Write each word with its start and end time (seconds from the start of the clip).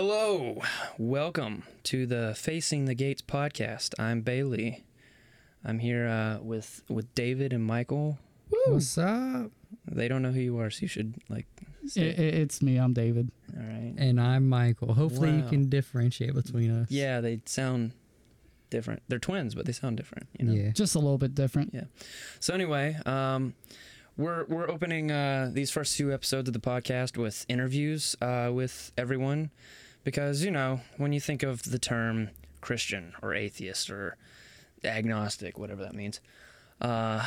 Hello, 0.00 0.62
welcome 0.96 1.64
to 1.82 2.06
the 2.06 2.32
Facing 2.36 2.84
the 2.84 2.94
Gates 2.94 3.20
podcast. 3.20 3.98
I'm 3.98 4.20
Bailey. 4.20 4.84
I'm 5.64 5.80
here 5.80 6.06
uh, 6.06 6.38
with 6.40 6.84
with 6.88 7.12
David 7.16 7.52
and 7.52 7.64
Michael. 7.64 8.16
What's 8.68 8.96
up? 8.96 9.50
They 9.90 10.06
don't 10.06 10.22
know 10.22 10.30
who 10.30 10.38
you 10.38 10.56
are, 10.60 10.70
so 10.70 10.82
you 10.82 10.86
should 10.88 11.16
like. 11.28 11.46
I- 11.84 11.88
Say, 11.88 12.10
I- 12.10 12.12
it's 12.12 12.62
me. 12.62 12.76
I'm 12.76 12.92
David. 12.92 13.32
all 13.56 13.60
right. 13.66 13.92
And 13.98 14.20
I'm 14.20 14.48
Michael. 14.48 14.94
Hopefully 14.94 15.32
you 15.32 15.42
Wow. 15.42 15.48
can 15.48 15.68
differentiate 15.68 16.32
between 16.32 16.70
us. 16.70 16.92
Yeah, 16.92 17.20
they 17.20 17.40
sound 17.46 17.90
different. 18.70 19.02
They're 19.08 19.18
twins, 19.18 19.56
but 19.56 19.66
they 19.66 19.72
sound 19.72 19.96
different. 19.96 20.28
You 20.38 20.44
know. 20.46 20.52
Yeah. 20.52 20.70
Just 20.70 20.94
a 20.94 21.00
little 21.00 21.18
bit 21.18 21.34
different. 21.34 21.74
Yeah. 21.74 21.86
So 22.38 22.54
anyway, 22.54 22.96
um, 23.04 23.54
we're 24.16 24.44
we're 24.44 24.70
opening 24.70 25.10
uh, 25.10 25.50
these 25.52 25.72
first 25.72 25.96
two 25.96 26.12
episodes 26.12 26.48
of 26.48 26.52
the 26.52 26.60
podcast 26.60 27.16
with 27.16 27.44
interviews 27.48 28.14
uh, 28.22 28.52
with 28.54 28.92
everyone, 28.96 29.50
because 30.04 30.44
you 30.44 30.50
know 30.50 30.80
when 30.96 31.12
you 31.12 31.20
think 31.20 31.42
of 31.42 31.62
the 31.62 31.78
term 31.78 32.30
Christian 32.60 33.12
or 33.22 33.34
atheist 33.34 33.90
or 33.90 34.16
agnostic, 34.84 35.58
whatever 35.58 35.82
that 35.82 35.94
means, 35.94 36.20
uh, 36.80 37.26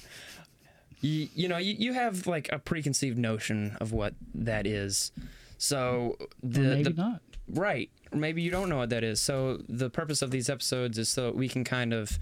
you 1.00 1.28
you 1.34 1.48
know 1.48 1.58
you, 1.58 1.74
you 1.78 1.92
have 1.92 2.26
like 2.26 2.50
a 2.52 2.58
preconceived 2.58 3.18
notion 3.18 3.76
of 3.80 3.92
what 3.92 4.14
that 4.34 4.66
is. 4.66 5.12
So 5.58 6.16
the, 6.42 6.60
maybe 6.60 6.82
the 6.84 6.90
not. 6.90 7.20
Right. 7.52 7.90
Maybe 8.12 8.42
you 8.42 8.50
don't 8.50 8.68
know 8.68 8.78
what 8.78 8.90
that 8.90 9.04
is. 9.04 9.20
So 9.20 9.58
the 9.68 9.90
purpose 9.90 10.22
of 10.22 10.30
these 10.30 10.48
episodes 10.48 10.98
is 10.98 11.08
so 11.08 11.32
we 11.32 11.48
can 11.48 11.64
kind 11.64 11.92
of 11.92 12.18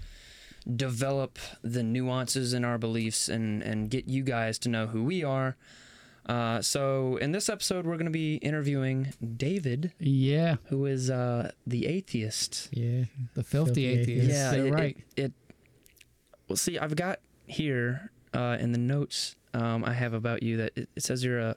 develop 0.75 1.39
the 1.63 1.83
nuances 1.83 2.53
in 2.53 2.65
our 2.65 2.77
beliefs 2.77 3.29
and 3.29 3.61
and 3.63 3.89
get 3.89 4.07
you 4.07 4.23
guys 4.23 4.59
to 4.59 4.69
know 4.69 4.87
who 4.87 5.03
we 5.03 5.23
are. 5.23 5.55
Uh, 6.29 6.61
so 6.61 7.17
in 7.17 7.31
this 7.31 7.49
episode, 7.49 7.85
we're 7.87 7.95
going 7.97 8.05
to 8.05 8.11
be 8.11 8.35
interviewing 8.35 9.13
David, 9.35 9.93
Yeah, 9.99 10.57
who 10.65 10.85
is 10.85 11.09
uh, 11.09 11.51
the 11.65 11.87
atheist. 11.87 12.69
Yeah. 12.71 13.05
the 13.33 13.43
filthy, 13.43 13.73
Filthy 13.73 13.85
atheist. 13.87 14.29
atheist. 14.29 14.51
They're 14.51 14.67
it, 14.67 14.73
right. 14.73 14.97
It, 15.15 15.21
it- 15.23 15.33
well, 16.47 16.55
see, 16.55 16.77
I've 16.79 16.95
got 16.95 17.19
here 17.47 18.11
uh, 18.33 18.57
in 18.59 18.71
the 18.71 18.77
notes 18.79 19.35
um, 19.53 19.83
I 19.83 19.93
have 19.93 20.13
about 20.13 20.41
you 20.43 20.57
that 20.57 20.71
it, 20.75 20.89
it 20.95 21.03
says 21.03 21.23
you're 21.23 21.39
a 21.39 21.55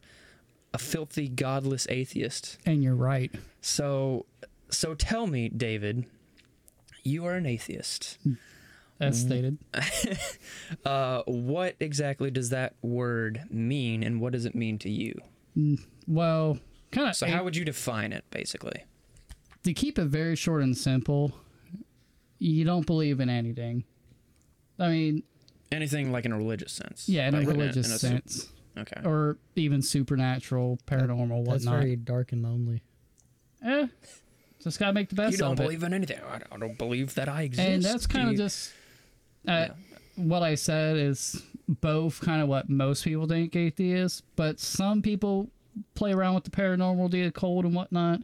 a 0.75 0.79
filthy, 0.79 1.29
godless 1.29 1.87
atheist. 1.91 2.57
and 2.65 2.83
you're 2.83 2.95
right. 2.95 3.31
So, 3.61 4.25
so 4.71 4.95
tell 4.95 5.27
me, 5.27 5.51
David, 5.51 6.07
you 7.05 7.27
are 7.27 7.35
an 7.35 7.45
atheist. 7.45 8.17
As 9.03 9.23
Mm. 9.23 9.27
stated. 9.27 9.59
Uh, 10.87 11.23
what 11.27 11.77
exactly 11.81 12.31
does 12.31 12.49
that 12.51 12.75
word 12.83 13.43
mean, 13.51 14.03
and 14.03 14.21
what 14.21 14.33
does 14.33 14.47
it 14.47 14.55
mean 14.55 14.79
to 14.79 14.89
you? 14.91 15.15
Well, 16.07 16.59
kind 16.91 17.09
of. 17.09 17.15
So, 17.17 17.27
how 17.27 17.45
would 17.45 17.55
you 17.57 17.65
define 17.65 18.13
it, 18.13 18.25
basically? 18.31 18.85
to 19.65 19.73
keep 19.73 19.97
it 19.99 20.07
very 20.07 20.35
short 20.35 20.63
and 20.63 20.77
simple, 20.77 21.33
you 22.41 22.65
don't 22.65 22.85
believe 22.87 23.21
in 23.21 23.29
anything. 23.29 23.85
I 24.79 24.89
mean, 24.89 25.23
Anything 25.71 26.11
like 26.11 26.25
in 26.25 26.33
a 26.33 26.37
religious 26.37 26.73
sense? 26.73 27.09
yeah, 27.09 27.29
in 27.29 27.35
Like 27.35 27.47
a 27.47 27.51
religious 27.51 27.87
in 27.93 27.99
su- 27.99 28.07
sense, 28.09 28.49
okay. 28.77 29.01
or 29.05 29.37
even 29.55 29.81
supernatural, 29.83 30.79
paranormal, 30.87 31.45
That's 31.45 31.65
whatnot. 31.65 31.79
very 31.81 31.95
dark 31.97 32.33
and 32.33 32.43
lonely. 32.43 32.83
Eh, 33.65 33.87
just 34.65 34.79
gotta 34.81 34.93
make 34.93 35.09
the 35.11 35.15
best 35.15 35.33
You 35.33 35.39
don't 35.39 35.53
of 35.53 35.61
it. 35.61 35.63
believe 35.63 35.83
in 35.85 35.95
anything. 35.95 36.19
I 36.29 36.41
I 36.51 36.59
don't 36.59 36.77
believe 36.77 37.15
that 37.15 37.29
I 37.29 37.43
exist. 37.43 37.69
and 37.69 37.83
that's 37.85 38.07
kind 38.09 38.31
of 38.31 38.37
just 38.37 38.73
uh, 39.49 39.51
Yeah. 39.69 39.69
what 40.17 40.43
I 40.43 40.55
said 40.55 40.97
is 40.97 41.43
both 41.69 42.21
kind 42.21 42.43
of 42.43 42.49
what 42.49 42.69
most 42.69 43.05
people 43.05 43.27
think 43.27 43.55
atheists, 43.57 44.23
but 44.37 44.61
some 44.61 45.03
people 45.03 45.51
play 45.95 46.13
around 46.13 46.35
with 46.35 46.45
the 46.45 46.51
paranormal, 46.51 47.11
the 47.11 47.23
occult, 47.23 47.65
and 47.65 47.75
whatnot, 47.75 48.21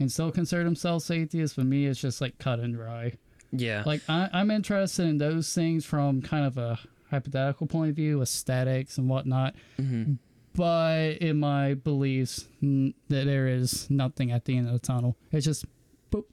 and 0.00 0.10
still 0.10 0.30
consider 0.32 0.64
themselves 0.64 1.10
atheists. 1.10 1.54
For 1.54 1.64
me, 1.64 1.86
it's 1.86 2.00
just 2.00 2.20
like 2.20 2.38
cut 2.38 2.58
and 2.60 2.74
dry. 2.74 3.12
yeah. 3.52 3.82
Like 3.86 4.02
I, 4.08 4.28
I'm 4.32 4.50
interested 4.50 5.06
in 5.06 5.18
those 5.18 5.52
things 5.54 5.84
from 5.84 6.22
kind 6.22 6.44
of 6.46 6.58
a 6.58 6.78
hypothetical 7.10 7.66
point 7.66 7.90
of 7.90 7.96
view, 7.96 8.20
aesthetics 8.20 8.98
and 8.98 9.08
whatnot. 9.08 9.54
hmm 9.76 10.14
But 10.54 11.18
in 11.18 11.38
my 11.38 11.74
beliefs, 11.74 12.48
mm, 12.62 12.92
that 13.08 13.26
there 13.26 13.46
is 13.46 13.88
nothing 13.90 14.32
at 14.32 14.44
the 14.44 14.56
end 14.56 14.66
of 14.66 14.72
the 14.72 14.78
tunnel. 14.80 15.16
It's 15.30 15.44
just 15.46 15.64
boop, 16.10 16.24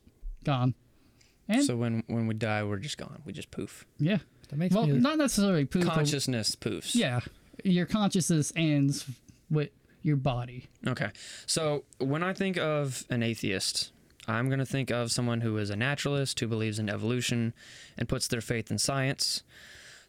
gone. 0.44 0.74
And 1.48 1.64
So 1.64 1.76
when 1.76 2.04
when 2.08 2.28
we 2.28 2.34
die, 2.34 2.64
we're 2.64 2.78
just 2.80 2.98
gone. 2.98 3.22
We 3.26 3.34
just 3.34 3.52
poof. 3.52 3.86
yeah, 4.00 4.18
That 4.50 4.58
makes 4.58 4.74
well, 4.76 4.88
me 4.88 4.98
not 5.00 5.18
necessarily 5.18 5.66
poop. 5.66 5.86
but- 5.86 5.94
Consciousness 5.94 6.56
poofs. 6.56 6.96
Yeah, 6.96 7.20
your 7.64 7.86
consciousness 7.86 8.52
ends 8.56 9.06
with 9.50 9.70
your 10.02 10.16
body. 10.18 10.68
Okay. 10.88 11.10
So 11.46 11.84
when 12.00 12.24
I 12.24 12.34
think 12.34 12.58
of 12.58 13.06
an 13.10 13.22
atheist, 13.24 13.92
I'm 14.28 14.48
going 14.48 14.60
to 14.60 14.66
think 14.66 14.90
of 14.92 15.12
someone 15.12 15.42
who 15.42 15.58
is 15.58 15.70
a 15.70 15.76
naturalist, 15.76 16.40
who 16.40 16.48
believes 16.48 16.80
in 16.80 16.90
evolution 16.90 17.54
and 17.98 18.08
puts 18.10 18.28
their 18.28 18.42
faith 18.42 18.72
in 18.72 18.78
science. 18.80 19.44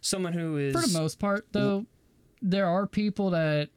Someone 0.01 0.33
who 0.33 0.57
is. 0.57 0.73
For 0.73 0.87
the 0.87 0.97
most 0.99 1.19
part, 1.19 1.47
though, 1.51 1.85
there 2.41 2.67
are 2.67 2.85
people 2.87 3.31
that 3.31 3.69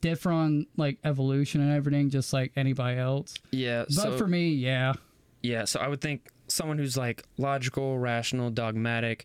differ 0.00 0.30
on 0.30 0.66
like 0.76 0.98
evolution 1.04 1.60
and 1.60 1.72
everything, 1.72 2.10
just 2.10 2.32
like 2.32 2.52
anybody 2.56 2.98
else. 2.98 3.34
Yeah. 3.50 3.84
But 3.84 3.92
so, 3.92 4.16
for 4.18 4.26
me, 4.26 4.50
yeah, 4.50 4.94
yeah. 5.42 5.64
So 5.64 5.80
I 5.80 5.88
would 5.88 6.00
think 6.00 6.28
someone 6.58 6.76
who's 6.76 6.96
like 6.98 7.24
logical, 7.38 7.98
rational, 7.98 8.50
dogmatic. 8.50 9.24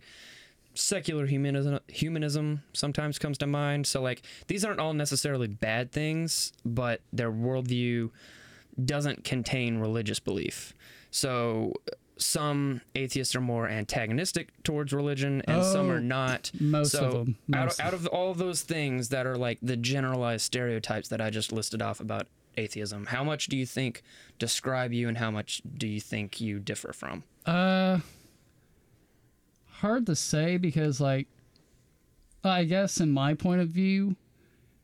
Secular 0.75 1.27
humanism, 1.27 1.79
humanism 1.87 2.63
sometimes 2.73 3.19
comes 3.19 3.37
to 3.39 3.45
mind. 3.45 3.85
So, 3.85 4.01
like, 4.01 4.23
these 4.47 4.65
aren't 4.65 4.79
all 4.79 4.93
necessarily 4.93 5.45
bad 5.47 5.91
things, 5.91 6.51
but 6.65 7.01
their 7.11 7.31
worldview 7.31 8.09
doesn't 8.83 9.23
contain 9.23 9.77
religious 9.77 10.19
belief. 10.19 10.73
So, 11.11 11.73
some 12.17 12.81
atheists 12.95 13.35
are 13.35 13.41
more 13.41 13.67
antagonistic 13.67 14.49
towards 14.63 14.93
religion, 14.93 15.43
and 15.47 15.63
some 15.63 15.89
Oh, 15.89 15.93
are 15.93 15.99
not. 15.99 16.49
most 16.59 16.93
so, 16.93 17.05
of 17.05 17.11
them. 17.13 17.37
out 17.53 17.71
of, 17.73 17.79
out 17.79 17.93
of 17.93 18.07
all 18.07 18.31
of 18.31 18.39
those 18.39 18.61
things 18.63 19.09
that 19.09 19.27
are 19.27 19.35
like 19.37 19.59
the 19.61 19.77
generalized 19.77 20.43
stereotypes 20.45 21.07
that 21.09 21.21
I 21.21 21.29
just 21.29 21.51
listed 21.51 21.83
off 21.83 21.99
about 21.99 22.25
atheism, 22.57 23.07
how 23.07 23.23
much 23.23 23.47
do 23.47 23.57
you 23.57 23.65
think 23.65 24.03
describe 24.39 24.93
you, 24.93 25.07
and 25.07 25.17
how 25.17 25.31
much 25.31 25.61
do 25.77 25.87
you 25.87 25.99
think 25.99 26.39
you 26.41 26.59
differ 26.59 26.93
from? 26.93 27.23
Uh, 27.45 27.99
hard 29.79 30.05
to 30.05 30.15
say 30.15 30.57
because, 30.57 30.99
like, 31.01 31.27
I 32.43 32.63
guess 32.65 32.99
in 32.99 33.11
my 33.11 33.33
point 33.33 33.61
of 33.61 33.69
view, 33.69 34.15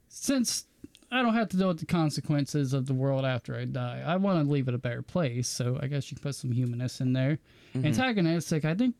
since 0.08 0.66
I 1.12 1.22
don't 1.22 1.34
have 1.34 1.50
to 1.50 1.58
deal 1.58 1.68
with 1.70 1.80
the 1.80 1.86
consequences 1.86 2.74
of 2.74 2.86
the 2.86 2.94
world 2.94 3.26
after 3.26 3.56
I 3.56 3.66
die, 3.66 4.04
I 4.06 4.16
want 4.18 4.46
to 4.46 4.52
leave 4.52 4.68
it 4.68 4.74
a 4.74 4.78
better 4.78 5.02
place. 5.02 5.48
So 5.48 5.78
I 5.82 5.88
guess 5.88 6.12
you 6.12 6.16
can 6.18 6.24
put 6.24 6.36
some 6.36 6.52
humanness 6.52 7.02
in 7.02 7.14
there. 7.14 7.40
Mhm. 7.74 7.86
Antagonistic, 7.86 8.64
I 8.66 8.76
think, 8.76 8.96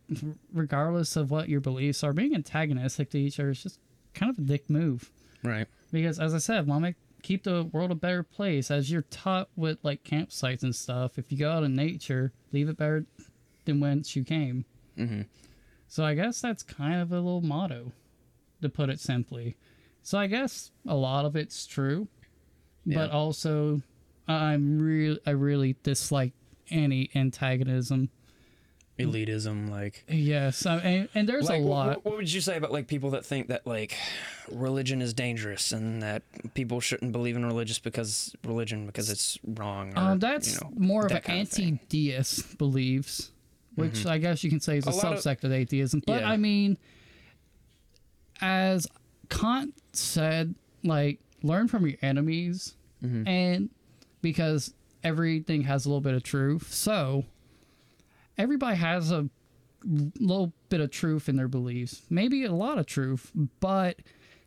regardless 0.54 1.16
of 1.16 1.32
what 1.32 1.50
your 1.50 1.62
beliefs 1.62 2.04
are, 2.04 2.14
being 2.14 2.34
antagonistic 2.36 3.10
to 3.12 3.20
each 3.20 3.40
other 3.40 3.52
is 3.52 3.64
just 3.64 3.80
kind 4.14 4.30
of 4.30 4.38
a 4.40 4.42
dick 4.42 4.70
move. 4.70 5.12
Right. 5.44 5.68
Because 5.92 6.20
as 6.20 6.34
I 6.34 6.40
said, 6.40 6.68
make 6.68 6.96
keep 7.22 7.44
the 7.44 7.64
world 7.72 7.92
a 7.92 7.96
better 7.96 8.24
place. 8.24 8.72
As 8.72 8.92
you're 8.92 9.04
taught 9.04 9.50
with 9.56 9.78
like 9.84 10.04
campsites 10.04 10.64
and 10.64 10.76
stuff, 10.76 11.18
if 11.18 11.32
you 11.32 11.38
go 11.38 11.52
out 11.52 11.64
in 11.64 11.76
nature, 11.76 12.32
leave 12.52 12.70
it 12.70 12.78
better 12.78 13.06
than 13.66 13.80
whence 13.80 14.16
you 14.16 14.24
came. 14.24 14.66
hmm 14.96 15.22
So 15.88 16.04
I 16.04 16.16
guess 16.16 16.42
that's 16.42 16.64
kind 16.64 17.02
of 17.02 17.12
a 17.12 17.16
little 17.16 17.42
motto, 17.42 17.92
to 18.62 18.70
put 18.70 18.90
it 18.90 19.00
simply. 19.00 19.58
So 20.02 20.18
I 20.18 20.28
guess 20.28 20.72
a 20.88 20.96
lot 20.96 21.26
of 21.26 21.36
it's 21.36 21.66
true, 21.66 22.08
but 22.86 23.12
also 23.12 23.82
I'm 24.28 24.80
real 24.80 25.18
I 25.26 25.32
really 25.32 25.76
dislike 25.84 26.34
any 26.72 27.10
antagonism. 27.16 28.10
Elitism, 29.00 29.70
like. 29.70 30.04
Yes, 30.10 30.66
I, 30.66 30.78
and, 30.80 31.10
and 31.16 31.30
there's 31.30 31.48
Like, 31.50 31.62
a 31.62 31.66
lot. 31.66 32.00
wh- 32.02 32.06
What 32.06 32.18
would 32.18 32.32
you 32.32 32.42
say 32.42 32.58
about 32.58 32.72
like 32.72 32.88
people 32.88 33.12
that 33.12 33.26
think 33.26 33.48
that 33.48 33.66
like 33.66 33.96
religion 34.52 35.02
is 35.02 35.14
dangerous 35.14 35.72
and 35.72 36.02
that 36.02 36.24
people 36.54 36.80
shouldn't 36.82 37.12
believe 37.12 37.36
in 37.36 37.46
religious 37.46 37.80
because 37.80 38.36
religion 38.46 38.86
because 38.86 39.10
it's 39.10 39.40
wrong? 39.46 39.94
Or, 39.98 40.00
Um, 40.12 40.20
that's 40.20 40.54
you 40.54 40.60
know, 40.62 40.74
more 40.78 41.04
of 41.06 41.12
that 41.12 41.28
an 41.30 41.42
of 41.42 41.50
thing. 41.50 41.80
anti-deist 41.90 42.58
beliefs, 42.58 43.32
which 43.76 44.06
I 44.06 44.18
guess 44.18 44.44
you 44.44 44.50
can 44.50 44.60
say 44.60 44.78
is 44.78 44.86
a, 44.88 44.90
A 44.90 44.92
lot 44.92 45.14
of- 45.14 45.20
subsect 45.20 45.44
of 45.44 45.52
atheism. 45.52 46.02
But 46.06 46.22
Yeah. 46.22 46.30
I 46.32 46.38
mean, 46.38 46.78
as 48.42 48.88
Kant 49.30 49.74
said, 49.94 50.56
like 50.84 51.20
learn 51.44 51.68
from 51.68 51.86
your 51.86 51.98
enemies, 52.02 52.76
Mhm. 53.04 53.28
and 53.28 53.70
because 54.22 54.74
everything 55.04 55.62
has 55.64 55.86
a 55.86 55.90
little 55.90 56.02
bit 56.02 56.14
of 56.14 56.24
truth, 56.24 56.74
so 56.74 57.26
everybody 58.40 58.78
has 58.78 59.12
a 59.12 59.30
little 59.86 60.52
bit 60.70 60.80
of 60.82 60.90
truth 60.90 61.30
in 61.30 61.36
their 61.36 61.48
beliefs, 61.48 62.02
maybe 62.10 62.46
a 62.46 62.52
lot 62.52 62.80
of 62.80 62.86
truth, 62.88 63.32
but 63.60 63.98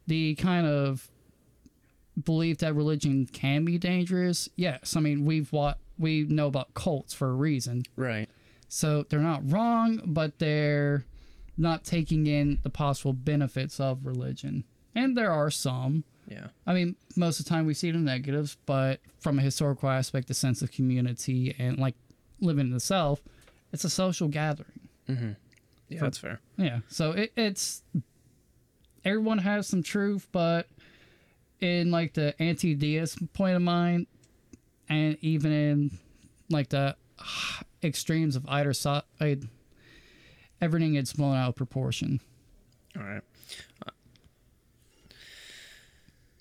the 0.06 0.34
kind 0.34 0.66
of 0.66 1.08
belief 2.24 2.58
that 2.58 2.74
religion 2.74 3.26
can 3.26 3.64
be 3.64 3.78
dangerous, 3.78 4.48
yes. 4.56 4.96
I 4.96 5.00
mean, 5.00 5.24
we've 5.24 5.52
what 5.52 5.78
we 5.98 6.24
know 6.24 6.48
about 6.48 6.74
cults 6.74 7.14
for 7.14 7.30
a 7.30 7.34
reason. 7.34 7.84
Right. 7.96 8.28
So 8.68 9.04
they're 9.08 9.20
not 9.20 9.50
wrong, 9.50 10.00
but 10.04 10.38
they're 10.38 11.04
not 11.56 11.84
taking 11.84 12.26
in 12.26 12.58
the 12.62 12.70
possible 12.70 13.12
benefits 13.12 13.78
of 13.78 14.04
religion. 14.06 14.64
And 14.94 15.16
there 15.16 15.30
are 15.32 15.50
some, 15.50 16.04
Yeah. 16.26 16.48
I 16.66 16.74
mean, 16.74 16.96
most 17.16 17.38
of 17.40 17.44
the 17.44 17.50
time 17.50 17.66
we 17.66 17.74
see 17.74 17.90
the 17.90 17.98
negatives, 17.98 18.56
but 18.66 19.00
from 19.20 19.38
a 19.38 19.42
historical 19.42 19.88
aspect, 19.88 20.28
the 20.28 20.34
sense 20.34 20.62
of 20.62 20.72
community 20.72 21.54
and 21.58 21.78
like 21.78 21.94
living 22.40 22.66
in 22.66 22.72
the 22.72 22.80
South, 22.80 23.22
it's 23.72 23.84
a 23.84 23.90
social 23.90 24.28
gathering. 24.28 24.88
Yeah, 25.08 25.98
For- 25.98 26.04
that's 26.04 26.18
fair. 26.18 26.40
Yeah. 26.56 26.80
So 26.88 27.12
it, 27.12 27.32
it's 27.36 27.82
everyone 29.04 29.38
has 29.38 29.66
some 29.66 29.82
truth, 29.82 30.26
but 30.32 30.68
in 31.60 31.90
like 31.90 32.14
the 32.14 32.40
anti-deist 32.42 33.32
point 33.34 33.56
of 33.56 33.62
mind, 33.62 34.06
and 34.88 35.16
even 35.20 35.52
in 35.52 35.90
like 36.50 36.68
the 36.70 36.96
extremes 37.82 38.36
of 38.36 38.46
either 38.48 38.72
side, 38.72 39.02
everything 40.60 40.92
gets 40.94 41.12
blown 41.12 41.36
out 41.36 41.50
of 41.50 41.56
proportion. 41.56 42.20
All 42.96 43.02
right. 43.02 43.22
Uh, 43.86 43.90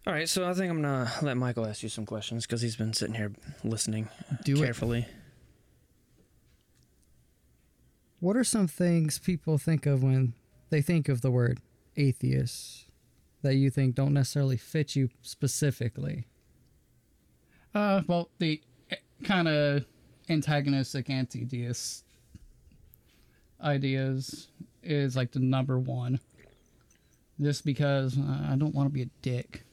All 0.08 0.14
right, 0.14 0.28
so 0.28 0.48
I 0.50 0.54
think 0.54 0.70
I'm 0.72 0.82
gonna 0.82 1.12
let 1.22 1.38
Michael 1.38 1.66
ask 1.68 1.84
you 1.84 1.90
some 1.90 2.06
questions 2.06 2.46
because 2.46 2.62
he's 2.62 2.76
been 2.76 2.94
sitting 2.94 3.16
here 3.16 3.32
listening 3.64 4.08
Do 4.44 4.54
it. 4.56 4.66
carefully. 4.66 5.06
What 8.22 8.38
are 8.38 8.44
some 8.44 8.68
things 8.68 9.20
people 9.20 9.58
think 9.58 9.86
of 9.86 10.04
when 10.04 10.34
they 10.70 10.82
think 10.82 11.10
of 11.10 11.22
the 11.22 11.32
word 11.32 11.60
atheist 11.98 12.86
that 13.42 13.56
you 13.56 13.70
think 13.70 13.96
don't 13.96 14.14
necessarily 14.14 14.58
fit 14.58 14.96
you 14.96 15.10
specifically? 15.22 16.28
Uh, 17.74 18.02
well, 18.08 18.30
the 18.38 18.62
kind 19.24 19.48
of 19.48 19.86
antagonistic 20.30 21.10
anti-deist 21.10 22.06
ideas 23.62 24.48
is 24.84 25.16
like 25.16 25.32
the 25.32 25.40
number 25.40 25.78
one. 25.80 26.20
Just 27.40 27.66
because 27.66 28.20
uh, 28.20 28.50
I 28.52 28.56
don't 28.56 28.76
want 28.76 28.88
to 28.88 28.94
be 28.94 29.02
a 29.02 29.10
dick. 29.24 29.64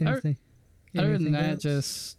Other- 0.00 0.10
Anything? 0.12 0.36
Other 0.96 1.18
than 1.18 1.32
that, 1.32 1.50
else? 1.52 1.62
just 1.62 2.16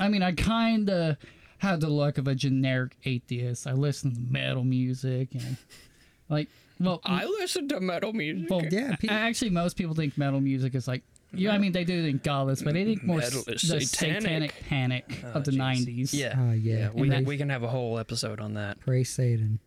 I 0.00 0.08
mean, 0.08 0.22
I 0.22 0.32
kind 0.32 0.88
of 0.88 1.16
had 1.58 1.80
the 1.80 1.88
look 1.88 2.18
of 2.18 2.26
a 2.28 2.34
generic 2.34 2.96
atheist. 3.04 3.66
I 3.66 3.72
listen 3.72 4.14
to 4.14 4.20
metal 4.20 4.64
music 4.64 5.28
and 5.34 5.56
like, 6.28 6.48
well, 6.78 7.00
I 7.04 7.24
listen 7.24 7.68
to 7.68 7.80
metal 7.80 8.12
music. 8.12 8.50
well, 8.50 8.62
yeah, 8.70 8.92
a- 8.92 8.96
pe- 8.96 9.08
actually, 9.10 9.50
most 9.50 9.76
people 9.76 9.94
think 9.94 10.16
metal 10.18 10.40
music 10.40 10.74
is 10.74 10.86
like. 10.88 11.02
Yeah, 11.32 11.50
I 11.52 11.58
mean 11.58 11.72
they 11.72 11.84
do 11.84 12.02
think 12.02 12.22
godless, 12.22 12.62
but 12.62 12.72
they 12.74 12.84
think 12.84 13.02
more 13.02 13.18
Metal 13.18 13.40
s- 13.48 13.62
the 13.62 13.80
satanic. 13.80 14.22
satanic 14.22 14.54
panic 14.68 15.18
Oh, 15.24 15.32
of 15.32 15.44
the 15.44 15.50
'90s. 15.50 16.12
Yeah. 16.14 16.34
Ah, 16.36 16.52
yeah. 16.52 16.90
we, 16.94 17.10
And 17.10 17.26
we 17.26 17.36
can 17.36 17.50
have 17.50 17.62
a 17.64 17.68
whole 17.68 17.98
episode 17.98 18.40
on 18.40 18.54
that. 18.54 18.78
Praise 18.80 19.10
Satan. 19.10 19.58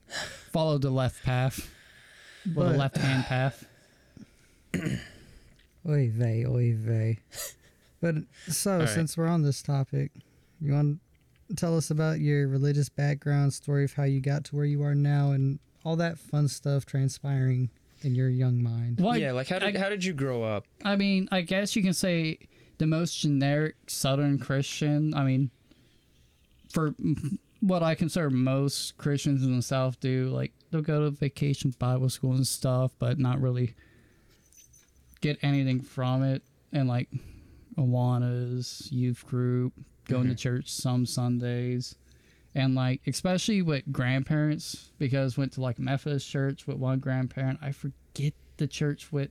follow 0.52 0.78
the 0.78 0.90
left 0.90 1.22
path, 1.24 1.70
or 2.56 2.64
the 2.64 2.70
left 2.78 2.98
hand 2.98 3.26
path. 3.26 3.66
Oy 5.88 6.10
vey, 6.14 6.46
oy 6.46 6.74
vey. 6.76 7.20
But 8.02 8.16
so, 8.48 8.80
right. 8.80 8.90
since 8.90 9.18
we're 9.18 9.28
on 9.28 9.44
this 9.44 9.62
topic, 9.62 10.12
you 10.62 10.74
want 10.74 10.98
to 10.98 11.00
tell 11.56 11.76
us 11.78 11.90
about 11.92 12.20
your 12.20 12.48
religious 12.48 12.90
background, 12.90 13.54
story 13.54 13.84
of 13.86 13.94
how 13.94 14.04
you 14.04 14.22
got 14.22 14.44
to 14.46 14.56
where 14.56 14.66
you 14.66 14.84
are 14.84 14.96
now, 14.96 15.32
and 15.32 15.60
all 15.86 15.96
that 15.96 16.18
fun 16.20 16.48
stuff 16.48 16.86
transpiring 16.86 17.70
in 18.02 18.16
your 18.16 18.30
young 18.30 18.62
mind. 18.62 19.00
Well, 19.00 19.18
yeah, 19.18 19.32
like 19.32 19.48
how 19.50 19.60
did 19.60 19.76
I- 19.76 19.80
how 19.80 19.90
did 19.90 20.04
you 20.06 20.14
grow 20.14 20.44
up? 20.44 20.66
I 20.86 20.96
mean, 20.96 21.28
I 21.32 21.42
guess 21.42 21.76
you 21.76 21.82
can 21.84 21.94
say 21.94 22.38
the 22.78 22.88
most 22.88 23.20
generic 23.20 23.76
Southern 23.88 24.40
Christian. 24.40 25.14
I 25.14 25.24
mean, 25.26 25.52
for 26.72 26.94
what 27.60 27.84
I 27.84 27.96
consider 27.96 28.30
most 28.30 28.98
Christians 28.98 29.44
in 29.44 29.56
the 29.56 29.62
South 29.62 30.00
do, 30.00 30.30
like 30.30 30.54
they'll 30.72 30.82
go 30.82 31.02
to 31.04 31.10
vacation 31.12 31.74
Bible 31.78 32.10
school 32.10 32.34
and 32.34 32.48
stuff, 32.48 32.92
but 33.00 33.20
not 33.20 33.42
really 33.42 33.74
get 35.22 35.38
anything 35.42 35.82
from 35.82 36.24
it. 36.24 36.44
And 36.72 36.88
like 36.88 37.10
Awana's 37.78 38.88
youth 38.92 39.26
group, 39.26 39.74
going 40.10 40.24
to 40.24 40.30
mm-hmm. 40.30 40.38
church 40.38 40.72
some 40.72 41.06
Sundays. 41.06 41.96
And 42.56 42.76
like 42.76 43.02
especially 43.06 43.62
with 43.62 43.84
grandparents, 43.92 44.92
because 44.98 45.38
went 45.38 45.54
to 45.54 45.62
like 45.62 45.80
Methodist 45.80 46.28
church 46.30 46.66
with 46.68 46.78
one 46.78 47.00
grandparent. 47.00 47.60
I 47.62 47.72
forget 47.72 48.34
the 48.58 48.68
church 48.68 49.12
with 49.12 49.30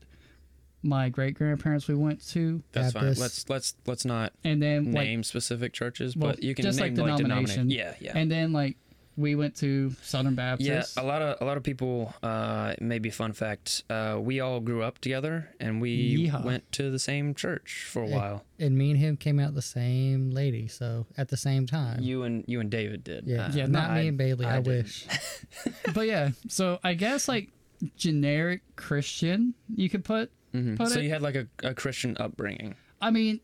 my 0.82 1.08
great 1.08 1.34
grandparents 1.34 1.88
we 1.88 1.94
went 1.94 2.26
to, 2.28 2.62
That's 2.72 2.92
Baptist. 2.92 3.18
fine. 3.18 3.22
Let's 3.22 3.48
let's 3.48 3.74
let's 3.86 4.04
not 4.04 4.32
and 4.44 4.62
then 4.62 4.92
like 4.92 5.06
name 5.06 5.22
specific 5.24 5.72
churches, 5.72 6.16
well, 6.16 6.32
but 6.32 6.42
you 6.42 6.54
can 6.54 6.64
just 6.64 6.78
name 6.78 6.94
like 6.94 7.08
like 7.08 7.16
denomination. 7.16 7.68
denomination. 7.68 7.98
Yeah, 8.00 8.12
yeah. 8.12 8.18
and 8.18 8.30
then 8.30 8.52
like 8.52 8.76
we 9.18 9.34
went 9.34 9.56
to 9.56 9.90
Southern 10.02 10.36
Baptist. 10.36 10.96
Yeah, 10.96 11.02
a 11.02 11.04
lot 11.04 11.20
of 11.20 11.36
a 11.40 11.44
lot 11.44 11.56
of 11.56 11.64
people. 11.64 12.14
Uh, 12.22 12.74
maybe 12.80 13.10
fun 13.10 13.32
fact. 13.32 13.82
Uh, 13.90 14.16
we 14.20 14.38
all 14.40 14.60
grew 14.60 14.82
up 14.82 14.98
together, 15.00 15.50
and 15.58 15.80
we 15.80 16.28
Yeehaw. 16.30 16.44
went 16.44 16.70
to 16.72 16.90
the 16.90 16.98
same 17.00 17.34
church 17.34 17.84
for 17.90 18.04
a 18.04 18.08
Yeah. 18.08 18.16
while. 18.16 18.44
And 18.60 18.78
me 18.78 18.90
and 18.92 18.98
him 19.00 19.16
came 19.16 19.40
out 19.40 19.54
the 19.54 19.62
same 19.62 20.30
lady, 20.30 20.68
so 20.68 21.06
at 21.16 21.28
the 21.28 21.36
same 21.36 21.66
time. 21.66 22.00
You 22.00 22.22
and 22.22 22.44
you 22.46 22.60
and 22.60 22.70
David 22.70 23.02
did. 23.04 23.24
yeah, 23.26 23.46
Uh, 23.46 23.52
Yeah, 23.52 23.66
not 23.66 23.90
I- 23.90 24.02
me 24.02 24.08
and 24.08 24.16
Bailey. 24.18 24.46
I, 24.46 24.56
I 24.56 24.58
wish. 24.60 25.04
but 25.94 26.06
yeah, 26.06 26.30
so 26.48 26.78
I 26.84 26.94
guess 26.94 27.26
like 27.28 27.50
generic 27.96 28.62
Christian, 28.76 29.54
you 29.74 29.88
could 29.90 30.04
put. 30.04 30.30
Mhm. 30.54 30.76
Put 30.76 30.88
So 30.88 31.00
it- 31.00 31.04
you 31.04 31.10
had 31.10 31.22
like 31.22 31.34
a, 31.34 31.46
a 31.62 31.74
Christian 31.74 32.16
upbringing. 32.20 32.74
I 33.00 33.10
mean, 33.10 33.40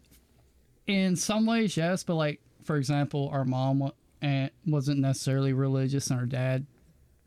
in 0.87 1.17
some 1.17 1.47
ways, 1.47 1.77
yes, 1.77 2.05
but 2.05 2.15
like 2.15 2.41
for 2.63 2.77
example, 2.77 3.29
our 3.33 3.45
mom 3.45 3.91
and 4.25 4.51
wasn't 4.67 5.01
necessarily 5.01 5.53
religious, 5.53 6.09
and 6.09 6.19
her 6.19 6.25
dad 6.25 6.65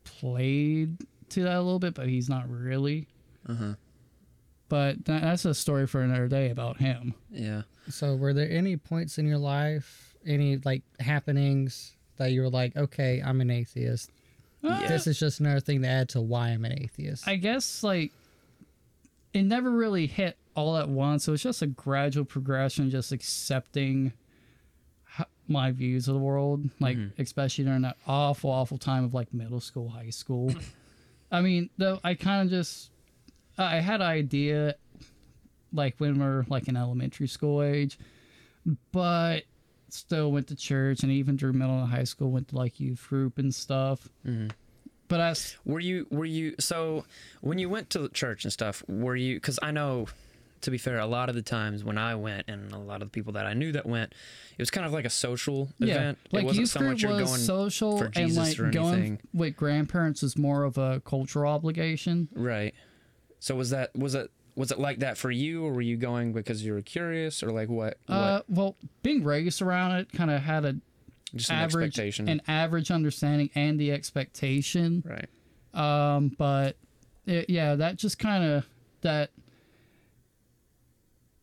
played 0.03 0.97
to 1.29 1.43
that 1.43 1.55
a 1.55 1.61
little 1.61 1.77
bit, 1.77 1.93
but 1.93 2.07
he's 2.07 2.27
not 2.27 2.49
really. 2.49 3.07
Uh-huh. 3.47 3.73
But 4.67 5.05
that, 5.05 5.21
that's 5.21 5.45
a 5.45 5.53
story 5.53 5.85
for 5.85 6.01
another 6.01 6.27
day 6.27 6.49
about 6.49 6.77
him. 6.77 7.13
Yeah. 7.29 7.61
So, 7.89 8.15
were 8.15 8.33
there 8.33 8.49
any 8.49 8.77
points 8.77 9.19
in 9.19 9.27
your 9.27 9.37
life, 9.37 10.15
any 10.25 10.57
like 10.57 10.81
happenings 10.99 11.95
that 12.17 12.31
you 12.31 12.41
were 12.41 12.49
like, 12.49 12.75
okay, 12.75 13.21
I'm 13.23 13.41
an 13.41 13.51
atheist? 13.51 14.09
Yeah. 14.63 14.87
This 14.87 15.05
is 15.05 15.19
just 15.19 15.39
another 15.39 15.59
thing 15.59 15.83
to 15.83 15.87
add 15.87 16.09
to 16.09 16.21
why 16.21 16.49
I'm 16.49 16.65
an 16.65 16.81
atheist. 16.81 17.27
I 17.27 17.35
guess 17.35 17.83
like 17.83 18.11
it 19.33 19.43
never 19.43 19.69
really 19.69 20.07
hit 20.07 20.35
all 20.55 20.77
at 20.77 20.89
once. 20.89 21.27
It 21.27 21.31
was 21.31 21.43
just 21.43 21.61
a 21.61 21.67
gradual 21.67 22.25
progression, 22.25 22.89
just 22.89 23.11
accepting 23.11 24.07
h- 24.07 24.13
my 25.47 25.71
views 25.71 26.07
of 26.07 26.13
the 26.13 26.19
world, 26.19 26.69
like 26.79 26.97
mm-hmm. 26.97 27.21
especially 27.21 27.63
during 27.65 27.81
that 27.81 27.97
awful, 28.05 28.49
awful 28.49 28.77
time 28.77 29.03
of 29.03 29.13
like 29.13 29.33
middle 29.33 29.59
school, 29.59 29.89
high 29.89 30.09
school. 30.09 30.53
I 31.31 31.41
mean, 31.41 31.69
though 31.77 31.99
I 32.03 32.13
kind 32.13 32.43
of 32.43 32.49
just 32.49 32.91
I 33.57 33.79
had 33.79 34.01
an 34.01 34.07
idea 34.07 34.75
like 35.73 35.95
when 35.97 36.19
we 36.19 36.25
are 36.25 36.45
like 36.49 36.67
in 36.67 36.77
elementary 36.77 37.27
school 37.27 37.61
age, 37.61 37.97
but 38.91 39.43
still 39.89 40.31
went 40.31 40.47
to 40.47 40.55
church 40.55 41.03
and 41.03 41.11
even 41.11 41.37
through 41.37 41.53
middle 41.53 41.79
and 41.79 41.89
high 41.89 42.03
school 42.03 42.29
went 42.31 42.49
to 42.49 42.55
like 42.55 42.79
youth 42.79 43.05
group 43.07 43.37
and 43.37 43.53
stuff. 43.53 44.07
Mm-hmm. 44.25 44.47
But 45.07 45.21
I 45.21 45.33
Were 45.65 45.79
you 45.79 46.05
were 46.09 46.25
you 46.25 46.55
so 46.59 47.05
when 47.41 47.59
you 47.59 47.69
went 47.69 47.89
to 47.91 48.09
church 48.09 48.43
and 48.43 48.51
stuff? 48.51 48.83
Were 48.87 49.15
you 49.15 49.35
because 49.35 49.59
I 49.61 49.71
know. 49.71 50.07
To 50.61 50.71
be 50.71 50.77
fair, 50.77 50.99
a 50.99 51.05
lot 51.05 51.29
of 51.29 51.35
the 51.35 51.41
times 51.41 51.83
when 51.83 51.97
I 51.97 52.15
went, 52.15 52.45
and 52.47 52.71
a 52.71 52.77
lot 52.79 53.01
of 53.01 53.09
the 53.09 53.11
people 53.11 53.33
that 53.33 53.45
I 53.45 53.53
knew 53.53 53.71
that 53.73 53.85
went, 53.85 54.11
it 54.57 54.61
was 54.61 54.71
kind 54.71 54.85
of 54.85 54.93
like 54.93 55.05
a 55.05 55.09
social 55.09 55.69
event. 55.79 56.17
Like 56.31 56.43
it 56.43 56.45
wasn't 56.45 56.61
youth 56.61 56.69
so 56.71 56.79
group 56.79 56.91
much 56.91 57.01
you're 57.03 57.11
was 57.11 57.29
going 57.29 57.41
social, 57.41 57.97
for 57.97 58.11
and 58.15 58.35
like 58.35 58.59
or 58.59 58.71
going 58.71 58.93
anything. 58.93 59.19
with 59.33 59.55
grandparents 59.55 60.23
is 60.23 60.37
more 60.37 60.63
of 60.63 60.77
a 60.77 61.01
cultural 61.05 61.51
obligation. 61.51 62.27
Right. 62.33 62.73
So 63.39 63.55
was 63.55 63.69
that 63.69 63.95
was 63.95 64.15
it 64.15 64.31
was 64.55 64.71
it 64.71 64.79
like 64.79 64.99
that 64.99 65.17
for 65.17 65.29
you, 65.29 65.63
or 65.63 65.73
were 65.73 65.81
you 65.81 65.97
going 65.97 66.33
because 66.33 66.65
you 66.65 66.73
were 66.73 66.81
curious, 66.81 67.43
or 67.43 67.51
like 67.51 67.69
what? 67.69 67.97
what 68.07 68.15
Uh, 68.15 68.41
well, 68.49 68.75
being 69.03 69.23
raised 69.23 69.61
around 69.61 69.91
it 69.91 70.11
kind 70.11 70.31
of 70.31 70.41
had 70.41 70.65
a 70.65 70.75
just 71.35 71.51
an 71.51 71.57
average 71.57 71.89
expectation, 71.89 72.27
an 72.27 72.41
average 72.47 72.89
understanding 72.89 73.51
and 73.53 73.79
the 73.79 73.91
expectation. 73.91 75.03
right? 75.05 75.29
Um, 75.73 76.29
but 76.37 76.77
it, 77.27 77.49
yeah, 77.49 77.75
that 77.75 77.97
just 77.97 78.17
kind 78.17 78.43
of 78.43 78.65
that. 79.01 79.29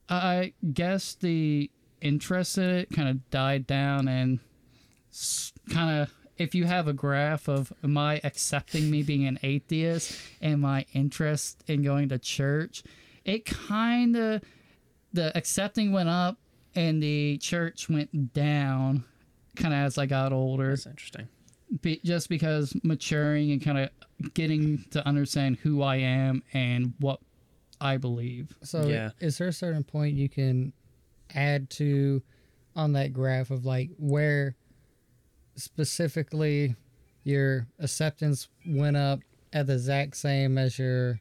I 0.08 0.52
guess 0.72 1.14
the 1.14 1.70
interest 2.00 2.58
in 2.58 2.68
it 2.68 2.90
kind 2.90 3.08
of 3.08 3.30
died 3.30 3.66
down 3.66 4.08
and 4.08 4.40
kind 5.70 6.02
of 6.02 6.14
if 6.36 6.54
you 6.54 6.64
have 6.64 6.88
a 6.88 6.92
graph 6.92 7.48
of 7.48 7.72
my 7.82 8.20
accepting 8.24 8.90
me 8.90 9.02
being 9.02 9.24
an 9.24 9.38
atheist 9.42 10.18
and 10.40 10.60
my 10.60 10.84
interest 10.92 11.62
in 11.68 11.82
going 11.82 12.08
to 12.08 12.18
church, 12.18 12.82
it 13.24 13.44
kind 13.44 14.16
of 14.16 14.42
the 15.12 15.36
accepting 15.36 15.92
went 15.92 16.08
up 16.08 16.38
and 16.74 17.02
the 17.02 17.38
church 17.38 17.88
went 17.88 18.34
down 18.34 19.04
kind 19.56 19.72
of 19.72 19.78
as 19.78 19.96
I 19.96 20.06
got 20.06 20.32
older 20.32 20.70
That's 20.70 20.86
interesting. 20.86 21.28
be, 21.80 22.00
just 22.04 22.28
because 22.28 22.74
maturing 22.82 23.52
and 23.52 23.62
kind 23.62 23.78
of 23.78 24.34
getting 24.34 24.84
to 24.90 25.06
understand 25.06 25.58
who 25.58 25.82
I 25.82 25.96
am 25.96 26.42
and 26.52 26.94
what 26.98 27.20
I 27.84 27.98
believe. 27.98 28.56
So, 28.62 28.88
Yeah. 28.88 29.10
is 29.20 29.38
there 29.38 29.48
a 29.48 29.52
certain 29.52 29.84
point 29.84 30.16
you 30.16 30.28
can 30.28 30.72
add 31.34 31.68
to 31.70 32.22
on 32.74 32.92
that 32.94 33.12
graph 33.12 33.50
of 33.50 33.64
like 33.64 33.90
where 33.98 34.56
specifically 35.56 36.74
your 37.22 37.66
acceptance 37.78 38.48
went 38.66 38.96
up 38.96 39.20
at 39.52 39.66
the 39.66 39.74
exact 39.74 40.16
same 40.16 40.58
as 40.58 40.78
your, 40.78 41.20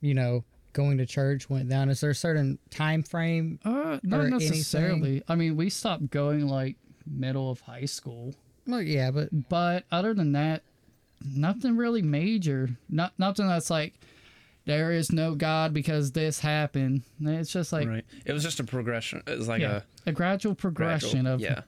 you 0.00 0.14
know, 0.14 0.44
going 0.72 0.98
to 0.98 1.06
church 1.06 1.48
went 1.50 1.68
down? 1.68 1.88
Is 1.88 2.00
there 2.00 2.10
a 2.10 2.14
certain 2.14 2.58
time 2.70 3.02
frame? 3.02 3.58
Uh, 3.64 3.98
not 4.02 4.20
Or 4.20 4.30
necessarily. 4.30 5.22
I 5.28 5.34
mean, 5.36 5.56
we 5.56 5.70
stopped 5.70 6.10
going 6.10 6.48
like 6.48 6.76
middle 7.06 7.50
of 7.50 7.60
high 7.60 7.84
school, 7.84 8.34
Well, 8.66 8.80
yeah, 8.82 9.10
but 9.10 9.28
but 9.50 9.84
other 9.92 10.14
than 10.14 10.32
that, 10.32 10.62
nothing 11.24 11.76
really 11.76 12.00
major. 12.02 12.70
Not 12.88 13.12
nothing 13.18 13.46
that's 13.46 13.70
like 13.70 13.94
there 14.66 14.92
is 14.92 15.12
no 15.12 15.34
God 15.34 15.74
because 15.74 16.12
this 16.12 16.40
happened. 16.40 17.02
It's 17.20 17.52
just 17.52 17.72
like 17.72 17.88
right. 17.88 18.04
It 18.24 18.32
was 18.32 18.42
just 18.42 18.60
a 18.60 18.64
progression. 18.64 19.22
It 19.26 19.38
was 19.38 19.48
like 19.48 19.60
yeah, 19.60 19.82
a 20.06 20.10
a 20.10 20.12
gradual 20.12 20.54
progression 20.54 21.24
gradual- 21.24 21.34
of 21.34 21.40
yeah, 21.40 21.62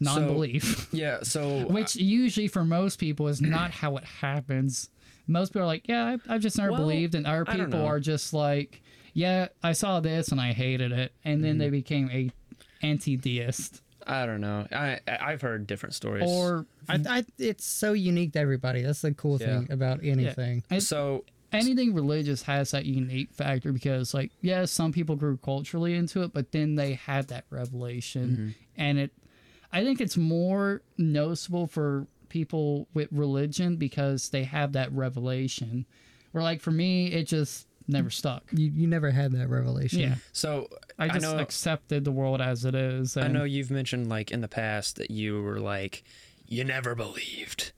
non-belief, 0.00 0.88
yeah. 0.92 1.22
So 1.22 1.66
which 1.70 1.96
usually 1.96 2.48
for 2.48 2.64
most 2.64 2.98
people 2.98 3.28
is 3.28 3.40
not 3.40 3.70
how 3.70 3.96
it 3.96 4.04
happens. 4.04 4.90
Most 5.28 5.50
people 5.50 5.62
are 5.62 5.66
like, 5.66 5.88
yeah, 5.88 6.16
I, 6.28 6.34
I've 6.34 6.40
just 6.40 6.58
never 6.58 6.72
Well, 6.72 6.80
believed, 6.80 7.14
and 7.14 7.26
other 7.26 7.44
people 7.44 7.84
are 7.84 8.00
just 8.00 8.32
like, 8.32 8.82
yeah, 9.14 9.48
I 9.62 9.72
saw 9.72 10.00
this 10.00 10.28
and 10.28 10.40
I 10.40 10.52
hated 10.52 10.90
it, 10.90 11.12
and 11.24 11.44
then 11.44 11.52
mm-hmm. 11.52 11.58
they 11.60 11.70
became 11.70 12.10
a 12.10 12.30
anti-deist 12.84 13.82
I 14.06 14.26
don't 14.26 14.40
know. 14.40 14.66
I 14.72 14.98
I- 15.06 15.18
I've 15.32 15.42
heard 15.42 15.66
different 15.66 15.94
stories. 15.94 16.24
or 16.26 16.66
I, 16.88 16.98
I, 17.08 17.24
it's 17.38 17.64
so 17.64 17.92
unique 17.92 18.32
to 18.32 18.40
everybody. 18.40 18.82
That's 18.82 19.02
the 19.02 19.14
cool 19.14 19.38
thing 19.38 19.68
about 19.70 20.00
anything. 20.02 20.64
It- 20.70 20.82
so 20.82 21.24
anything 21.52 21.92
religious 21.94 22.42
has 22.42 22.70
that 22.70 22.84
unique 22.86 23.32
factor 23.32 23.72
because 23.72 24.14
like 24.14 24.30
yeah 24.40 24.64
some 24.64 24.92
people 24.92 25.16
grew 25.16 25.36
culturally 25.36 25.94
into 25.94 26.22
it 26.22 26.32
but 26.32 26.52
then 26.52 26.74
they 26.76 26.94
had 26.94 27.28
that 27.28 27.44
revelation 27.50 28.28
Mm-hmm. 28.30 28.50
and 28.76 28.98
it 28.98 29.10
i 29.72 29.84
think 29.84 30.00
it's 30.00 30.16
more 30.16 30.82
noticeable 30.98 31.66
for 31.66 32.06
people 32.28 32.88
with 32.94 33.08
religion 33.12 33.76
because 33.76 34.30
they 34.30 34.44
have 34.44 34.72
that 34.72 34.90
revelation 34.92 35.84
where 36.30 36.42
like 36.42 36.60
for 36.60 36.70
me 36.70 37.08
it 37.08 37.24
just 37.26 37.66
never 37.88 38.08
stuck 38.10 38.44
You, 38.52 38.70
you 38.74 38.86
never 38.86 39.10
had 39.10 39.32
that 39.32 39.48
revelation. 39.48 40.00
yeah 40.00 40.14
so 40.32 40.68
i 40.98 41.08
just 41.08 41.20
know 41.22 41.38
accepted 41.38 42.04
the 42.04 42.12
world 42.12 42.40
as 42.40 42.64
it 42.64 42.74
is 42.74 43.16
I 43.16 43.28
know 43.28 43.44
you've 43.44 43.70
mentioned 43.70 44.08
like 44.08 44.30
in 44.30 44.40
the 44.40 44.48
past 44.48 44.96
that 44.96 45.10
you 45.10 45.42
were 45.42 45.60
like 45.60 46.04
you 46.46 46.64
never 46.64 46.94
believed. 46.94 47.72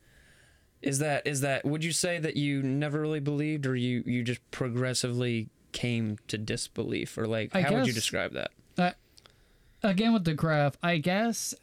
Is 0.85 0.99
that 1.01 1.27
is 1.27 1.41
that 1.41 1.65
would 1.65 1.83
you 1.83 1.93
say 1.93 2.19
that 2.19 2.37
you 2.37 2.63
never 2.63 3.01
really 3.01 3.21
believed 3.21 3.67
or 3.67 3.75
you 3.75 4.03
you 4.07 4.23
just 4.23 4.41
progressively 4.51 5.49
came 5.73 6.19
to 6.29 6.39
disbelief 6.39 7.17
or 7.19 7.27
like 7.27 7.55
I 7.57 7.63
how 7.63 7.73
would 7.75 7.87
you 7.87 7.93
describe 7.93 8.33
that? 8.35 8.51
again 9.83 10.15
with 10.15 10.25
the 10.25 10.33
graph 10.33 10.79
i 10.83 10.97
guess 10.97 11.55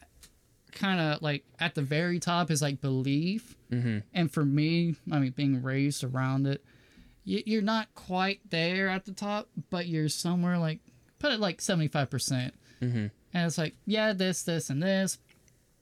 kind 0.70 1.00
of 1.00 1.20
like 1.22 1.44
at 1.58 1.74
the 1.74 1.82
very 1.82 2.20
top 2.20 2.50
is 2.52 2.62
like 2.62 2.80
belief 2.80 3.56
Mm-hmm. 3.72 3.98
and 4.14 4.30
for 4.30 4.44
me 4.44 4.94
i 5.10 5.18
mean 5.18 5.30
being 5.32 5.60
raised 5.62 6.04
around 6.04 6.46
it 6.46 6.62
you're 7.24 7.62
not 7.62 7.92
quite 7.96 8.38
there 8.50 8.88
at 8.88 9.06
the 9.06 9.12
top 9.12 9.48
but 9.70 9.86
you're 9.88 10.08
somewhere 10.10 10.56
like 10.58 10.78
put 11.18 11.32
it 11.32 11.40
like 11.40 11.58
75% 11.58 12.52
Mm-hmm. 12.80 12.86
and 12.86 13.10
it's 13.34 13.58
like 13.58 13.74
yeah 13.86 14.12
this 14.12 14.42
this 14.44 14.68
and 14.70 14.80
this 14.82 15.18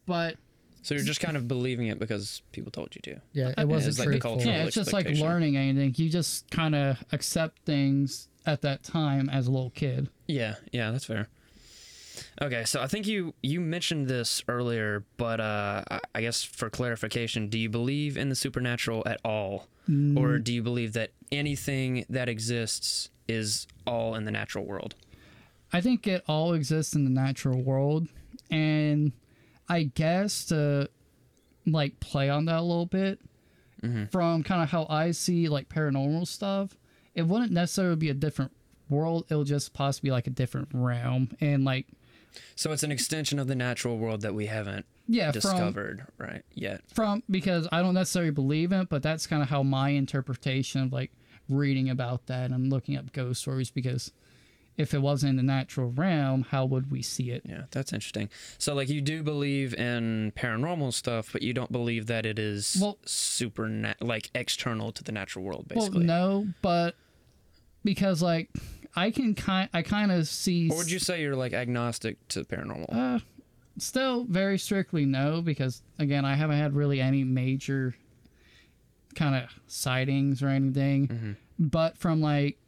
but 0.06 0.36
So 0.82 0.94
you're 0.94 1.04
just 1.04 1.20
kind 1.20 1.36
of 1.36 1.46
believing 1.46 1.88
it 1.88 1.98
because 1.98 2.42
people 2.52 2.70
told 2.72 2.94
you 2.94 3.00
to. 3.02 3.20
Yeah, 3.32 3.52
it 3.58 3.68
wasn't 3.68 3.90
it's 3.90 3.98
like 3.98 4.06
the 4.08 4.12
truthful. 4.12 4.30
cultural 4.36 4.54
yeah 4.54 4.64
it's 4.64 4.74
just 4.74 4.92
like 4.92 5.06
learning 5.08 5.56
anything 5.56 5.94
you 5.96 6.08
just 6.10 6.50
kind 6.50 6.74
of 6.74 6.96
accept 7.12 7.58
things 7.66 8.28
at 8.46 8.62
that 8.62 8.82
time 8.82 9.28
as 9.28 9.46
a 9.46 9.50
little 9.50 9.70
kid 9.70 10.08
Yeah, 10.26 10.54
yeah, 10.72 10.90
that's 10.90 11.04
fair. 11.04 11.28
Okay, 12.42 12.64
so 12.64 12.80
I 12.82 12.86
think 12.86 13.06
you 13.06 13.34
you 13.42 13.60
mentioned 13.60 14.08
this 14.08 14.42
earlier, 14.48 15.04
but 15.16 15.40
uh, 15.40 15.84
I- 15.90 16.00
I 16.14 16.20
guess 16.22 16.42
for 16.42 16.68
clarification, 16.70 17.48
do 17.48 17.58
you 17.58 17.68
believe 17.68 18.16
in 18.16 18.28
the 18.28 18.34
supernatural 18.34 19.02
at 19.06 19.20
all, 19.24 19.68
or 20.16 20.38
do 20.38 20.52
you 20.52 20.62
believe 20.62 20.92
that 20.94 21.10
anything 21.32 22.04
that 22.08 22.28
exists 22.28 23.10
is 23.28 23.66
all 23.86 24.14
in 24.14 24.24
the 24.24 24.30
natural 24.30 24.64
world? 24.64 24.94
I 25.72 25.80
think 25.80 26.06
it 26.06 26.22
all 26.28 26.52
exists 26.54 26.94
in 26.94 27.04
the 27.04 27.10
natural 27.10 27.60
world, 27.62 28.08
and 28.50 29.12
I 29.70 29.84
guess 29.84 30.46
to 30.46 30.90
like 31.64 32.00
play 32.00 32.28
on 32.28 32.46
that 32.46 32.58
a 32.58 32.62
little 32.62 32.86
bit 32.86 33.20
mm-hmm. 33.80 34.06
from 34.06 34.42
kind 34.42 34.62
of 34.62 34.68
how 34.68 34.86
I 34.90 35.12
see 35.12 35.48
like 35.48 35.68
paranormal 35.68 36.26
stuff, 36.26 36.76
it 37.14 37.22
wouldn't 37.22 37.52
necessarily 37.52 37.94
be 37.94 38.10
a 38.10 38.14
different 38.14 38.50
world. 38.88 39.26
It'll 39.30 39.44
just 39.44 39.72
possibly 39.72 40.10
like 40.10 40.26
a 40.26 40.30
different 40.30 40.70
realm, 40.72 41.30
and 41.40 41.64
like 41.64 41.86
So 42.56 42.72
it's 42.72 42.82
an 42.82 42.90
extension 42.90 43.38
of 43.38 43.46
the 43.46 43.54
natural 43.54 43.96
world 43.96 44.22
that 44.22 44.34
we 44.34 44.46
haven't 44.46 44.86
yeah, 45.06 45.30
from 45.30 45.40
discovered 45.40 46.06
right 46.18 46.42
yet. 46.52 46.82
from 46.92 47.22
because 47.30 47.68
I 47.70 47.80
don't 47.80 47.94
necessarily 47.94 48.32
believe 48.32 48.72
it, 48.72 48.88
but 48.88 49.04
that's 49.04 49.28
kind 49.28 49.40
of 49.40 49.50
how 49.50 49.62
my 49.62 49.90
interpretation 49.90 50.82
of 50.82 50.92
like 50.92 51.12
reading 51.48 51.88
about 51.88 52.26
that 52.26 52.50
and 52.50 52.70
looking 52.70 52.96
up 52.96 53.12
ghost 53.12 53.40
stories 53.40 53.70
because. 53.70 54.12
If 54.80 54.94
it 54.94 55.02
wasn't 55.02 55.30
in 55.30 55.36
the 55.36 55.42
natural 55.42 55.90
realm, 55.90 56.42
how 56.50 56.64
would 56.64 56.90
we 56.90 57.02
see 57.02 57.30
it? 57.30 57.42
Yeah, 57.44 57.64
that's 57.70 57.92
interesting. 57.92 58.30
So 58.58 58.74
like 58.74 58.88
you 58.88 59.00
do 59.00 59.22
believe 59.22 59.74
in 59.74 60.32
paranormal 60.36 60.92
stuff, 60.94 61.30
but 61.32 61.42
you 61.42 61.52
don't 61.52 61.70
believe 61.70 62.06
that 62.06 62.24
it 62.24 62.38
is 62.38 62.78
Well- 62.80 62.98
super 63.04 63.94
like 64.00 64.30
external 64.34 64.90
to 64.92 65.04
the 65.04 65.12
natural 65.12 65.44
world, 65.44 65.68
basically. 65.68 66.06
Well, 66.06 66.06
no, 66.06 66.48
but 66.62 66.94
because 67.84 68.22
like 68.22 68.48
I 68.96 69.10
can 69.10 69.34
kind 69.34 69.68
I 69.74 69.82
kind 69.82 70.10
of 70.10 70.26
see 70.28 70.70
Or 70.70 70.78
would 70.78 70.90
you 70.90 70.98
say 70.98 71.20
you're 71.22 71.36
like 71.36 71.52
agnostic 71.52 72.16
to 72.28 72.44
paranormal? 72.44 72.86
uh 72.94 73.18
still 73.78 74.24
very 74.24 74.58
strictly 74.58 75.04
no 75.06 75.40
because 75.40 75.80
again 75.98 76.24
I 76.24 76.34
haven't 76.34 76.58
had 76.58 76.74
really 76.74 77.00
any 77.00 77.22
major 77.24 77.94
kind 79.14 79.34
of 79.34 79.50
sightings 79.66 80.42
or 80.42 80.48
anything. 80.48 81.36
But 81.58 81.96
from 81.98 82.20
like 82.20 82.58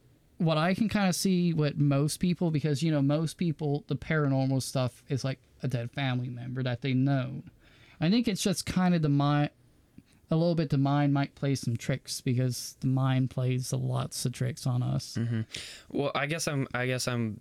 what 0.43 0.59
I 0.59 0.75
can 0.75 0.89
kind 0.89 1.09
of 1.09 1.15
see 1.15 1.53
with 1.53 1.77
most 1.77 2.19
people 2.21 2.51
because 2.51 2.83
you 2.83 2.91
know 2.93 3.03
most 3.03 3.37
people 3.37 3.85
the 3.89 3.97
paranormal 3.97 4.63
stuff 4.63 5.03
is 5.09 5.25
like 5.25 5.39
a 5.63 5.69
dead 5.69 5.91
family 5.93 6.29
member 6.29 6.63
that 6.63 6.83
they 6.83 6.93
know. 6.95 7.43
I 8.01 8.11
think 8.11 8.27
it's 8.29 8.43
just 8.43 8.67
kind 8.67 8.95
of 8.95 9.03
the 9.03 9.09
mind 9.09 9.51
a 10.31 10.37
little 10.37 10.55
bit 10.55 10.71
the 10.71 10.79
mind 10.79 11.13
might 11.13 11.35
play 11.35 11.55
some 11.55 11.77
tricks 11.77 12.21
because 12.23 12.77
the 12.81 12.87
mind 12.87 13.29
plays 13.31 13.73
lots 13.73 14.25
of 14.25 14.33
tricks 14.33 14.67
on 14.67 14.83
us. 14.83 15.17
Mm-hmm. 15.21 15.43
Well, 15.91 16.11
I 16.15 16.27
guess 16.27 16.49
I'm. 16.49 16.67
I 16.75 16.87
guess 16.87 17.07
I'm. 17.07 17.39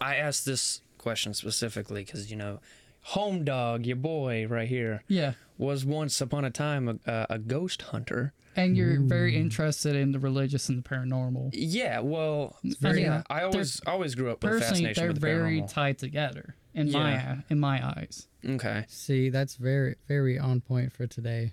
I 0.00 0.16
asked 0.16 0.46
this 0.46 0.80
question 0.98 1.34
specifically 1.34 2.04
because 2.04 2.30
you 2.30 2.36
know, 2.36 2.58
home 3.02 3.44
dog, 3.44 3.84
your 3.86 3.96
boy 3.96 4.46
right 4.48 4.66
here, 4.68 5.02
Yeah. 5.08 5.34
was 5.58 5.84
once 5.84 6.20
upon 6.22 6.44
a 6.46 6.50
time 6.50 7.00
a, 7.06 7.26
a 7.28 7.38
ghost 7.38 7.82
hunter. 7.82 8.32
And 8.54 8.76
you're 8.76 9.00
very 9.00 9.36
interested 9.36 9.96
in 9.96 10.12
the 10.12 10.18
religious 10.18 10.68
and 10.68 10.78
the 10.82 10.88
paranormal. 10.88 11.50
Yeah, 11.54 12.00
well, 12.00 12.58
very- 12.80 13.02
yeah, 13.02 13.22
I 13.30 13.42
always 13.44 13.80
always 13.86 14.14
grew 14.14 14.30
up 14.30 14.42
with 14.42 14.52
Personally, 14.52 14.68
fascination 14.68 15.00
they're 15.00 15.08
with 15.12 15.20
the 15.20 15.26
very 15.26 15.60
paranormal. 15.62 15.72
tied 15.72 15.98
together 15.98 16.54
in 16.74 16.90
my 16.92 17.12
Yeah. 17.12 17.36
in 17.48 17.58
my 17.60 17.86
eyes. 17.86 18.28
okay, 18.46 18.84
See, 18.88 19.30
that's 19.30 19.56
very, 19.56 19.96
very 20.06 20.38
on 20.38 20.60
point 20.60 20.92
for 20.92 21.06
today. 21.06 21.52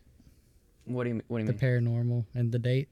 what 0.86 1.04
do 1.06 1.12
you 1.12 1.22
what 1.28 1.38
do 1.38 1.44
you 1.44 1.48
The 1.48 1.54
mean? 1.54 1.58
The 1.60 1.66
paranormal 1.66 2.26
and 2.34 2.52
the 2.52 2.60
date. 2.60 2.90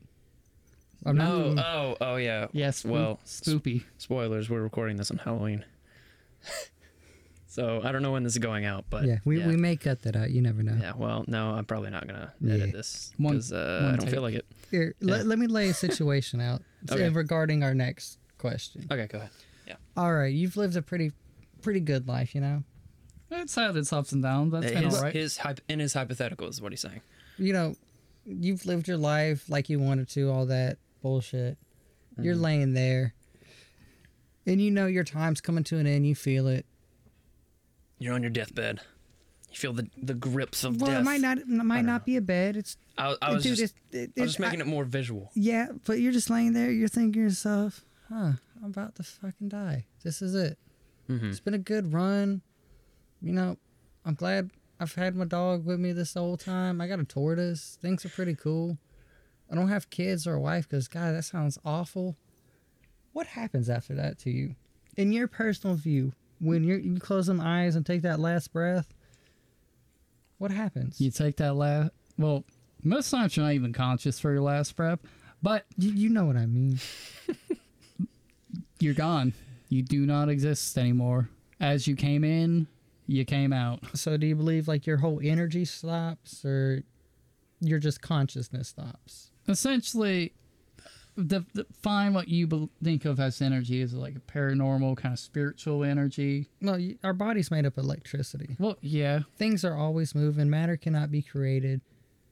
I'm 1.05 1.15
not. 1.17 1.27
Oh, 1.31 1.55
oh, 1.57 1.97
oh, 2.01 2.15
yeah. 2.15 2.47
Yes. 2.53 2.83
Well, 2.83 3.19
spoopy. 3.25 3.83
spoilers. 3.97 4.49
We're 4.49 4.61
recording 4.63 4.97
this 4.97 5.11
on 5.11 5.17
Halloween, 5.17 5.63
so 7.57 7.81
I 7.83 7.91
don't 7.91 8.03
know 8.03 8.11
when 8.11 8.21
this 8.23 8.33
is 8.33 8.37
going 8.39 8.65
out, 8.65 8.85
but 8.91 9.03
yeah, 9.05 9.17
we, 9.25 9.39
yeah. 9.39 9.47
we 9.47 9.57
may 9.57 9.75
cut 9.75 10.03
that 10.03 10.15
out. 10.15 10.29
You 10.29 10.43
never 10.43 10.61
know. 10.61 10.77
Yeah, 10.79 10.93
well, 10.95 11.25
no, 11.27 11.49
I'm 11.49 11.65
probably 11.65 11.89
not 11.89 12.05
gonna 12.07 12.31
edit 12.45 12.67
Yeah. 12.67 12.71
this 12.71 13.11
because 13.17 13.51
uh, 13.51 13.81
I 13.83 13.95
don't 13.95 14.01
take. 14.01 14.09
feel 14.11 14.21
like 14.21 14.35
it. 14.35 14.45
Here, 14.69 14.93
Yeah. 14.99 15.15
let, 15.15 15.25
let 15.25 15.39
me 15.39 15.47
lay 15.47 15.69
a 15.69 15.73
situation 15.73 16.39
out 16.39 16.61
Okay. 16.91 17.09
regarding 17.09 17.63
our 17.63 17.73
next 17.73 18.19
question. 18.37 18.85
Okay, 18.91 19.07
go 19.07 19.17
ahead. 19.17 19.31
Yeah. 19.67 19.75
All 19.97 20.13
right, 20.13 20.31
you've 20.31 20.55
lived 20.55 20.75
a 20.77 20.83
pretty, 20.83 21.13
pretty 21.63 21.79
good 21.79 22.07
life, 22.07 22.35
you 22.35 22.41
know. 22.41 22.63
It's 23.31 23.55
had 23.55 23.75
its 23.75 23.91
ups 23.91 24.11
and 24.11 24.21
downs. 24.21 24.51
That's 24.53 24.71
been 24.71 24.83
his, 24.83 24.95
all 24.95 25.01
right. 25.01 25.13
his 25.15 25.39
in 25.67 25.79
his 25.79 25.93
hypothetical 25.93 26.47
is 26.47 26.61
what 26.61 26.71
he's 26.71 26.81
saying. 26.81 27.01
You 27.39 27.53
know, 27.53 27.75
you've 28.25 28.65
lived 28.67 28.87
your 28.87 28.97
life 28.97 29.49
like 29.49 29.67
you 29.69 29.79
wanted 29.79 30.07
to. 30.09 30.29
All 30.31 30.45
that 30.45 30.77
bullshit. 31.01 31.57
You're 32.21 32.35
Mm-hmm. 32.35 32.43
laying 32.43 32.73
there, 32.73 33.13
and 34.45 34.61
you 34.61 34.71
know 34.71 34.85
your 34.85 35.03
time's 35.03 35.41
coming 35.41 35.63
to 35.65 35.77
an 35.77 35.87
end. 35.87 36.07
You 36.07 36.15
feel 36.15 36.47
it. 36.47 36.65
You're 37.99 38.13
on 38.13 38.21
your 38.23 38.29
deathbed. 38.29 38.81
You 39.49 39.55
feel 39.57 39.73
the 39.73 39.87
the 40.01 40.13
grips 40.13 40.63
of 40.63 40.79
Well, 40.81 40.91
death. 40.91 41.01
it 41.01 41.03
might 41.05 41.21
not. 41.21 41.37
It 41.39 41.47
might 41.47 41.85
not 41.85 42.05
be 42.05 42.17
a 42.17 42.21
bed. 42.21 42.57
It's 42.57 42.77
I, 42.97 43.15
I 43.21 43.33
was 43.33 43.43
dude. 43.43 43.57
just, 43.57 43.75
it's, 43.91 43.95
it, 43.95 44.11
I 44.17 44.21
was 44.23 44.31
just 44.31 44.39
making 44.39 44.61
I- 44.61 44.65
it 44.65 44.67
more 44.67 44.83
visual. 44.83 45.31
Yeah, 45.35 45.67
but 45.85 45.99
you're 45.99 46.11
just 46.11 46.29
laying 46.29 46.53
there. 46.53 46.69
You're 46.71 46.87
thinking 46.89 47.13
to 47.13 47.19
yourself, 47.19 47.83
"Huh, 48.09 48.33
I'm 48.61 48.65
about 48.65 48.95
to 48.95 49.03
fucking 49.03 49.49
die. 49.49 49.85
This 50.03 50.21
is 50.21 50.35
it. 50.35 50.57
Mm-hmm. 51.09 51.29
It's 51.29 51.39
been 51.39 51.53
a 51.53 51.57
good 51.59 51.93
run. 51.93 52.41
You 53.21 53.31
know, 53.33 53.57
I'm 54.05 54.15
glad 54.15 54.51
I've 54.79 54.93
had 54.95 55.15
my 55.15 55.25
dog 55.25 55.65
with 55.65 55.79
me 55.79 55.91
this 55.93 56.13
whole 56.13 56.37
time. 56.37 56.81
I 56.81 56.87
got 56.87 56.99
a 56.99 57.03
tortoise. 57.05 57.77
Things 57.81 58.05
are 58.05 58.09
pretty 58.09 58.35
cool. 58.35 58.77
I 59.49 59.55
don't 59.55 59.69
have 59.69 59.89
kids 59.89 60.27
or 60.27 60.33
a 60.33 60.41
wife 60.41 60.67
because, 60.69 60.89
God, 60.89 61.15
that 61.15 61.23
sounds 61.23 61.57
awful. 61.63 62.17
What 63.13 63.27
happens 63.27 63.69
after 63.69 63.95
that 63.95 64.19
to 64.19 64.29
you? 64.29 64.55
In 64.97 65.11
your 65.13 65.27
personal 65.29 65.75
view, 65.77 66.11
when 66.39 66.63
you 66.63 66.99
close 66.99 67.27
them 67.27 67.41
eyes 67.41 67.75
and 67.75 67.85
take 67.85 68.01
that 68.03 68.19
last 68.19 68.51
breath, 68.53 68.93
what 70.37 70.51
happens? 70.51 71.01
You 71.01 71.11
take 71.11 71.37
that 71.37 71.55
last. 71.55 71.91
Well, 72.17 72.43
most 72.83 73.09
times 73.09 73.35
you're 73.35 73.45
not 73.45 73.53
even 73.53 73.73
conscious 73.73 74.19
for 74.19 74.31
your 74.31 74.41
last 74.41 74.75
breath, 74.75 74.99
but 75.41 75.65
You, 75.77 75.91
you 75.91 76.09
know 76.09 76.25
what 76.25 76.37
I 76.37 76.45
mean. 76.45 76.79
you're 78.79 78.93
gone. 78.93 79.33
You 79.69 79.81
do 79.81 80.05
not 80.05 80.29
exist 80.29 80.77
anymore. 80.77 81.29
As 81.59 81.87
you 81.87 81.95
came 81.95 82.23
in, 82.23 82.67
you 83.07 83.25
came 83.25 83.51
out. 83.51 83.79
So 83.95 84.17
do 84.17 84.27
you 84.27 84.35
believe 84.35 84.67
like 84.67 84.85
your 84.85 84.97
whole 84.97 85.19
energy 85.23 85.65
stops 85.65 86.45
or 86.45 86.83
your 87.59 87.79
just 87.79 88.01
consciousness 88.01 88.69
stops? 88.69 89.31
Essentially, 89.47 90.33
the, 91.17 91.43
the 91.53 91.65
find 91.81 92.13
what 92.13 92.27
you 92.27 92.69
think 92.83 93.05
of 93.05 93.19
as 93.19 93.41
energy 93.41 93.81
is 93.81 93.93
like 93.93 94.15
a 94.15 94.19
paranormal 94.19 94.95
kind 94.97 95.13
of 95.13 95.19
spiritual 95.19 95.83
energy. 95.83 96.47
Well, 96.61 96.79
our 97.03 97.13
body's 97.13 97.49
made 97.51 97.65
up 97.65 97.77
of 97.77 97.83
electricity. 97.83 98.55
Well, 98.59 98.77
yeah. 98.81 99.21
Things 99.37 99.65
are 99.65 99.75
always 99.75 100.13
moving. 100.13 100.49
Matter 100.49 100.77
cannot 100.77 101.11
be 101.11 101.21
created. 101.21 101.81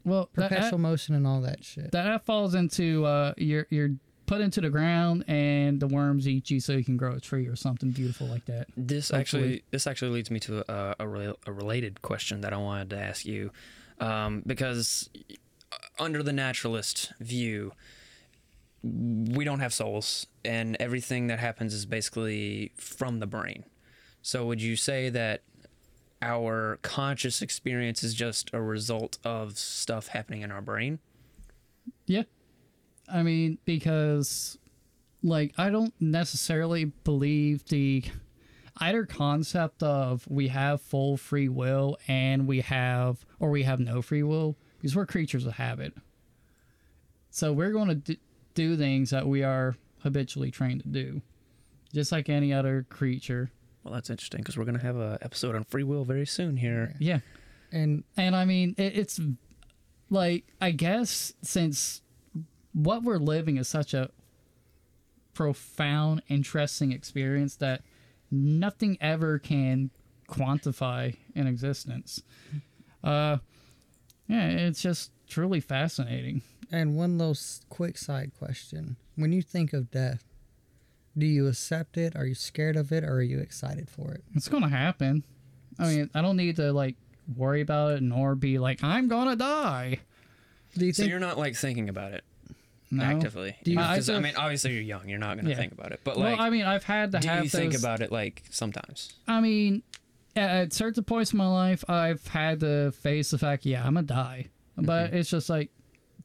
Well, 0.04 0.30
that, 0.36 0.50
Perpetual 0.50 0.78
motion 0.78 1.16
and 1.16 1.26
all 1.26 1.42
that 1.42 1.64
shit. 1.64 1.92
that, 1.92 2.04
that 2.04 2.26
falls 2.26 2.54
into 2.54 3.06
uh, 3.06 3.34
you're 3.38 3.66
you're 3.72 3.90
put 4.28 4.40
into 4.42 4.62
the 4.62 4.70
ground 4.70 5.24
and 5.28 5.80
the 5.80 5.88
worms 5.88 6.28
eat 6.28 6.50
you 6.50 6.60
so 6.60 6.74
you 6.74 6.84
can 6.84 6.98
grow 6.98 7.14
a 7.16 7.20
tree 7.20 7.48
or 7.48 7.56
something 7.56 7.92
beautiful 7.92 8.28
like 8.28 8.46
that. 8.46 8.68
This 8.78 9.10
Hopefully. 9.10 9.20
actually 9.22 9.64
this 9.72 9.88
actually 9.88 10.12
leads 10.12 10.30
me 10.30 10.40
to 10.42 10.60
a, 10.72 10.96
a, 11.00 11.06
rela- 11.06 11.36
a 11.48 11.52
related 11.52 12.02
question 12.04 12.42
that 12.42 12.54
I 12.54 12.58
wanted 12.58 12.92
to 12.92 13.00
ask 13.00 13.26
you, 13.26 13.52
um, 14.00 14.44
because 14.46 15.10
uh, 15.72 15.76
under 16.04 16.22
the 16.22 16.34
naturalist 16.34 17.12
view, 17.20 17.72
we 18.86 19.44
don't 19.44 19.62
have 19.62 19.74
souls, 19.74 20.28
and 20.44 20.78
everything 20.80 21.28
that 21.28 21.40
happens 21.40 21.74
is 21.74 21.86
basically 21.86 22.72
from 22.76 23.20
the 23.20 23.26
brain. 23.26 23.66
So 24.22 24.46
would 24.46 24.62
you 24.62 24.76
say 24.76 25.10
that 25.10 25.42
our 26.22 26.80
conscious 26.82 27.42
experience 27.42 28.04
is 28.04 28.14
just 28.14 28.50
a 28.54 28.62
result 28.62 29.18
of 29.24 29.58
stuff 29.58 30.08
happening 30.08 30.42
in 30.42 30.52
our 30.52 30.62
brain? 30.62 31.00
Yeah. 32.06 32.24
I 33.12 33.24
mean, 33.24 33.58
because 33.66 34.58
like 35.24 35.54
I 35.58 35.70
don't 35.70 35.94
necessarily 36.00 36.86
believe 36.86 37.66
the 37.66 38.04
either 38.78 39.06
concept 39.06 39.82
of 39.82 40.28
we 40.30 40.50
have 40.50 40.82
full 40.82 41.18
free 41.18 41.50
will 41.50 41.98
and 42.08 42.48
we 42.48 42.62
have 42.62 43.26
or 43.40 43.50
we 43.50 43.64
have 43.64 43.80
no 43.80 44.02
free 44.02 44.24
will 44.24 44.58
because 44.78 44.96
we're 44.96 45.06
creatures 45.06 45.46
of 45.46 45.54
habit. 45.54 45.94
So 47.32 47.52
we're 47.52 47.72
going 47.72 48.02
to 48.02 48.18
do 48.56 48.76
things 48.76 49.12
that 49.12 49.28
we 49.28 49.44
are 49.44 49.76
habitually 50.02 50.50
trained 50.50 50.82
to 50.82 50.88
do, 50.88 51.22
just 51.94 52.12
like 52.12 52.30
any 52.30 52.52
other 52.52 52.86
creature. 52.90 53.52
Well, 53.84 53.94
that's 53.94 54.10
interesting 54.10 54.42
because 54.42 54.58
we're 54.58 54.66
gonna 54.66 54.80
have 54.80 54.98
a 54.98 55.20
episode 55.22 55.56
on 55.56 55.64
free 55.64 55.84
will 55.84 56.06
very 56.06 56.26
soon 56.26 56.58
here. 56.58 56.96
Yeah. 57.00 57.20
and 57.72 58.04
And 58.18 58.36
I 58.36 58.46
mean, 58.46 58.74
it, 58.78 58.98
it's 58.98 59.20
like, 60.10 60.46
I 60.60 60.72
guess 60.72 61.34
since 61.44 62.02
what 62.74 63.04
we're 63.04 63.18
living 63.18 63.58
is 63.58 63.68
such 63.68 63.94
a 63.94 64.10
profound, 65.34 66.24
interesting 66.30 66.92
experience 66.92 67.56
that 67.58 67.84
nothing 68.32 68.98
ever 69.00 69.38
can 69.38 69.92
quantify 70.30 71.16
in 71.36 71.46
existence. 71.46 72.24
Uh, 73.04 73.38
yeah, 74.28 74.48
it's 74.48 74.82
just 74.82 75.12
truly 75.28 75.60
fascinating. 75.60 76.42
And 76.76 76.96
one 76.96 77.18
little 77.18 77.38
quick 77.70 77.98
side 77.98 78.32
question. 78.38 78.98
When 79.16 79.32
you 79.32 79.42
think 79.42 79.74
of 79.74 79.92
death, 79.92 80.24
do 81.18 81.26
you 81.26 81.48
accept 81.48 81.98
it? 81.98 82.16
Are 82.16 82.26
you 82.26 82.36
scared 82.36 82.76
of 82.76 82.92
it 82.92 83.04
or 83.04 83.14
are 83.14 83.22
you 83.22 83.40
excited 83.40 83.90
for 83.90 84.12
it? 84.14 84.24
It's 84.36 84.50
going 84.50 84.64
to 84.64 84.70
happen. 84.70 85.24
I 85.80 85.88
mean, 85.88 86.10
I 86.14 86.22
don't 86.22 86.38
need 86.38 86.58
to 86.58 86.74
like 86.74 86.96
worry 87.36 87.62
about 87.62 87.94
it 87.94 88.04
nor 88.04 88.36
be 88.36 88.60
like, 88.60 88.84
I'm 88.84 89.08
going 89.08 89.30
to 89.30 89.36
die. 89.36 90.00
Do 90.78 90.86
you 90.86 90.92
So 90.94 91.04
think 91.04 91.12
you're 91.12 91.20
not 91.22 91.38
like 91.38 91.56
thinking 91.56 91.88
about 91.88 92.12
it 92.12 92.24
No. 92.92 93.04
actively. 93.04 93.56
Do 93.64 93.72
you- 93.72 93.78
Because 93.78 94.10
I, 94.10 94.16
I- 94.16 94.20
mean, 94.20 94.36
obviously 94.36 94.74
you're 94.74 94.82
young. 94.82 95.08
You're 95.08 95.20
not 95.20 95.38
gonna 95.38 95.50
Yeah. 95.50 95.56
think 95.56 95.72
about 95.72 95.94
it. 95.94 96.02
But 96.04 96.18
well, 96.18 96.32
like, 96.32 96.40
I 96.40 96.50
mean, 96.50 96.66
I've 96.66 96.84
had 96.84 97.14
to 97.14 97.20
do 97.20 97.28
have 97.30 97.44
you 97.46 97.50
think 97.50 97.74
about 97.78 98.02
it 98.02 98.12
like 98.12 98.44
sometimes? 98.50 99.14
I 99.28 99.40
mean, 99.40 99.84
at, 100.36 100.50
at 100.50 100.74
certain 100.74 101.06
points 101.06 101.32
in 101.32 101.38
my 101.38 101.48
life, 101.48 101.90
I've 101.90 102.28
had 102.28 102.60
to 102.60 102.92
face 102.92 103.32
the 103.32 103.38
fact, 103.38 103.66
yeah, 103.66 103.86
I'm 103.88 103.94
gonna 103.94 104.06
die. 104.06 104.48
Mm-hmm. 104.78 104.86
But 104.86 105.14
it's 105.14 105.30
just 105.30 105.50
like, 105.50 105.72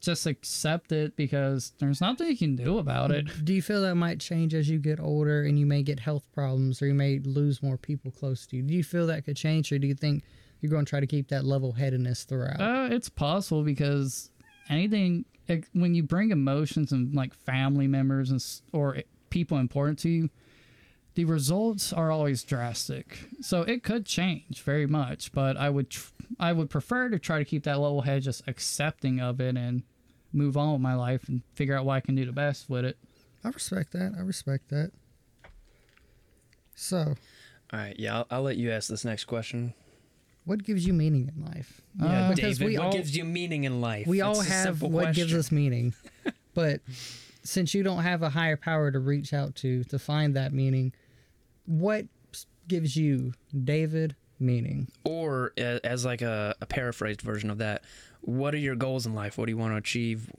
just 0.01 0.27
accept 0.27 0.93
it 0.93 1.15
because 1.15 1.73
there's 1.79 2.01
nothing 2.01 2.29
you 2.29 2.37
can 2.37 2.57
do 2.57 2.79
about 2.79 3.11
it. 3.11 3.45
do 3.45 3.53
you 3.53 3.63
feel 3.63 3.83
that 3.83 3.95
might 3.95 4.19
change 4.19 4.55
as 4.55 4.69
you 4.69 4.79
get 4.79 4.99
older 4.99 5.43
and 5.43 5.59
you 5.59 5.67
may 5.67 5.83
get 5.83 6.01
health 6.01 6.25
problems 6.33 6.81
or 6.81 6.87
you 6.87 6.95
may 6.95 7.19
lose 7.19 7.63
more 7.63 7.77
people 7.77 8.11
close 8.11 8.47
to 8.47 8.57
you? 8.57 8.63
Do 8.63 8.75
you 8.75 8.83
feel 8.83 9.07
that 9.09 9.25
could 9.25 9.37
change 9.37 9.71
or 9.73 9.79
do 9.79 9.87
you 9.87 9.95
think 9.95 10.25
you're 10.61 10.71
going 10.71 10.85
to 10.85 10.91
try 10.91 11.01
to 11.01 11.07
keep 11.07 11.29
that 11.29 11.45
level 11.45 11.73
headedness 11.73 12.25
throughout? 12.25 12.61
Uh, 12.61 12.89
it's 12.91 13.09
possible 13.09 13.63
because 13.63 14.31
anything 14.69 15.25
when 15.73 15.95
you 15.95 16.03
bring 16.03 16.31
emotions 16.31 16.93
and 16.93 17.15
like 17.15 17.35
family 17.35 17.87
members 17.87 18.31
and 18.31 18.43
or 18.73 18.99
people 19.31 19.59
important 19.59 19.99
to 20.01 20.09
you, 20.09 20.31
the 21.15 21.25
results 21.25 21.93
are 21.93 22.11
always 22.11 22.45
drastic. 22.45 23.19
So 23.41 23.63
it 23.63 23.83
could 23.83 24.07
change 24.07 24.63
very 24.63 24.87
much, 24.87 25.33
but 25.33 25.57
I 25.57 25.69
would 25.71 25.91
tr- 25.91 26.13
I 26.39 26.53
would 26.53 26.71
prefer 26.71 27.09
to 27.09 27.19
try 27.19 27.39
to 27.39 27.45
keep 27.45 27.65
that 27.65 27.81
level 27.81 28.03
head, 28.03 28.23
just 28.23 28.43
accepting 28.47 29.21
of 29.21 29.41
it 29.41 29.57
and 29.57 29.83
move 30.33 30.57
on 30.57 30.73
with 30.73 30.81
my 30.83 30.95
life 30.95 31.29
and 31.29 31.43
figure 31.55 31.77
out 31.77 31.85
what 31.85 31.95
I 31.95 32.01
can 32.01 32.15
do 32.15 32.25
the 32.25 32.33
best 32.33 32.69
with 32.71 32.85
it. 32.85 32.97
I 33.45 33.49
respect 33.49 33.93
that. 33.93 34.15
I 34.17 34.21
respect 34.21 34.69
that. 34.71 34.93
So, 36.75 37.15
All 37.73 37.79
right, 37.81 37.95
yeah, 37.99 38.17
I'll, 38.19 38.27
I'll 38.31 38.43
let 38.43 38.57
you 38.57 38.71
ask 38.71 38.89
this 38.89 39.05
next 39.05 39.25
question. 39.25 39.75
what 40.45 40.63
gives 40.65 40.87
you 40.87 40.93
meaning 40.93 41.31
in 41.37 41.45
life? 41.45 41.81
Yeah, 41.99 42.07
Uh, 42.07 42.35
because 42.35 42.59
David, 42.59 42.67
we 42.73 42.79
what 42.79 42.87
all- 42.87 42.93
gives 42.93 43.17
you 43.17 43.25
meaning 43.25 43.65
in 43.65 43.81
life? 43.81 44.07
We 44.07 44.21
It's 44.21 44.25
all 44.27 44.41
a 44.41 44.45
have 44.45 44.65
simple 44.79 44.91
what 44.91 45.15
gives 45.15 45.35
us 45.35 45.53
meaning. 45.53 45.95
but 46.55 46.81
since 47.43 47.75
you 47.75 47.83
don't 47.83 48.03
have 48.03 48.23
a 48.23 48.31
higher 48.31 48.57
power 48.57 48.91
to 48.91 48.99
reach 48.99 49.33
out 49.35 49.55
to 49.57 49.85
to 49.85 49.99
find 49.99 50.35
that 50.37 50.53
meaning, 50.53 50.93
what 51.67 52.07
gives 52.69 52.97
you, 52.97 53.35
David, 53.65 54.17
meaning? 54.39 54.89
Or 55.05 55.53
as 55.59 56.05
like 56.05 56.23
a, 56.23 56.55
a 56.61 56.67
paraphrased 56.67 57.21
version 57.23 57.51
of 57.51 57.59
that, 57.59 57.83
what 58.23 58.55
are 58.55 58.59
your 58.59 58.75
goals 58.77 59.07
in 59.07 59.15
life? 59.15 59.39
What 59.39 59.47
do 59.47 59.53
you 59.53 59.57
want 59.59 59.73
to 59.73 59.77
achieve? 59.77 60.31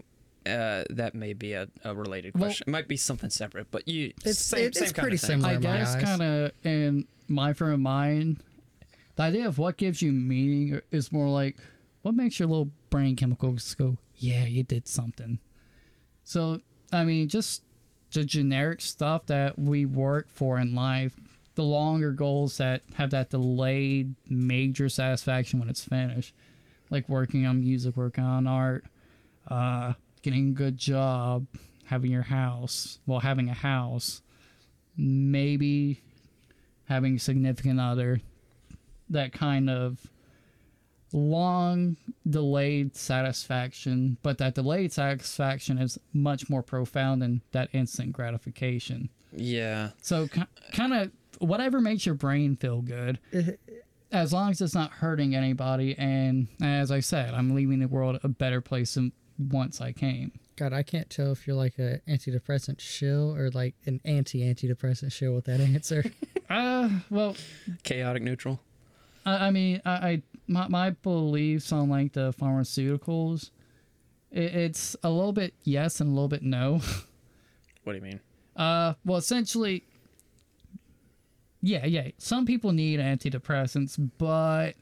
Uh, 0.46 0.84
that 0.90 1.14
may 1.14 1.34
be 1.34 1.54
a, 1.54 1.68
a 1.84 1.94
related 1.94 2.34
Well- 2.34 2.46
question. 2.46 2.66
it 2.68 2.72
might 2.72 2.88
be 2.88 2.98
something 2.98 3.30
separate, 3.30 3.70
but 3.70 3.88
you 3.88 4.06
It's- 4.22 4.40
same, 4.40 4.66
it- 4.66 4.76
same 4.76 4.84
it's 4.86 4.92
kind 4.94 5.04
pretty 5.04 5.16
of 5.16 5.22
thing. 5.22 5.30
similar. 5.42 5.50
I 5.50 5.54
in 5.56 5.62
guess 5.62 5.96
kind 6.02 6.22
of 6.22 6.52
in 6.64 7.08
my 7.28 7.54
frame 7.54 7.74
of 7.74 7.80
mind, 7.80 8.44
the 9.18 9.24
idea 9.24 9.48
of 9.48 9.58
what 9.60 9.78
gives 9.78 10.02
you 10.02 10.12
meaning 10.12 10.82
is 10.92 11.12
more 11.12 11.30
like 11.30 11.58
what 12.02 12.16
makes 12.16 12.40
your 12.40 12.48
little 12.48 12.72
brain 12.90 13.16
chemicals 13.16 13.76
go, 13.76 13.98
yeah, 14.18 14.46
you 14.46 14.64
did 14.64 14.88
something. 14.88 15.38
So, 16.24 16.62
I 16.92 17.04
mean, 17.04 17.28
just 17.28 17.62
the 18.14 18.24
generic 18.26 18.82
stuff 18.82 19.28
that 19.28 19.60
we 19.60 19.86
work 19.86 20.28
for 20.30 20.58
in 20.58 20.74
life, 20.74 21.16
the 21.56 21.64
longer 21.64 22.12
goals 22.14 22.58
that 22.58 22.82
have 22.96 23.12
that 23.12 23.30
delayed 23.30 24.16
major 24.28 24.90
satisfaction 24.90 25.60
when 25.60 25.70
it's 25.70 25.84
finished, 25.84 26.34
like 26.92 27.10
working 27.10 27.48
on 27.48 27.62
music, 27.62 27.98
working 27.98 28.24
on 28.24 28.46
art, 28.46 28.86
uh, 29.48 29.94
getting 30.22 30.50
a 30.50 30.52
good 30.52 30.78
job, 30.78 31.48
having 31.86 32.12
your 32.12 32.22
house, 32.22 33.00
well, 33.08 33.22
having 33.22 33.50
a 33.50 33.54
house, 33.54 34.22
maybe 34.96 36.02
having 36.86 37.16
a 37.16 37.20
significant 37.20 37.80
other, 37.80 38.22
that 39.10 39.34
kind 39.34 39.70
of 39.70 39.98
long 41.14 41.98
delayed 42.30 42.96
satisfaction, 42.96 44.18
but 44.22 44.38
that 44.38 44.56
delayed 44.56 44.92
satisfaction 44.92 45.78
is 45.78 45.98
much 46.14 46.50
more 46.50 46.62
profound 46.62 47.22
than 47.22 47.42
that 47.52 47.70
instant 47.74 48.12
gratification. 48.14 49.10
Yeah, 49.34 49.92
So, 50.02 50.28
kind 50.74 50.94
of 50.94 51.12
whatever 51.40 51.80
makes 51.80 52.06
your 52.06 52.16
brain 52.16 52.58
feel 52.58 52.82
good, 52.82 53.18
as 54.12 54.34
long 54.34 54.52
as 54.52 54.62
it's 54.62 54.76
not 54.76 54.92
hurting 54.92 55.36
anybody. 55.36 55.98
And 55.98 56.48
as 56.62 56.92
I 56.92 57.00
said, 57.00 57.34
I'm 57.34 57.56
leaving 57.56 57.80
the 57.80 57.88
world 57.88 58.20
a 58.24 58.28
better 58.28 58.62
place 58.62 58.96
than 58.96 59.12
once 59.38 59.82
I 59.82 59.92
came. 59.92 60.34
God, 60.56 60.74
I 60.74 60.84
can't 60.84 61.10
tell 61.10 61.32
if 61.32 61.48
you're 61.48 61.56
like 61.56 61.80
a 61.80 62.02
antidepressant 62.08 62.80
shill 62.80 63.36
or 63.36 63.50
like 63.52 63.76
an 63.86 64.02
anti-antidepressant 64.06 65.12
shill 65.12 65.34
with 65.34 65.46
that 65.46 65.60
answer. 65.60 66.06
Uh, 66.50 66.90
well, 67.10 67.34
chaotic 67.84 68.22
neutral. 68.22 68.60
I, 69.26 69.48
I 69.48 69.52
mean, 69.52 69.82
I, 69.86 69.92
I 69.92 70.22
my, 70.48 70.68
my 70.68 70.90
beliefs 70.90 71.72
on 71.72 71.90
like 71.90 72.12
the 72.12 72.34
pharmaceuticals, 72.34 73.52
it, 74.32 74.54
it's 74.54 74.98
a 75.02 75.10
little 75.10 75.32
bit 75.32 75.54
yes 75.64 76.02
and 76.02 76.10
a 76.10 76.14
little 76.14 76.28
bit 76.28 76.44
no. 76.44 76.82
What 77.86 77.94
do 77.94 78.00
you 78.00 78.04
mean? 78.04 78.20
Uh, 78.58 78.96
well, 79.06 79.18
essentially, 79.18 79.86
yeah, 81.62 81.86
yeah. 81.86 82.10
Some 82.18 82.46
people 82.46 82.72
need 82.72 83.00
antidepressants, 83.00 83.98
but 84.18 84.74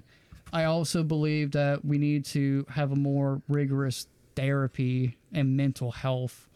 I 0.52 0.63
also 0.65 1.04
believe 1.04 1.52
that 1.52 1.84
we 1.86 1.98
need 1.98 2.26
to 2.26 2.65
have 2.70 2.92
a 2.92 2.96
more 2.96 3.42
rigorous 3.48 4.08
therapy 4.36 5.18
and 5.34 5.56
mental 5.56 5.92
health. 5.92 6.48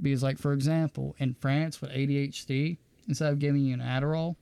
Because, 0.00 0.22
like 0.22 0.38
for 0.38 0.52
example, 0.52 1.14
in 1.18 1.34
France 1.34 1.80
with 1.80 1.90
ADHD, 1.90 2.78
instead 3.08 3.32
of 3.32 3.38
giving 3.38 3.62
you 3.62 3.74
an 3.74 3.80
Adderall, 3.80 4.36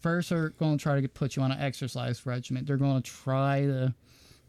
first 0.00 0.30
they're 0.30 0.50
going 0.50 0.78
to 0.78 0.82
try 0.82 1.00
to 1.00 1.08
put 1.08 1.36
you 1.36 1.42
on 1.42 1.50
an 1.50 1.60
exercise 1.60 2.24
regimen. 2.26 2.64
They're 2.64 2.76
going 2.76 3.02
to 3.02 3.10
try 3.10 3.62
to 3.62 3.94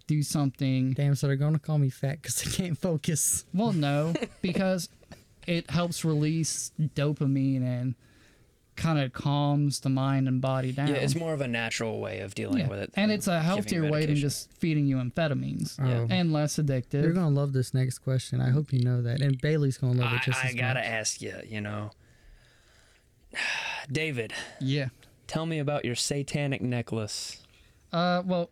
do 0.07 0.21
something 0.21 0.93
Damn, 0.93 1.15
so 1.15 1.27
they're 1.27 1.35
gonna 1.35 1.59
call 1.59 1.77
me 1.77 1.89
fat 1.89 2.21
because 2.21 2.45
I 2.45 2.51
can't 2.51 2.77
focus. 2.77 3.45
well, 3.53 3.73
no, 3.73 4.13
because 4.41 4.89
it 5.47 5.69
helps 5.69 6.05
release 6.05 6.71
dopamine 6.79 7.63
and 7.63 7.95
kind 8.75 8.99
of 8.99 9.13
calms 9.13 9.79
the 9.79 9.89
mind 9.89 10.27
and 10.27 10.41
body 10.41 10.71
down. 10.73 10.87
Yeah, 10.89 10.95
it's 10.95 11.15
more 11.15 11.33
of 11.33 11.39
a 11.41 11.47
natural 11.47 11.99
way 12.01 12.19
of 12.19 12.35
dealing 12.35 12.59
Yeah. 12.59 12.67
with 12.67 12.79
it. 12.79 12.91
and 12.95 13.11
it's 13.11 13.27
a 13.27 13.39
healthier 13.41 13.89
way 13.89 14.05
than 14.05 14.15
just 14.15 14.51
feeding 14.53 14.85
you 14.85 14.97
amphetamines 14.97 15.77
Yeah. 15.79 16.05
and 16.09 16.33
less 16.33 16.57
addictive. 16.57 17.01
You're 17.03 17.13
gonna 17.13 17.29
love 17.29 17.53
this 17.53 17.73
next 17.73 17.99
question. 17.99 18.41
I 18.41 18.49
hope 18.49 18.73
you 18.73 18.83
know 18.83 19.01
that, 19.01 19.21
and 19.21 19.39
Bailey's 19.39 19.77
gonna 19.77 19.93
love 20.01 20.11
it 20.13 20.21
I, 20.21 20.23
just 20.23 20.43
I 20.43 20.49
as 20.49 20.55
gotta 20.55 20.79
much. 20.81 20.89
ask 20.89 21.21
you, 21.21 21.35
you 21.47 21.61
know, 21.61 21.91
David, 23.91 24.33
yeah. 24.59 24.89
tell 25.27 25.45
me 25.45 25.59
about 25.59 25.85
your 25.85 25.95
satanic 25.95 26.61
necklace. 26.61 27.41
Uh, 27.93 28.23
well, 28.25 28.49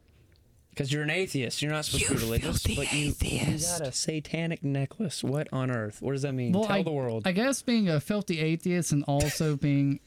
Because 0.70 0.92
you're 0.92 1.04
an 1.04 1.10
atheist, 1.10 1.62
you're 1.62 1.72
not 1.72 1.86
supposed 1.86 2.08
to 2.08 2.16
be 2.16 2.22
religious, 2.22 2.64
but 2.64 2.92
you, 2.94 3.14
you 3.22 3.58
got 3.60 3.82
a 3.88 3.92
satanic 3.92 4.64
necklace. 4.64 5.24
What 5.24 5.48
on 5.52 5.70
earth? 5.70 6.02
What 6.02 6.14
does 6.14 6.22
that 6.24 6.34
mean? 6.34 6.54
well, 6.54 6.64
Tell 6.66 6.78
I, 6.78 6.84
the 6.84 6.92
world. 6.92 7.28
I 7.28 7.32
guess 7.32 7.62
being 7.62 7.90
a 7.90 8.00
filthy 8.00 8.40
atheist 8.40 8.92
and 8.92 9.04
also 9.08 9.56
being 9.56 10.00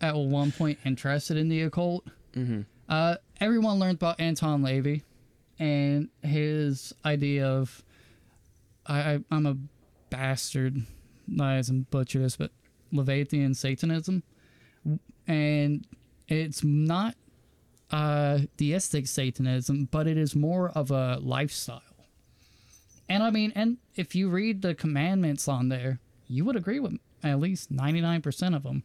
at 0.00 0.14
one 0.16 0.52
point 0.52 0.78
interested 0.84 1.36
in 1.36 1.48
the 1.48 1.62
occult. 1.62 2.06
Mhm. 2.34 2.66
Uh, 2.88 3.16
everyone 3.40 3.78
learned 3.78 3.96
about 3.96 4.18
Anton 4.20 4.62
LaVey 4.62 5.02
and 5.58 6.08
his 6.22 6.92
idea 7.04 7.46
of 7.46 7.82
I, 8.86 9.14
I 9.14 9.18
I'm 9.30 9.46
a 9.46 9.56
bastard, 10.10 10.82
lies 11.28 11.68
and 11.68 11.88
butcher 11.90 12.20
this, 12.20 12.36
but 12.36 12.50
LaVeyan 12.92 13.54
Satanism, 13.54 14.22
and 15.26 15.86
it's 16.28 16.64
not 16.64 17.14
uh, 17.90 18.40
theistic 18.56 19.06
Satanism, 19.06 19.88
but 19.90 20.06
it 20.06 20.16
is 20.16 20.34
more 20.34 20.70
of 20.70 20.90
a 20.90 21.18
lifestyle. 21.20 21.82
And 23.08 23.22
I 23.22 23.30
mean, 23.30 23.52
and 23.54 23.78
if 23.96 24.14
you 24.14 24.28
read 24.28 24.62
the 24.62 24.74
commandments 24.74 25.48
on 25.48 25.68
there, 25.70 25.98
you 26.26 26.44
would 26.44 26.56
agree 26.56 26.80
with 26.80 26.98
at 27.22 27.40
least 27.40 27.72
99% 27.72 28.54
of 28.54 28.62
them. 28.62 28.82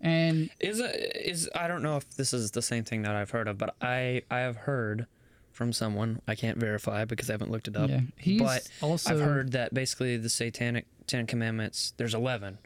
And 0.00 0.50
Is 0.60 0.80
it 0.80 0.94
is 1.16 1.48
I 1.54 1.66
don't 1.68 1.82
know 1.82 1.96
if 1.96 2.08
this 2.16 2.32
is 2.32 2.52
the 2.52 2.62
same 2.62 2.84
thing 2.84 3.02
that 3.02 3.14
I've 3.16 3.30
heard 3.30 3.48
of, 3.48 3.58
but 3.58 3.74
I 3.80 4.22
I 4.30 4.40
have 4.40 4.56
heard 4.56 5.06
from 5.50 5.72
someone 5.72 6.20
I 6.28 6.36
can't 6.36 6.56
verify 6.58 7.04
because 7.04 7.28
I 7.28 7.32
haven't 7.32 7.50
looked 7.50 7.66
it 7.66 7.76
up. 7.76 7.90
Yeah, 7.90 8.00
he's 8.16 8.40
but 8.40 8.68
also- 8.80 9.12
I've 9.12 9.20
heard 9.20 9.52
that 9.52 9.74
basically 9.74 10.16
the 10.16 10.28
Satanic 10.28 10.86
Ten 11.08 11.26
Commandments. 11.26 11.94
There's 11.96 12.14
eleven. 12.14 12.58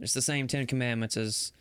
It's 0.00 0.12
the 0.14 0.22
same 0.22 0.46
Ten 0.46 0.66
Commandments 0.66 1.16
as 1.16 1.52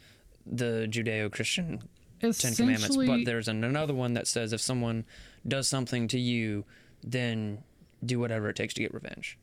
the 0.46 0.88
Judeo-Christian 0.90 1.84
Ten 2.22 2.54
Commandments, 2.56 2.98
but 2.98 3.26
there's 3.26 3.48
an, 3.48 3.64
another 3.64 3.94
one 3.94 4.14
that 4.14 4.28
says 4.28 4.52
if 4.52 4.60
someone 4.62 5.06
does 5.48 5.68
something 5.68 6.08
to 6.10 6.20
you, 6.20 6.66
then 7.04 7.64
do 8.06 8.20
whatever 8.20 8.50
it 8.50 8.56
takes 8.56 8.74
to 8.74 8.82
get 8.82 8.94
revenge. 8.94 9.38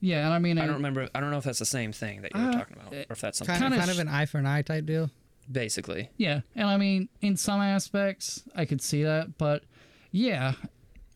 Yeah, 0.00 0.24
and 0.24 0.34
I 0.34 0.38
mean, 0.38 0.58
I 0.58 0.62
I- 0.64 0.66
don't 0.66 0.76
remember. 0.76 1.08
I 1.14 1.20
don't 1.20 1.30
know 1.30 1.38
if 1.38 1.44
that's 1.44 1.58
the 1.58 1.64
same 1.66 1.92
thing 1.92 2.22
that 2.22 2.34
you 2.34 2.40
were 2.40 2.48
Uh, 2.48 2.52
talking 2.52 2.76
about, 2.78 2.92
or 2.94 3.04
if 3.10 3.20
that's 3.20 3.38
something 3.38 3.54
Kind 3.54 3.64
of, 3.64 3.70
Kinda 3.72 3.78
kind 3.78 3.90
of 3.90 3.96
sh- 3.96 4.00
an 4.00 4.08
eye 4.08 4.26
for 4.26 4.38
an 4.38 4.46
eye 4.46 4.62
type 4.62 4.86
deal. 4.86 5.10
basically. 5.50 6.08
yeah, 6.16 6.40
and 6.54 6.68
I 6.68 6.76
mean, 6.76 7.08
in 7.20 7.36
some 7.36 7.60
aspects, 7.60 8.42
I 8.54 8.64
could 8.64 8.80
see 8.80 9.02
that, 9.04 9.36
but 9.38 9.64
yeah, 10.12 10.54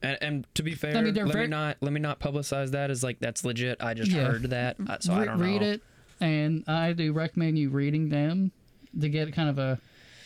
And, 0.03 0.19
and 0.21 0.47
to 0.55 0.63
be 0.63 0.75
fair, 0.75 0.95
mean, 1.03 1.15
let 1.15 1.33
very- 1.33 1.47
me 1.47 1.51
not 1.51 1.77
let 1.81 1.93
me 1.93 2.01
not 2.01 2.21
publicize 2.21 2.71
that 2.73 2.91
as 2.91 3.03
like 3.03 3.21
that's 3.21 3.45
legit. 3.45 3.83
I 3.83 3.95
just 3.95 4.11
Yeah. 4.11 4.25
heard 4.27 4.43
that, 4.51 4.77
uh, 4.87 4.99
so 5.01 5.15
I 5.15 5.25
don't 5.25 5.39
know. 5.39 5.45
read 5.45 5.63
it, 5.63 5.83
and 6.21 6.63
I 6.69 6.93
do 6.93 7.13
recommend 7.13 7.59
you 7.59 7.71
reading 7.71 8.09
them 8.11 8.53
to 9.01 9.09
get 9.09 9.33
kind 9.33 9.49
of 9.49 9.59
a 9.59 9.79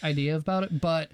idea 0.02 0.36
about 0.36 0.64
it. 0.64 0.80
But 0.80 1.12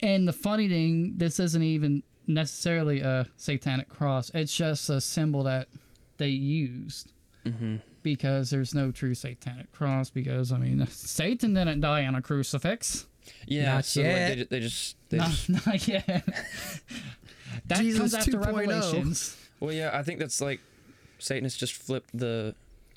and 0.00 0.28
the 0.28 0.32
funny 0.32 0.68
thing, 0.68 1.14
this 1.16 1.40
isn't 1.40 1.62
even 1.62 2.02
necessarily 2.26 3.00
a 3.00 3.26
satanic 3.36 3.88
cross. 3.88 4.30
It's 4.34 4.54
just 4.54 4.88
a 4.90 5.00
symbol 5.00 5.42
that 5.44 5.68
they 6.18 6.28
used 6.28 7.10
Mm-hmm. 7.44 7.76
because 8.02 8.48
there's 8.48 8.74
no 8.74 8.90
true 8.90 9.14
satanic 9.14 9.70
cross. 9.70 10.08
Because 10.08 10.50
I 10.50 10.56
mean, 10.56 10.86
Satan 10.90 11.52
didn't 11.52 11.80
die 11.82 12.06
on 12.06 12.14
a 12.14 12.22
crucifix. 12.22 13.06
Yeah, 13.46 13.74
Not 13.74 13.84
so 13.84 14.00
like, 14.00 14.08
they, 14.10 14.46
they 14.50 14.60
just 14.60 14.96
they 15.10 15.18
Not, 15.18 15.28
just, 15.30 15.48
not 15.66 15.86
yet. 15.88 16.06
that 17.66 17.78
Jesus 17.80 17.98
comes 18.00 18.14
after 18.14 18.32
2.0. 18.32 18.46
Revelations. 18.46 19.36
well, 19.60 19.72
yeah, 19.72 19.90
I 19.92 20.02
think 20.02 20.20
that's 20.20 20.40
like 20.40 20.60
Satanists 21.18 21.58
just 21.58 21.74
flipped 21.74 22.16
the 22.16 22.54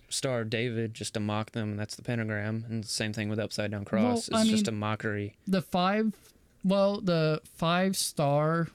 Star 0.10 0.40
of 0.42 0.50
David 0.50 0.94
just 0.94 1.14
to 1.16 1.20
mock 1.20 1.52
them, 1.52 1.72
and 1.72 1.80
that's 1.80 1.96
the 1.98 2.02
pentagram, 2.02 2.66
and 2.70 2.84
the 2.84 2.88
same 2.88 3.12
thing 3.12 3.28
with 3.28 3.40
upside 3.40 3.72
down 3.72 3.84
cross. 3.84 4.30
Well, 4.30 4.40
it's 4.42 4.50
I 4.50 4.52
just 4.52 4.68
a 4.70 4.72
mockery. 4.72 5.36
the 5.46 5.62
five 5.62 6.14
well 6.64 7.02
the 7.02 7.42
five 7.44 7.98
star 7.98 8.70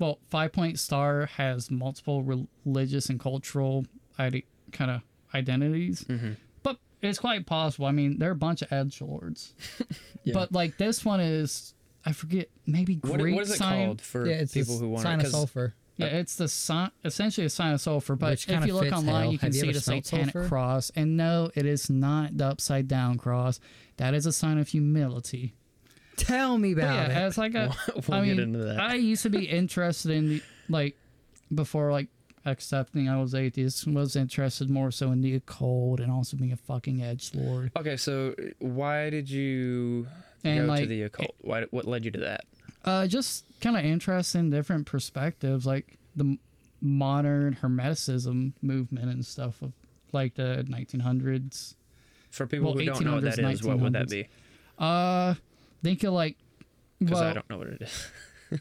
well 0.00 0.18
five 0.28 0.50
point 0.52 0.78
star 0.80 1.26
has 1.26 1.70
multiple 1.70 2.24
religious 2.64 3.08
and 3.08 3.20
cultural 3.20 3.86
ide- 4.18 4.42
kind 4.72 4.90
of 4.90 5.02
identities 5.34 6.04
Mhm. 6.08 6.36
but 6.64 6.78
it's 7.02 7.18
quite 7.20 7.46
possible 7.46 7.86
i 7.86 7.92
mean 7.92 8.18
there 8.18 8.28
are 8.30 8.32
a 8.32 8.36
bunch 8.36 8.62
of 8.62 8.72
edge 8.72 9.00
lords 9.00 9.54
Yeah. 10.24 10.34
but 10.34 10.50
like 10.52 10.76
this 10.78 11.04
one 11.04 11.20
is 11.20 11.74
i 12.04 12.12
forget 12.12 12.48
maybe 12.66 12.94
What, 12.96 13.20
Greek 13.20 13.34
what 13.36 13.44
is 13.44 13.52
it 13.52 13.58
sign 13.58 13.86
called 13.86 14.00
for 14.00 14.26
Yeah, 14.26 14.34
it's 14.36 14.52
people 14.52 14.78
who 14.78 14.88
want 14.88 15.02
sign 15.04 15.20
it? 15.20 15.26
of 15.26 15.32
sulfur. 15.32 15.74
yeah 15.96 16.06
it's 16.06 16.34
the 16.36 16.48
sign 16.48 16.90
essentially 17.04 17.44
a 17.46 17.50
sign 17.50 17.74
of 17.74 17.80
sulfur 17.80 18.16
but 18.16 18.30
Which 18.30 18.48
if 18.48 18.66
you 18.66 18.74
look 18.74 18.92
online 18.92 19.22
hell. 19.24 19.32
you 19.32 19.38
can 19.38 19.52
you 19.54 19.60
see 19.60 19.72
the 19.72 19.80
smelled 19.80 20.06
satanic 20.06 20.32
sulfur? 20.32 20.48
cross 20.48 20.90
and 20.96 21.16
no 21.16 21.50
it 21.54 21.66
is 21.66 21.88
not 21.90 22.36
the 22.36 22.46
upside 22.46 22.88
down 22.88 23.18
cross 23.18 23.60
that 23.98 24.14
is 24.14 24.26
a 24.26 24.32
sign 24.32 24.58
of 24.58 24.68
humility 24.68 25.54
Tell 26.16 26.58
me 26.58 26.74
But 26.74 26.84
about 26.84 26.94
yeah, 27.10 27.18
it. 27.18 27.22
as 27.22 27.38
like 27.38 27.54
a, 27.54 27.74
We'll 27.94 28.18
I 28.18 28.26
get 28.26 28.36
mean, 28.36 28.40
into 28.40 28.58
that. 28.60 28.80
I 28.80 28.94
used 28.94 29.22
to 29.22 29.30
be 29.30 29.44
interested 29.46 30.10
in 30.12 30.28
the 30.28 30.42
like 30.68 30.96
before 31.54 31.90
like 31.92 32.08
accepting 32.46 33.08
I 33.08 33.20
was 33.20 33.34
atheist 33.34 33.86
was 33.86 34.16
interested 34.16 34.70
more 34.70 34.90
so 34.90 35.12
in 35.12 35.20
the 35.20 35.34
occult 35.34 36.00
and 36.00 36.10
also 36.10 36.36
being 36.36 36.52
a 36.52 36.56
fucking 36.56 37.02
edge 37.02 37.32
lord. 37.34 37.70
Okay, 37.76 37.96
so 37.96 38.34
why 38.58 39.10
did 39.10 39.28
you 39.28 40.06
And, 40.44 40.66
go 40.66 40.76
to 40.76 40.86
the 40.86 41.02
occult? 41.02 41.34
Why, 41.42 41.64
what 41.70 41.86
led 41.86 42.04
you 42.04 42.10
to 42.12 42.20
that? 42.20 42.44
Uh, 42.84 43.06
just 43.06 43.44
kind 43.60 43.76
of 43.76 43.84
interest 43.84 44.34
in 44.34 44.48
different 44.50 44.86
perspectives, 44.86 45.66
like 45.66 45.98
the 46.16 46.38
modern 46.80 47.58
hermeticism 47.60 48.52
movement 48.62 49.10
and 49.10 49.24
stuff 49.26 49.60
of 49.60 49.72
like 50.12 50.34
the 50.34 50.64
1900s. 50.68 51.74
For 52.30 52.46
people 52.46 52.68
Well, 52.68 52.78
who 52.78 52.84
don't 52.86 53.04
know 53.04 53.14
what 53.16 53.24
that 53.24 53.38
is, 53.38 53.62
what 53.62 53.78
would 53.80 53.92
that 53.92 54.08
be? 54.08 54.28
Uh, 54.78 55.34
think 55.82 56.02
of 56.04 56.12
like 56.12 56.36
Because 56.98 57.20
well, 57.20 57.30
I 57.30 57.32
don't 57.32 57.50
know 57.50 57.58
what 57.58 57.68
it 57.68 57.82
is. 57.82 58.10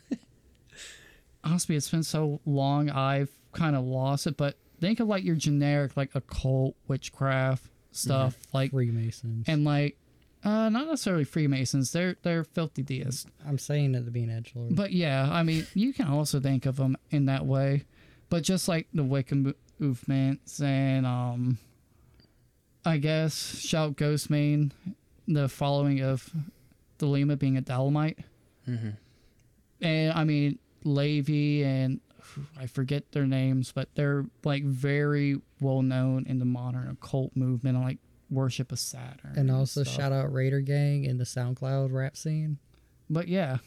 honestly, 1.44 1.76
it's 1.76 1.90
been 1.90 2.04
so 2.04 2.40
long, 2.46 2.90
I've 2.90 3.30
kind 3.54 3.76
of 3.76 3.84
lost 3.84 4.28
it. 4.28 4.38
But 4.38 4.58
think 4.80 5.00
of 5.00 5.08
like 5.08 5.24
your 5.24 5.36
generic, 5.36 5.96
like 5.98 6.16
occult 6.16 6.76
witchcraft 6.88 7.66
stuff, 7.92 8.38
like 8.54 8.72
Freemasons. 8.72 9.46
and 9.48 9.64
like, 9.64 9.98
uh, 10.44 10.70
not 10.70 10.88
necessarily 10.88 11.24
Freemasons. 11.24 11.92
They're 11.92 12.16
they're 12.22 12.44
filthy 12.44 12.84
deists. 12.84 13.26
I'm 13.48 13.58
saying 13.58 13.96
it 13.96 14.06
to 14.06 14.12
be 14.12 14.24
an 14.24 14.30
edge 14.30 14.54
lord. 14.56 14.76
But 14.76 14.92
yeah, 14.92 15.28
I 15.30 15.44
mean, 15.44 15.66
you 15.74 15.94
can 15.94 16.08
also 16.08 16.40
think 16.40 16.66
of 16.66 16.78
them 16.78 16.98
in 17.12 17.26
that 17.26 17.46
way. 17.46 17.86
But 18.30 18.44
just 18.44 18.68
like 18.68 18.88
the 18.94 19.04
Wicca 19.04 19.36
mo- 19.36 19.54
movements 19.80 20.62
and 20.62 21.06
um, 21.06 21.58
I 22.86 22.98
guess 22.98 23.58
Shout 23.60 23.96
Ghostmane, 23.96 24.72
the 25.28 25.50
following 25.50 26.00
of 26.02 26.30
Thelema 27.00 27.38
being 27.40 27.58
a 27.58 27.62
Thelemite. 27.62 28.24
Mm-hmm. 28.68 28.90
and 29.82 30.14
I 30.14 30.24
mean 30.26 30.60
LaVey 30.86 31.66
and 31.66 32.00
I 32.60 32.68
forget 32.68 33.12
their 33.12 33.26
names, 33.26 33.72
but 33.72 33.90
they're 33.96 34.26
like 34.44 34.64
very 34.64 35.42
well 35.60 35.82
known 35.82 36.26
in 36.28 36.38
the 36.40 36.46
modern 36.46 36.88
occult 36.90 37.36
movement, 37.36 37.76
and 37.78 37.86
like 37.86 37.98
worship 38.30 38.72
of 38.72 38.78
Saturn. 38.80 39.34
and 39.36 39.50
also 39.50 39.84
stuff. 39.84 39.96
shout 39.96 40.12
out 40.12 40.32
Raider 40.32 40.62
Gang 40.62 41.06
in 41.06 41.18
the 41.18 41.24
SoundCloud 41.24 41.92
rap 41.92 42.16
scene. 42.16 42.60
But 43.10 43.28
yeah, 43.28 43.58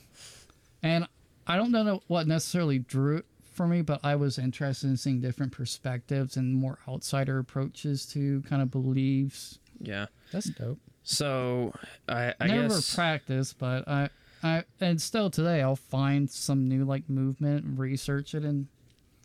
and 0.83 1.09
I 1.47 1.57
don't 1.57 1.73
know 1.73 2.03
what 2.07 2.29
necessarily 2.29 2.79
drew 2.79 3.17
it 3.17 3.27
for 3.53 3.67
me, 3.67 3.83
but 3.83 4.01
I 4.05 4.15
was 4.15 4.39
interested 4.39 4.89
in 4.89 4.97
seeing 4.97 5.21
different 5.21 5.51
perspectives 5.53 6.37
and 6.37 6.55
more 6.55 6.79
outsider 6.89 7.39
approaches 7.39 8.07
to 8.07 8.43
kind 8.43 8.63
of 8.63 8.71
beliefs. 8.71 9.59
Yeah. 9.81 10.07
That's 10.33 10.47
dope. 10.51 10.79
So 11.05 11.73
I, 12.09 12.35
I 12.41 12.47
Never 12.47 12.69
guess 12.69 12.95
practiced, 12.95 13.59
but 13.59 13.87
I, 13.89 14.09
I, 14.43 14.65
and 14.81 15.01
still 15.01 15.31
today 15.31 15.61
I'll 15.63 15.77
find 15.77 16.31
some 16.31 16.69
new 16.69 16.85
like 16.85 17.09
movement, 17.09 17.65
and 17.65 17.79
research 17.79 18.35
it, 18.35 18.45
and 18.45 18.69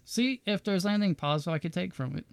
see 0.05 0.41
if 0.45 0.63
there's 0.63 0.85
anything 0.85 1.15
positive 1.15 1.53
I 1.53 1.59
could 1.59 1.73
take 1.73 1.93
from 1.93 2.15
it 2.17 2.25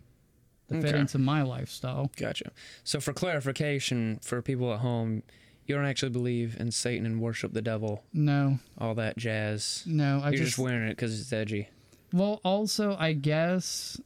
to 0.70 0.80
fit 0.80 0.94
into 0.94 1.18
my 1.18 1.42
lifestyle. 1.42 2.11
Gotcha. 2.16 2.52
So 2.85 3.00
for 3.00 3.12
clarification, 3.12 4.18
for 4.22 4.40
people 4.40 4.72
at 4.72 4.80
home, 4.80 5.22
you 5.66 5.74
don't 5.74 5.85
actually 5.85 6.11
believe 6.11 6.57
in 6.59 6.70
Satan 6.70 7.04
and 7.07 7.20
worship 7.20 7.52
the 7.52 7.62
devil, 7.62 8.02
No, 8.12 8.59
all 8.78 8.94
that 8.94 9.16
jazz. 9.18 9.83
no, 9.87 10.20
I 10.22 10.30
You're 10.30 10.38
just, 10.38 10.50
just, 10.52 10.59
wearing 10.59 10.88
it 10.88 10.92
because 10.96 11.18
it's 11.20 11.33
edgy. 11.33 11.68
well, 12.12 12.40
also 12.44 12.96
I 12.98 13.12
guess 13.12 14.00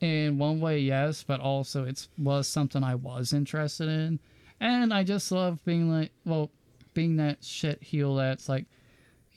in 0.00 0.38
one 0.38 0.60
way 0.60 0.78
yes, 0.80 1.22
but 1.22 1.40
also 1.40 1.84
it's 1.84 2.08
was 2.18 2.46
something 2.48 2.82
I 2.84 2.94
was 2.94 3.32
interested 3.32 3.88
in, 3.88 4.18
and 4.60 4.92
I 4.92 5.02
just 5.04 5.30
love 5.32 5.64
being 5.64 5.90
like, 5.90 6.12
well, 6.24 6.50
being 6.94 7.16
that 7.16 7.42
shit 7.44 7.82
heel 7.82 8.14
that's 8.16 8.48
like, 8.48 8.66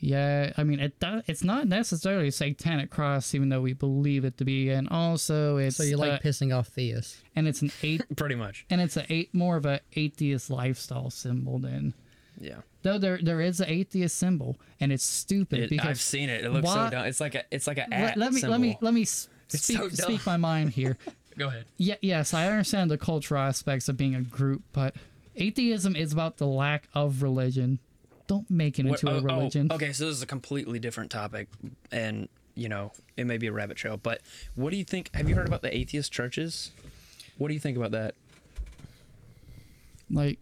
Yeah, 0.00 0.52
I 0.56 0.62
mean, 0.64 0.78
it 0.78 1.00
do- 1.00 1.22
it's 1.26 1.42
not 1.42 1.66
necessarily 1.66 2.28
a 2.28 2.32
satanic 2.32 2.88
cross, 2.90 3.34
even 3.34 3.48
though 3.48 3.60
we 3.62 3.72
believe 3.72 4.24
it 4.24 4.36
to 4.38 4.44
be, 4.44 4.70
and 4.70 4.88
also 4.90 5.56
it's 5.56 5.76
So 5.76 5.82
you 5.82 5.96
like 5.96 6.12
uh, 6.12 6.18
pissing 6.18 6.56
off 6.56 6.68
theists. 6.68 7.20
and 7.34 7.48
it's 7.48 7.62
an 7.62 7.72
eight, 7.82 8.02
Pretty 8.16 8.36
much. 8.36 8.64
and 8.70 8.80
it's 8.80 8.96
a 8.96 9.10
eight 9.12 9.34
more 9.34 9.56
of 9.56 9.66
a 9.66 9.80
atheist 9.94 10.50
lifestyle 10.50 11.10
symbol 11.10 11.58
than 11.58 11.94
Yeah. 12.38 12.58
though 12.82 12.98
there 12.98 13.18
there 13.20 13.40
is 13.40 13.58
an 13.60 13.68
atheist 13.68 14.16
symbol, 14.16 14.56
and 14.78 14.92
it's 14.92 15.02
stupid 15.04 15.60
It, 15.64 15.70
because 15.70 15.88
I've 15.88 16.00
seen 16.00 16.28
it. 16.28 16.44
It 16.44 16.50
looks 16.52 16.66
why- 16.66 16.86
so 16.86 16.90
dumb. 16.92 17.06
It's 17.06 17.20
like 17.20 17.34
a 17.34 17.42
it's 17.50 17.66
like 17.66 17.78
a 17.78 17.86
let, 17.90 18.10
at 18.10 18.16
let 18.18 18.32
me 18.32 18.40
let 18.42 18.60
me 18.60 18.68
symbol. 18.72 18.78
let 18.86 18.94
me 18.94 19.02
s- 19.02 19.08
It's 19.08 19.28
speak, 19.48 19.78
so 19.78 19.88
speak 19.88 20.26
my 20.26 20.36
mind 20.36 20.70
here. 20.70 20.96
Go 21.38 21.48
ahead. 21.48 21.66
Yeah, 21.76 21.94
yes, 22.02 22.34
I 22.34 22.46
understand 22.48 22.90
the 22.90 22.98
cultural 22.98 23.40
aspects 23.40 23.88
of 23.88 23.96
being 23.96 24.14
a 24.14 24.22
group, 24.22 24.62
but 24.72 24.96
atheism 25.36 25.94
is 25.94 26.12
about 26.12 26.38
the 26.38 26.46
lack 26.46 26.88
of 26.94 27.22
religion. 27.22 27.78
Don't 28.26 28.50
make 28.50 28.78
it 28.78 28.84
What- 28.86 29.02
into 29.02 29.14
oh, 29.14 29.18
a 29.18 29.20
oh, 29.20 29.22
religion. 29.22 29.72
okay, 29.72 29.92
so 29.92 30.06
this 30.06 30.16
is 30.16 30.22
a 30.22 30.26
completely 30.26 30.78
different 30.78 31.10
topic, 31.10 31.48
and 31.92 32.28
you 32.54 32.68
know 32.68 32.92
it 33.16 33.24
may 33.24 33.38
be 33.38 33.46
a 33.46 33.52
rabbit 33.52 33.76
trail. 33.76 33.96
But 33.96 34.20
what 34.56 34.70
do 34.70 34.76
you 34.76 34.84
think? 34.84 35.10
Have 35.14 35.28
you 35.28 35.34
heard 35.36 35.46
about 35.46 35.62
the 35.62 35.74
atheist 35.74 36.12
churches? 36.12 36.72
What 37.38 37.48
do 37.48 37.54
you 37.54 37.60
think 37.60 37.76
about 37.76 37.92
that? 37.92 38.14
Like, 40.10 40.38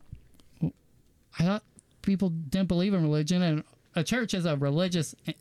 I 1.38 1.42
thought 1.44 1.62
people 2.02 2.30
didn't 2.30 2.68
believe 2.68 2.94
in 2.94 3.02
religion, 3.02 3.42
and 3.42 3.64
a 3.94 4.02
church 4.02 4.32
is 4.32 4.46
a 4.46 4.56
religious. 4.56 5.14
Eh, 5.26 5.32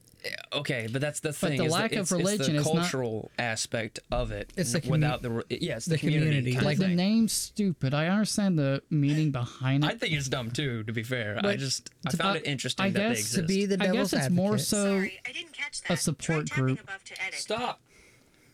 Okay, 0.53 0.87
but 0.91 1.01
that's 1.01 1.19
the 1.19 1.31
thing. 1.33 1.51
But 1.51 1.57
the 1.57 1.65
is 1.65 1.71
that 1.73 1.79
lack 1.79 1.91
of 1.93 1.99
it's, 1.99 2.11
it's 2.11 2.17
religion 2.19 2.55
the 2.55 2.61
is 2.61 2.65
not- 2.65 2.73
cultural 2.75 3.31
aspect 3.37 3.99
of 4.11 4.31
it. 4.31 4.51
It's 4.57 4.71
the 4.71 4.81
commu- 4.81 4.89
without 4.91 5.21
the 5.21 5.43
yes, 5.49 5.61
yeah, 5.61 5.75
the, 5.79 5.89
the 5.91 5.97
community. 5.97 6.29
community, 6.53 6.59
like 6.65 6.77
the 6.77 6.87
name's 6.87 7.33
stupid. 7.33 7.93
I 7.93 8.07
understand 8.07 8.57
the 8.57 8.81
meaning 8.89 9.31
behind 9.31 9.83
it. 9.83 9.87
I 9.87 9.95
think 9.95 10.13
it's 10.13 10.27
dumb 10.29 10.51
too. 10.51 10.83
To 10.85 10.93
be 10.93 11.03
fair, 11.03 11.39
I 11.43 11.55
just 11.57 11.89
I 12.07 12.11
found 12.11 12.37
I- 12.37 12.39
it 12.39 12.45
interesting 12.47 12.85
I 12.85 12.89
that 12.89 12.99
they 12.99 13.09
guess 13.09 13.19
exist. 13.19 13.35
To 13.35 13.43
be 13.43 13.65
the 13.65 13.75
I 13.75 13.87
devil's 13.87 14.11
guess 14.11 14.25
it's 14.25 14.33
more 14.33 14.53
advocate. 14.53 14.65
so 14.67 14.83
Sorry, 14.85 15.19
I 15.27 15.31
didn't 15.31 15.53
catch 15.53 15.81
that. 15.81 15.91
a 15.91 15.97
support 15.97 16.47
Try 16.47 16.57
group. 16.63 16.81
above 16.81 17.03
to 17.03 17.21
edit. 17.23 17.39
Stop. 17.39 17.81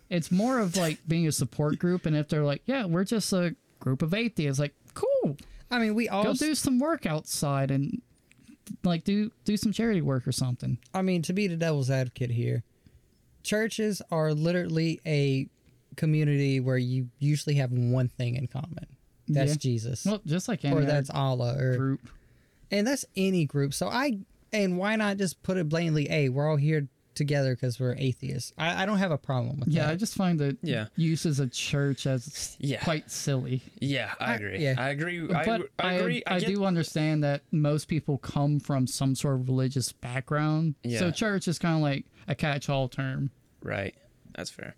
it's 0.09 0.31
more 0.31 0.59
of 0.59 0.75
like 0.75 0.99
being 1.07 1.27
a 1.27 1.31
support 1.31 1.79
group, 1.79 2.05
and 2.05 2.15
if 2.15 2.27
they're 2.27 2.43
like, 2.43 2.63
yeah, 2.65 2.85
we're 2.85 3.05
just 3.05 3.31
a 3.31 3.55
group 3.79 4.01
of 4.01 4.13
atheists, 4.13 4.59
like, 4.59 4.73
cool, 4.93 5.37
I 5.69 5.79
mean, 5.79 5.95
we 5.95 6.09
all. 6.09 6.23
go 6.23 6.33
do 6.33 6.53
some 6.53 6.79
work 6.79 7.05
outside 7.05 7.71
and 7.71 8.01
like 8.83 9.03
do 9.03 9.31
do 9.45 9.57
some 9.57 9.71
charity 9.71 10.01
work 10.01 10.27
or 10.27 10.31
something. 10.31 10.77
I 10.93 11.01
mean, 11.01 11.21
to 11.23 11.33
be 11.33 11.47
the 11.47 11.55
devil's 11.55 11.89
advocate 11.89 12.31
here, 12.31 12.63
churches 13.43 14.01
are 14.11 14.33
literally 14.33 14.99
a 15.05 15.47
community 15.97 16.59
where 16.59 16.77
you 16.77 17.09
usually 17.19 17.55
have 17.55 17.71
one 17.71 18.07
thing 18.07 18.35
in 18.35 18.47
common. 18.47 18.85
That's 19.27 19.51
Yeah. 19.51 19.57
Jesus, 19.57 20.05
Well, 20.05 20.21
just 20.25 20.47
like 20.47 20.63
any 20.65 20.75
or 20.75 20.85
that's 20.85 21.09
Allah, 21.09 21.55
or 21.57 21.77
group. 21.77 22.09
and 22.69 22.85
that's 22.87 23.05
any 23.15 23.45
group. 23.45 23.73
So 23.73 23.87
I 23.87 24.19
and 24.53 24.77
why 24.77 24.95
not 24.97 25.17
just 25.17 25.41
put 25.43 25.57
it 25.57 25.69
blatantly? 25.69 26.07
Hey, 26.07 26.27
we're 26.29 26.49
all 26.49 26.57
here 26.57 26.87
together 27.15 27.55
because 27.55 27.79
we're 27.79 27.95
atheists. 27.97 28.53
I, 28.57 28.83
I 28.83 28.85
don't 28.85 28.97
have 28.99 29.11
a 29.11 29.17
problem 29.17 29.59
with 29.59 29.69
that. 29.69 29.73
Yeah, 29.73 29.89
I 29.89 29.95
just 29.95 30.15
find 30.15 30.39
the 30.39 30.57
Yeah. 30.61 30.87
uses 30.95 31.39
of 31.39 31.51
church 31.51 32.07
as 32.07 32.55
Yeah. 32.59 32.83
quite 32.83 33.11
silly. 33.11 33.61
Yeah, 33.79 34.13
I 34.19 34.31
I- 34.31 34.35
agree. 34.35 34.59
yeah. 34.59 34.75
I 34.77 34.89
agree. 34.89 35.21
I, 35.23 35.43
But 35.45 35.55
agree- 35.55 35.69
I 35.79 35.93
agree. 35.93 36.23
I, 36.27 36.39
get- 36.39 36.47
do 36.47 36.65
understand 36.65 37.23
that 37.23 37.41
most 37.51 37.87
people 37.87 38.17
come 38.17 38.59
from 38.59 38.87
some 38.87 39.15
sort 39.15 39.35
of 39.35 39.47
religious 39.47 39.91
background. 39.91 40.75
Yeah. 40.83 40.99
So 40.99 41.11
church 41.11 41.47
is 41.47 41.59
kind 41.59 41.75
of 41.75 41.81
like 41.81 42.05
a 42.27 42.35
catch-all 42.35 42.87
term. 42.89 43.31
Right. 43.63 43.93
That's 44.35 44.49
fair. 44.49 44.75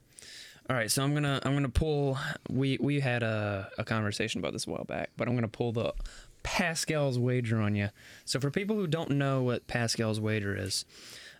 All 0.69 0.75
right, 0.77 0.89
so 0.89 1.03
I'm 1.03 1.13
gonna 1.13 1.41
I'm 1.43 1.53
gonna 1.53 1.67
pull. 1.67 2.17
We 2.49 2.77
we 2.79 3.01
had 3.01 3.21
a, 3.21 3.69
a 3.77 3.83
conversation 3.83 4.39
about 4.39 4.53
this 4.53 4.65
a 4.65 4.69
while 4.71 4.85
back, 4.85 5.09
but 5.17 5.27
I'm 5.27 5.35
gonna 5.35 5.49
pull 5.49 5.73
the 5.73 5.93
Pascal's 6.41 7.19
wager 7.19 7.59
on 7.59 7.75
you. 7.75 7.89
So 8.25 8.39
for 8.39 8.49
people 8.49 8.75
who 8.75 8.87
don't 8.87 9.11
know 9.11 9.43
what 9.43 9.67
Pascal's 9.67 10.19
wager 10.19 10.55
is, 10.57 10.85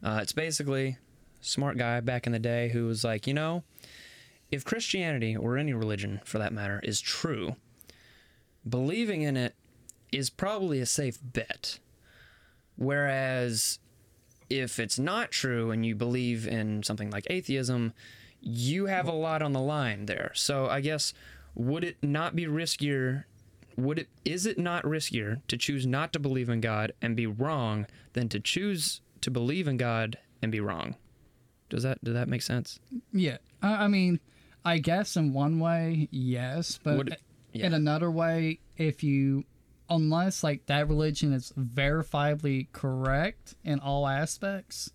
uh, 0.04 0.20
it's 0.22 0.34
basically 0.34 0.98
smart 1.42 1.78
guy 1.78 2.00
back 2.00 2.26
in 2.26 2.34
the 2.34 2.40
day 2.40 2.70
who 2.70 2.86
was 2.86 3.04
like, 3.04 3.28
you 3.28 3.34
know, 3.34 3.64
if 4.52 4.64
Christianity 4.64 5.36
or 5.36 5.58
any 5.58 5.74
religion 5.74 6.22
for 6.26 6.38
that 6.40 6.54
matter 6.54 6.80
is 6.84 7.02
true, 7.02 7.56
believing 8.68 9.22
in 9.22 9.36
it 9.38 9.56
is 10.12 10.30
probably 10.30 10.80
a 10.80 10.86
safe 10.86 11.18
bet. 11.22 11.80
Whereas 12.76 13.80
if 14.50 14.80
it's 14.80 15.00
not 15.00 15.32
true 15.32 15.72
and 15.72 15.86
you 15.86 15.96
believe 15.96 16.48
in 16.48 16.84
something 16.84 17.10
like 17.10 17.26
atheism, 17.30 17.94
you 18.42 18.86
have 18.88 19.08
a 19.08 19.14
lot 19.14 19.42
on 19.42 19.54
the 19.54 19.60
line 19.60 20.06
there. 20.06 20.32
So 20.36 20.68
I 20.68 20.82
guess 20.82 21.14
would 21.56 21.84
it 21.84 21.98
not 22.02 22.36
be 22.36 22.46
riskier 22.46 23.26
would 23.76 24.00
it 24.00 24.08
is 24.24 24.46
it 24.46 24.60
not 24.60 24.84
riskier 24.84 25.42
to 25.48 25.58
choose 25.58 25.88
not 25.88 26.14
to 26.14 26.20
believe 26.20 26.50
in 26.50 26.62
God 26.62 26.94
and 27.02 27.16
be 27.16 27.26
wrong 27.26 27.88
than 28.14 28.30
to 28.30 28.40
choose 28.40 29.02
to 29.24 29.32
believe 29.32 29.68
in 29.68 29.78
God 29.78 30.18
and 30.42 30.52
be 30.52 30.60
wrong? 30.60 30.96
Does 31.70 31.84
that 31.84 32.04
does 32.04 32.14
that 32.14 32.28
make 32.28 32.42
sense? 32.42 32.80
Yeah, 33.12 33.38
I, 33.62 33.86
I 33.86 33.88
mean, 33.88 34.20
I 34.64 34.78
guess 34.78 35.16
in 35.18 35.34
one 35.34 35.60
way, 35.60 36.08
yes, 36.12 36.80
but 36.84 36.98
Would 36.98 37.18
yeah. 37.52 37.66
in 37.68 37.74
another 37.74 38.12
way, 38.12 38.60
if 38.78 39.04
you, 39.04 39.44
unless 39.90 40.44
like 40.44 40.66
that 40.68 40.88
religion 40.88 41.34
is 41.34 41.52
verifiably 41.60 42.68
correct 42.72 43.56
in 43.64 43.80
all 43.80 44.08
aspects, 44.08 44.92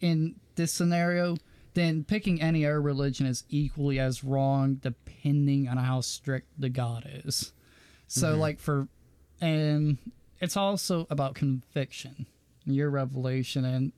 in 0.00 0.36
this 0.56 0.72
scenario, 0.72 1.36
then 1.74 2.04
picking 2.04 2.40
any 2.42 2.64
other 2.66 2.80
religion 2.82 3.26
is 3.26 3.44
equally 3.48 3.98
as 3.98 4.22
wrong, 4.24 4.74
depending 4.74 5.68
on 5.68 5.76
how 5.76 6.00
strict 6.00 6.48
the 6.58 6.68
God 6.68 7.08
is. 7.24 7.52
So, 8.08 8.32
Mm-hmm. 8.32 8.40
like 8.40 8.58
for, 8.60 8.88
and 9.40 9.98
it's 10.40 10.56
also 10.56 11.06
about 11.10 11.34
conviction, 11.34 12.26
your 12.72 12.90
revelation, 12.90 13.64
and 13.64 13.92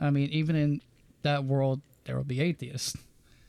I 0.00 0.10
mean, 0.10 0.30
even 0.30 0.56
in 0.56 0.80
that 1.22 1.44
world, 1.44 1.80
there 2.04 2.16
will 2.16 2.24
be 2.24 2.40
atheists. 2.40 2.96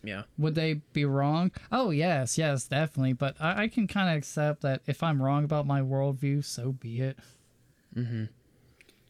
Yeah. 0.03 0.23
Would 0.37 0.53
they 0.55 0.75
be 0.93 1.03
wrong? 1.03 1.51
Oh, 1.71 1.89
yes, 1.89 2.37
yes, 2.37 2.65
definitely. 2.65 3.13
But 3.13 3.35
I, 3.39 3.63
I 3.63 3.67
can 3.67 3.87
kind 3.87 4.09
of 4.09 4.15
accept 4.17 4.61
that 4.61 4.81
if 4.85 5.01
I'm 5.01 5.21
wrong 5.21 5.43
about 5.43 5.65
my 5.65 5.81
worldview, 5.81 6.45
so 6.45 6.73
be 6.73 7.01
it. 7.01 7.17
Mm-hmm. 7.95 8.25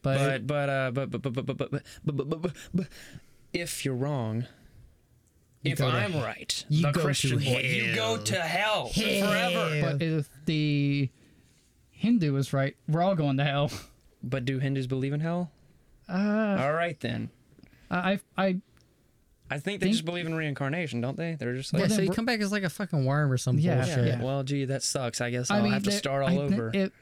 But, 0.02 0.18
But 0.18 0.46
but 0.46 0.68
uh 0.70 0.90
but 0.92 1.10
but 1.10 1.22
but 1.22 1.34
but 1.34 1.46
but 1.46 1.58
but 1.58 1.70
but, 1.70 1.82
but, 2.04 2.28
but, 2.28 2.42
but, 2.42 2.52
but 2.72 2.86
if 3.52 3.84
you're 3.84 3.94
wrong, 3.94 4.46
if 5.64 5.80
I'm 5.80 6.12
hell. 6.12 6.22
right, 6.22 6.64
You 6.68 6.82
the 6.86 6.92
go 6.92 7.00
to 7.00 7.04
Christian 7.04 7.38
boy, 7.40 7.60
you 7.60 7.94
go 7.94 8.16
to 8.16 8.34
hell, 8.40 8.88
forever. 8.88 9.80
but 9.82 10.02
if 10.02 10.28
the 10.46 11.10
Hindu 11.90 12.36
is 12.36 12.52
right, 12.52 12.76
we're 12.88 13.02
all 13.02 13.16
going 13.16 13.36
to 13.38 13.44
hell. 13.44 13.70
But 14.28 14.44
do 14.44 14.58
Hindus 14.58 14.86
believe 14.86 15.12
in 15.12 15.20
hell? 15.20 15.50
Uh, 16.08 16.58
All 16.60 16.72
right 16.72 16.98
then. 17.00 17.30
I, 17.90 18.18
I, 18.36 18.60
I 19.50 19.58
think 19.58 19.80
they 19.80 19.86
Think- 19.86 19.92
just 19.92 20.04
believe 20.04 20.26
in 20.26 20.34
reincarnation, 20.34 21.00
don't 21.00 21.16
they? 21.16 21.34
They're 21.38 21.54
just 21.54 21.72
like, 21.72 21.80
Yeah, 21.82 21.86
then 21.88 21.96
so 21.98 22.02
you 22.02 22.10
come 22.10 22.24
back 22.24 22.40
as 22.40 22.50
like 22.50 22.64
a 22.64 22.68
fucking 22.68 23.04
worm 23.04 23.30
or 23.32 23.36
some 23.38 23.58
Yeah, 23.58 23.76
bullshit. 23.84 24.06
yeah. 24.08 24.22
well, 24.22 24.42
gee, 24.42 24.64
that 24.64 24.82
sucks. 24.82 25.20
I 25.20 25.30
guess 25.30 25.50
I 25.50 25.56
I'll 25.58 25.62
mean, 25.62 25.72
have 25.72 25.84
to 25.84 25.90
there- 25.90 25.98
start 25.98 26.22
all 26.24 26.28
I 26.28 26.48
thi- 26.48 26.54
over. 26.54 26.70
It, 26.74 26.92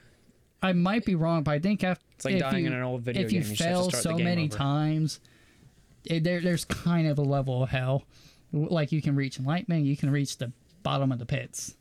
I 0.63 0.73
might 0.73 1.05
be 1.05 1.15
wrong, 1.15 1.43
but 1.43 1.53
I 1.53 1.59
think 1.59 1.85
after 1.85 2.05
It's 2.17 2.25
like 2.25 2.35
if 2.35 2.41
dying 2.41 2.65
you, 2.65 2.71
in 2.71 2.77
an 2.77 2.83
old 2.83 3.03
video 3.03 3.23
if 3.23 3.33
you 3.33 3.41
game. 3.41 3.51
You 3.51 3.57
just 3.57 3.63
have 3.63 3.69
to 3.69 3.75
fail 3.75 3.91
start 3.91 4.03
the 4.05 4.11
so 4.11 4.17
game 4.17 4.25
many 4.25 4.45
over. 4.45 4.57
times, 4.57 5.21
it, 6.05 6.25
there, 6.25 6.41
there's 6.41 6.65
kind 6.65 7.07
of 7.07 7.19
a 7.19 7.23
level 7.23 7.63
of 7.63 7.69
hell. 7.71 8.05
Like 8.53 8.93
you 8.93 9.03
can 9.03 9.15
reach 9.17 9.39
enlightenment, 9.39 9.85
you 9.85 9.97
can 9.97 10.11
reach 10.11 10.39
the 10.39 10.53
bottom 10.83 11.13
of 11.13 11.19
the 11.19 11.27
pits, 11.27 11.75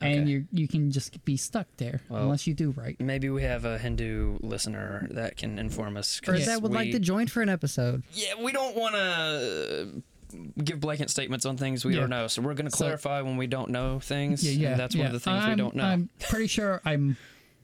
and 0.00 0.28
you 0.28 0.44
you 0.52 0.66
can 0.68 0.90
just 0.90 1.24
be 1.24 1.36
stuck 1.36 1.66
there 1.76 2.00
Well- 2.08 2.22
unless 2.22 2.46
you 2.46 2.54
do 2.54 2.70
right. 2.72 2.98
Maybe 3.00 3.30
we 3.30 3.42
have 3.42 3.64
a 3.64 3.78
Hindu 3.78 4.38
listener 4.40 5.06
that 5.12 5.36
can 5.36 5.58
inform 5.58 5.96
us. 5.96 6.20
Or 6.26 6.38
that 6.38 6.62
would 6.62 6.72
like 6.72 6.90
to 6.92 6.98
join 6.98 7.26
for 7.26 7.42
an 7.42 7.48
episode. 7.48 8.02
Yeah, 8.12 8.34
we 8.42 8.52
don't 8.52 8.76
want 8.76 8.94
to 8.96 10.00
uh, 10.34 10.40
give 10.62 10.80
blanket 10.80 11.10
statements 11.10 11.46
on 11.46 11.56
things 11.56 11.84
we 11.84 11.94
Yeah. 11.94 12.00
don't 12.00 12.10
know. 12.10 12.26
So 12.26 12.42
we're 12.42 12.54
going 12.54 12.66
to 12.70 12.76
So- 12.76 12.84
clarify 12.84 13.20
when 13.20 13.36
we 13.36 13.46
don't 13.46 13.70
know 13.70 14.00
things. 14.00 14.42
Yeah, 14.44 14.52
yeah. 14.52 14.70
and 14.72 14.80
that's 14.80 14.94
one 14.94 15.00
yeah. 15.02 15.06
of 15.06 15.12
the 15.12 15.20
things 15.20 15.44
I'm, 15.44 15.50
we 15.50 15.56
don't 15.56 15.76
know. 15.76 15.84
I'm 15.84 16.08
pretty 16.18 16.48
sure 16.48 16.80
I'm 16.84 17.16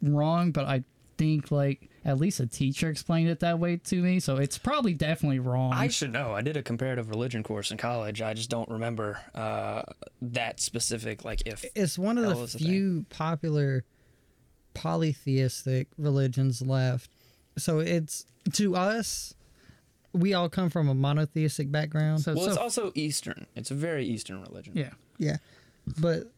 wrong, 0.03 0.53
but 0.53 0.67
I 0.67 0.85
think 1.21 1.51
like 1.51 1.91
at 2.05 2.17
least 2.19 2.41
a 2.41 2.47
teacher 2.47 2.89
explained 2.89 3.29
it 3.29 3.41
that 3.41 3.59
way 3.59 3.77
to 3.77 3.97
me, 4.03 4.21
so 4.21 4.37
it's 4.39 4.57
probably 4.57 4.95
definitely 4.95 5.39
wrong. 5.39 5.73
I 5.75 5.89
should 5.89 6.13
know. 6.13 6.33
I 6.33 6.41
did 6.41 6.57
a 6.57 6.63
comparative 6.63 7.11
religion 7.11 7.43
course 7.43 7.71
in 7.71 7.77
college. 7.77 8.23
I 8.23 8.33
just 8.33 8.49
don't 8.49 8.69
remember 8.71 9.21
uh, 9.35 9.83
that 10.23 10.61
specific. 10.61 11.23
Like 11.25 11.43
if 11.47 11.63
It's 11.75 11.99
one 11.99 12.17
of 12.17 12.25
Hell 12.25 12.37
the 12.37 12.43
is 12.45 12.53
thing. 12.55 12.67
few 12.67 13.07
popular 13.11 13.85
polytheistic 14.73 15.89
religions 15.99 16.63
left. 16.63 17.11
So 17.59 17.81
it's 17.81 18.25
to 18.55 18.77
us, 18.77 19.35
we 20.15 20.33
all 20.33 20.49
come 20.49 20.71
from 20.71 20.89
a 20.89 20.95
monotheistic 20.95 21.71
background. 21.71 22.23
so, 22.23 22.33
well, 22.35 22.45
so 22.45 22.49
it's 22.51 22.59
also 22.59 22.93
Eastern. 22.95 23.47
It's 23.55 23.71
a 23.71 23.75
very 23.75 24.07
Eastern 24.07 24.41
religion. 24.41 24.73
yeah. 24.75 24.91
Yeah. 25.19 25.37
But 26.01 26.31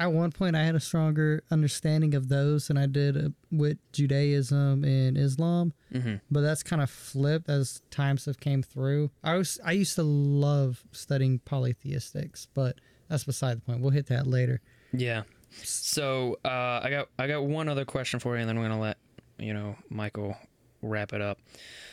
at 0.00 0.12
one 0.12 0.32
point, 0.32 0.56
I 0.56 0.64
had 0.64 0.74
a 0.74 0.80
stronger 0.80 1.44
understanding 1.50 2.14
of 2.14 2.28
those 2.28 2.66
than 2.68 2.76
I 2.76 2.86
did 2.86 3.16
uh, 3.16 3.28
with 3.52 3.78
Judaism 3.92 4.82
and 4.82 5.16
Islam. 5.16 5.72
hmm 5.92 6.14
But 6.30 6.40
that's 6.40 6.62
kind 6.64 6.82
of 6.82 6.90
flipped 6.90 7.48
as 7.48 7.82
times 7.90 8.24
have 8.24 8.40
came 8.40 8.62
through. 8.62 9.10
I 9.22 9.36
was 9.36 9.60
I 9.64 9.72
used 9.72 9.94
to 9.96 10.02
love 10.02 10.82
studying 10.92 11.38
polytheistics, 11.40 12.46
but 12.54 12.80
that's 13.08 13.24
beside 13.24 13.58
the 13.58 13.60
point. 13.60 13.80
We'll 13.80 13.90
hit 13.90 14.06
that 14.06 14.26
later. 14.26 14.60
Yeah. 14.92 15.22
So 15.62 16.38
uh, 16.44 16.80
I 16.82 16.88
got 16.90 17.08
I 17.18 17.26
got 17.26 17.44
one 17.44 17.68
other 17.68 17.84
question 17.84 18.18
for 18.20 18.34
you, 18.34 18.40
and 18.40 18.48
then 18.48 18.56
I'm 18.56 18.64
gonna 18.64 18.80
let 18.80 18.96
you 19.38 19.52
know 19.52 19.76
Michael 19.90 20.36
wrap 20.82 21.12
it 21.12 21.20
up. 21.20 21.38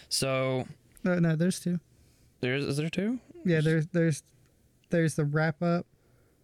So 0.10 0.66
No, 1.04 1.20
no, 1.20 1.36
there's 1.36 1.60
two. 1.60 1.80
there's 2.40 2.64
is 2.64 2.78
there 2.78 2.90
two? 2.90 3.20
Yeah, 3.46 3.62
there's 3.62 3.88
there's 3.88 4.24
there's 4.92 5.16
the 5.16 5.26
wrap 5.26 5.62
up, 5.62 5.86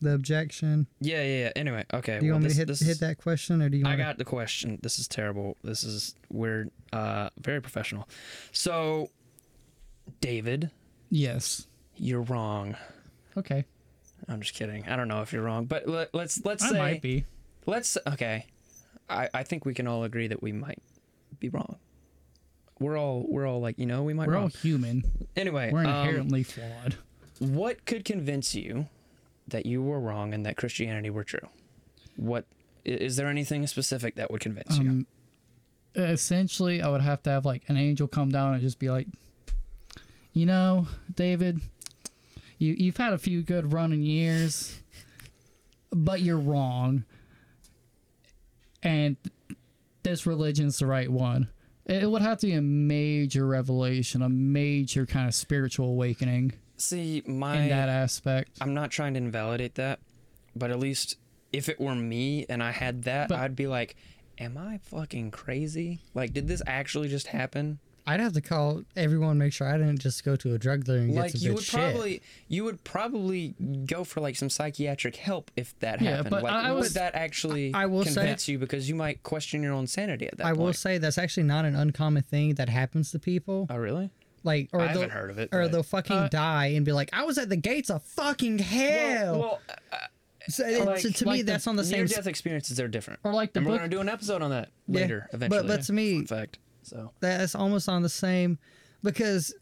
the 0.03 0.13
objection. 0.13 0.87
Yeah, 0.99 1.23
yeah. 1.23 1.39
yeah. 1.45 1.51
Anyway, 1.55 1.85
okay. 1.93 2.19
Do 2.19 2.25
you 2.25 2.31
well, 2.31 2.39
want 2.39 2.45
me 2.45 2.49
to 2.51 2.55
hit 2.55 2.67
hit 2.69 2.81
is- 2.81 2.99
that 2.99 3.17
question, 3.17 3.61
or 3.61 3.69
do 3.69 3.77
you? 3.77 3.85
I 3.85 3.95
got 3.95 4.17
the 4.17 4.25
question. 4.25 4.79
This 4.81 4.99
is 4.99 5.07
terrible. 5.07 5.57
This 5.63 5.83
is 5.83 6.15
we're 6.29 6.67
uh 6.91 7.29
very 7.39 7.61
professional. 7.61 8.07
So, 8.51 9.09
David, 10.21 10.69
Yes. 11.09 11.67
you're 11.95 12.21
wrong. 12.21 12.75
Okay. 13.37 13.65
I'm 14.27 14.41
just 14.41 14.53
kidding. 14.55 14.87
I 14.87 14.95
don't 14.95 15.07
know 15.07 15.21
if 15.21 15.33
you're 15.33 15.43
wrong, 15.43 15.65
but 15.65 15.87
let, 15.87 16.13
let's 16.13 16.43
let's 16.45 16.63
I 16.63 16.69
say 16.69 16.77
might 16.77 17.01
be. 17.01 17.25
let's 17.65 17.97
okay. 18.07 18.45
I 19.09 19.29
I 19.33 19.43
think 19.43 19.65
we 19.65 19.73
can 19.73 19.87
all 19.87 20.03
agree 20.05 20.27
that 20.27 20.41
we 20.41 20.51
might 20.53 20.81
be 21.39 21.49
wrong. 21.49 21.77
We're 22.79 22.97
all 22.97 23.25
we're 23.27 23.45
all 23.47 23.59
like 23.59 23.77
you 23.77 23.85
know 23.85 24.03
we 24.03 24.13
might 24.13 24.27
We're 24.27 24.35
wrong. 24.35 24.43
all 24.43 24.49
human. 24.49 25.03
anyway. 25.35 25.71
We're 25.73 25.81
um, 25.85 25.87
inherently 26.07 26.43
flawed. 26.43 26.95
what 27.39 27.85
could 27.85 28.05
convince 28.05 28.55
you 28.55 28.87
that 29.47 29.65
you 29.65 29.81
were 29.81 29.99
wrong 29.99 30.33
and 30.33 30.45
that 30.45 30.57
Christianity 30.57 31.09
were 31.09 31.23
true? 31.23 31.47
What 32.15 32.45
is 32.85 33.15
there 33.15 33.27
anything 33.27 33.65
specific 33.67 34.15
that 34.15 34.29
would 34.31 34.41
convince 34.41 34.77
you? 34.77 34.89
Um, 34.89 35.07
essentially, 35.95 36.81
I 36.81 36.89
would 36.89 37.01
have 37.01 37.23
to 37.23 37.29
have 37.29 37.45
like 37.45 37.63
an 37.67 37.77
angel 37.77 38.07
come 38.07 38.29
down 38.29 38.53
and 38.53 38.61
just 38.61 38.79
be 38.79 38.89
like, 38.89 39.07
you 40.33 40.45
know, 40.45 40.87
David, 41.13 41.61
you 42.57 42.75
you've 42.77 42.97
had 42.97 43.13
a 43.13 43.17
few 43.17 43.41
good 43.41 43.73
running 43.73 44.01
years, 44.03 44.79
but 45.91 46.21
you're 46.21 46.37
wrong, 46.37 47.05
and 48.81 49.17
this 50.03 50.25
religion's 50.25 50.79
the 50.79 50.85
right 50.85 51.09
one. 51.09 51.49
It 51.85 52.09
would 52.09 52.21
have 52.21 52.39
to 52.39 52.47
be 52.47 52.53
a 52.53 52.61
major 52.61 53.45
revelation, 53.45 54.21
a 54.21 54.29
major 54.29 55.05
kind 55.05 55.27
of 55.27 55.35
spiritual 55.35 55.87
awakening 55.87 56.53
See, 56.83 57.23
in 57.25 57.39
my 57.39 57.67
that 57.69 57.89
aspect. 57.89 58.57
I'm 58.61 58.73
not 58.73 58.91
trying 58.91 59.13
to 59.13 59.19
invalidate 59.19 59.75
that, 59.75 59.99
but 60.55 60.69
at 60.71 60.79
least 60.79 61.17
if 61.51 61.69
it 61.69 61.79
were 61.79 61.95
me 61.95 62.45
and 62.49 62.61
I 62.61 62.71
had 62.71 63.03
that, 63.03 63.29
But- 63.29 63.39
I'd 63.39 63.55
be 63.55 63.67
like, 63.67 63.95
"Am 64.37 64.57
I 64.57 64.79
fucking 64.83 65.31
crazy? 65.31 65.99
Like, 66.13 66.33
did 66.33 66.47
this 66.47 66.61
actually 66.67 67.07
just 67.09 67.27
happen?" 67.27 67.79
I'd 68.05 68.19
have 68.19 68.33
to 68.33 68.41
call 68.41 68.83
everyone, 68.97 69.37
make 69.37 69.53
sure 69.53 69.65
I 69.65 69.77
didn't 69.77 69.99
just 70.01 70.25
go 70.25 70.35
to 70.35 70.53
a 70.53 70.57
drug 70.57 70.83
dealer 70.83 70.97
and 70.97 71.15
Like, 71.15 71.31
get 71.31 71.39
some 71.39 71.47
you 71.47 71.53
would 71.53 71.63
shit. 71.63 71.79
probably 71.79 72.21
you 72.49 72.65
would 72.65 72.83
probably 72.83 73.55
go 73.85 74.03
for 74.03 74.19
like 74.19 74.35
some 74.35 74.49
psychiatric 74.49 75.15
help 75.15 75.49
if 75.55 75.79
that 75.79 76.01
Yeah, 76.01 76.17
happened. 76.17 76.31
but 76.31 76.43
like, 76.43 76.51
I- 76.51 76.71
would 76.73 76.79
was- 76.79 76.93
that 76.95 77.15
actually 77.15 77.73
I 77.73 77.85
will 77.85 78.03
say- 78.03 78.15
convince 78.15 78.49
you 78.49 78.59
because 78.59 78.89
you 78.89 78.95
might 78.95 79.23
question 79.23 79.63
your 79.63 79.71
own 79.71 79.87
sanity 79.87 80.27
at 80.27 80.35
that 80.37 80.45
I 80.45 80.49
point? 80.49 80.59
will 80.59 80.73
say 80.73 80.97
that's 80.97 81.17
actually 81.17 81.43
not 81.43 81.63
an 81.63 81.75
uncommon 81.75 82.23
thing 82.23 82.55
that 82.55 82.67
happens 82.67 83.09
to 83.11 83.19
people. 83.19 83.67
Oh, 83.69 83.77
really? 83.77 84.09
Like, 84.43 84.69
or 84.73 84.81
I 84.81 84.87
they'll, 84.87 84.93
haven't 85.01 85.11
heard 85.11 85.29
of 85.29 85.39
it. 85.39 85.49
or 85.53 85.63
but- 85.63 85.71
they'll 85.71 85.83
fucking 85.83 86.15
Uh, 86.17 86.27
die 86.29 86.67
and 86.67 86.85
be 86.85 86.91
like, 86.91 87.09
"I 87.13 87.23
was 87.23 87.37
at 87.37 87.49
the 87.49 87.55
gates 87.55 87.89
of 87.89 88.03
fucking 88.03 88.59
hell." 88.59 89.39
Well, 89.39 89.61
so, 90.49 90.63
like- 90.85 91.01
to, 91.01 91.11
to 91.11 91.25
like 91.25 91.35
me, 91.37 91.41
the 91.43 91.51
that's 91.53 91.67
on 91.67 91.75
the 91.77 91.83
same. 91.85 91.99
near 91.99 92.05
death 92.07 92.27
experiences 92.27 92.79
are 92.79 92.87
different. 92.89 93.19
Or 93.23 93.33
like 93.33 93.53
the 93.53 93.59
and 93.61 93.67
we're 93.69 93.77
gonna 93.77 93.87
do 93.89 94.01
an 94.01 94.09
episode 94.09 94.41
on 94.41 94.49
that 94.51 94.69
Yeah, 94.87 94.99
later 95.01 95.27
but- 95.31 95.35
eventually. 95.37 95.67
but 95.67 95.81
to 95.83 95.93
me- 95.93 96.17
Fun 96.25 96.25
fact. 96.39 96.59
So 96.83 97.11
That's 97.21 97.55
almost 97.55 97.87
on 97.87 98.01
the 98.01 98.09
same, 98.09 98.57
because 99.01 99.53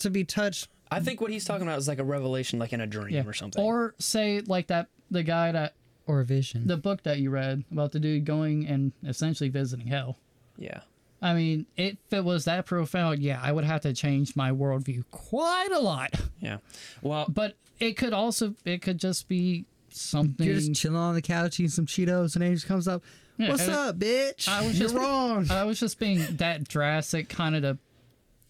to 0.00 0.10
be 0.10 0.24
touched. 0.24 0.68
I 0.90 0.98
think 1.00 1.20
what 1.20 1.30
he's 1.30 1.44
talking 1.44 1.62
about 1.66 1.78
is 1.78 1.86
like 1.86 2.00
a 2.00 2.04
revelation, 2.04 2.58
like 2.58 2.72
in 2.72 2.80
a 2.80 2.86
dream 2.88 3.14
yeah. 3.14 3.22
or 3.24 3.32
something. 3.32 3.62
Or 3.62 3.94
say 4.00 4.40
like 4.40 4.66
that 4.66 4.88
the 5.12 5.22
guy 5.22 5.52
that 5.52 5.74
Or 6.08 6.20
a 6.20 6.24
vision. 6.24 6.66
the 6.66 6.76
book 6.76 7.04
that 7.04 7.20
you 7.20 7.30
read 7.30 7.62
about 7.70 7.92
the 7.92 8.00
dude 8.00 8.24
going 8.24 8.66
and 8.66 8.90
essentially 9.06 9.48
visiting 9.48 9.86
hell. 9.86 10.18
yeah. 10.58 10.80
I 11.24 11.32
mean, 11.32 11.64
if 11.74 11.96
it 12.10 12.22
was 12.22 12.44
that 12.44 12.66
profound, 12.66 13.20
yeah, 13.20 13.40
I 13.42 13.50
would 13.50 13.64
have 13.64 13.80
to 13.80 13.94
change 13.94 14.36
my 14.36 14.50
worldview 14.50 15.04
quite 15.10 15.70
a 15.72 15.80
lot. 15.80 16.12
Yeah. 16.40 16.58
Well, 17.00 17.24
But 17.26 17.56
it 17.80 17.96
could 17.96 18.12
also, 18.12 18.54
it 18.66 18.82
could 18.82 18.98
just 18.98 19.28
be 19.28 19.64
something. 19.88 20.44
You're 20.46 20.56
just 20.56 20.74
chilling 20.74 20.98
on 20.98 21.14
the 21.14 21.22
couch 21.22 21.58
eating 21.58 21.70
some 21.70 21.86
Cheetos, 21.86 22.34
and 22.34 22.44
Angel 22.44 22.68
comes 22.68 22.86
up. 22.86 23.02
Yeah, 23.38 23.48
What's 23.48 23.66
up, 23.66 23.98
bitch? 23.98 24.46
I 24.46 24.60
was 24.66 24.78
You're 24.78 24.88
just 24.90 24.94
wrong. 24.94 25.50
I 25.50 25.64
was 25.64 25.80
just 25.80 25.98
being 25.98 26.36
that 26.36 26.68
drastic, 26.68 27.30
kind 27.30 27.56
of 27.56 27.62
to 27.62 27.78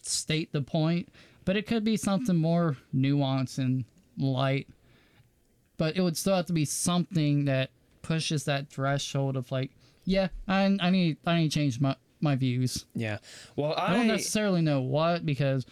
state 0.02 0.50
the 0.50 0.60
point. 0.60 1.08
But 1.44 1.56
it 1.56 1.68
could 1.68 1.84
be 1.84 1.96
something 1.96 2.34
more 2.34 2.76
nuanced 2.92 3.58
and 3.58 3.84
light. 4.18 4.66
But 5.76 5.96
it 5.96 6.00
would 6.00 6.16
still 6.16 6.34
have 6.34 6.46
to 6.46 6.52
be 6.52 6.64
something 6.64 7.44
that 7.44 7.70
pushes 8.02 8.42
that 8.46 8.68
threshold 8.70 9.36
of 9.36 9.52
like, 9.52 9.70
yeah, 10.04 10.28
I, 10.48 10.76
I 10.80 10.90
need 10.90 11.18
I 11.24 11.36
need 11.36 11.52
to 11.52 11.54
change 11.60 11.80
my 11.80 11.94
my 12.24 12.34
views. 12.34 12.86
yeah. 12.94 13.18
Well, 13.54 13.74
I 13.76 13.92
don't 13.94 14.08
necessarily 14.08 14.62
know 14.62 14.80
what 14.80 15.24
because 15.24 15.64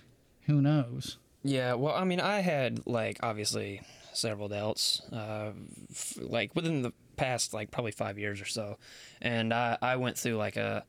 who 0.42 0.62
knows. 0.62 1.18
yeah. 1.42 1.74
Well, 1.74 1.94
I 1.94 2.04
mean, 2.04 2.20
I 2.20 2.40
had 2.40 2.86
like 2.86 3.18
obviously 3.22 3.80
several 4.12 4.48
doubts, 4.48 5.02
uh, 5.12 5.50
f- 5.90 6.18
like 6.20 6.54
within 6.54 6.82
the 6.82 6.92
past 7.16 7.52
like 7.52 7.70
probably 7.70 7.92
five 7.92 8.18
years 8.18 8.40
or 8.40 8.44
so, 8.46 8.78
and 9.20 9.52
I 9.52 9.76
I 9.82 9.96
went 9.96 10.16
through 10.18 10.36
like 10.36 10.56
a, 10.56 10.84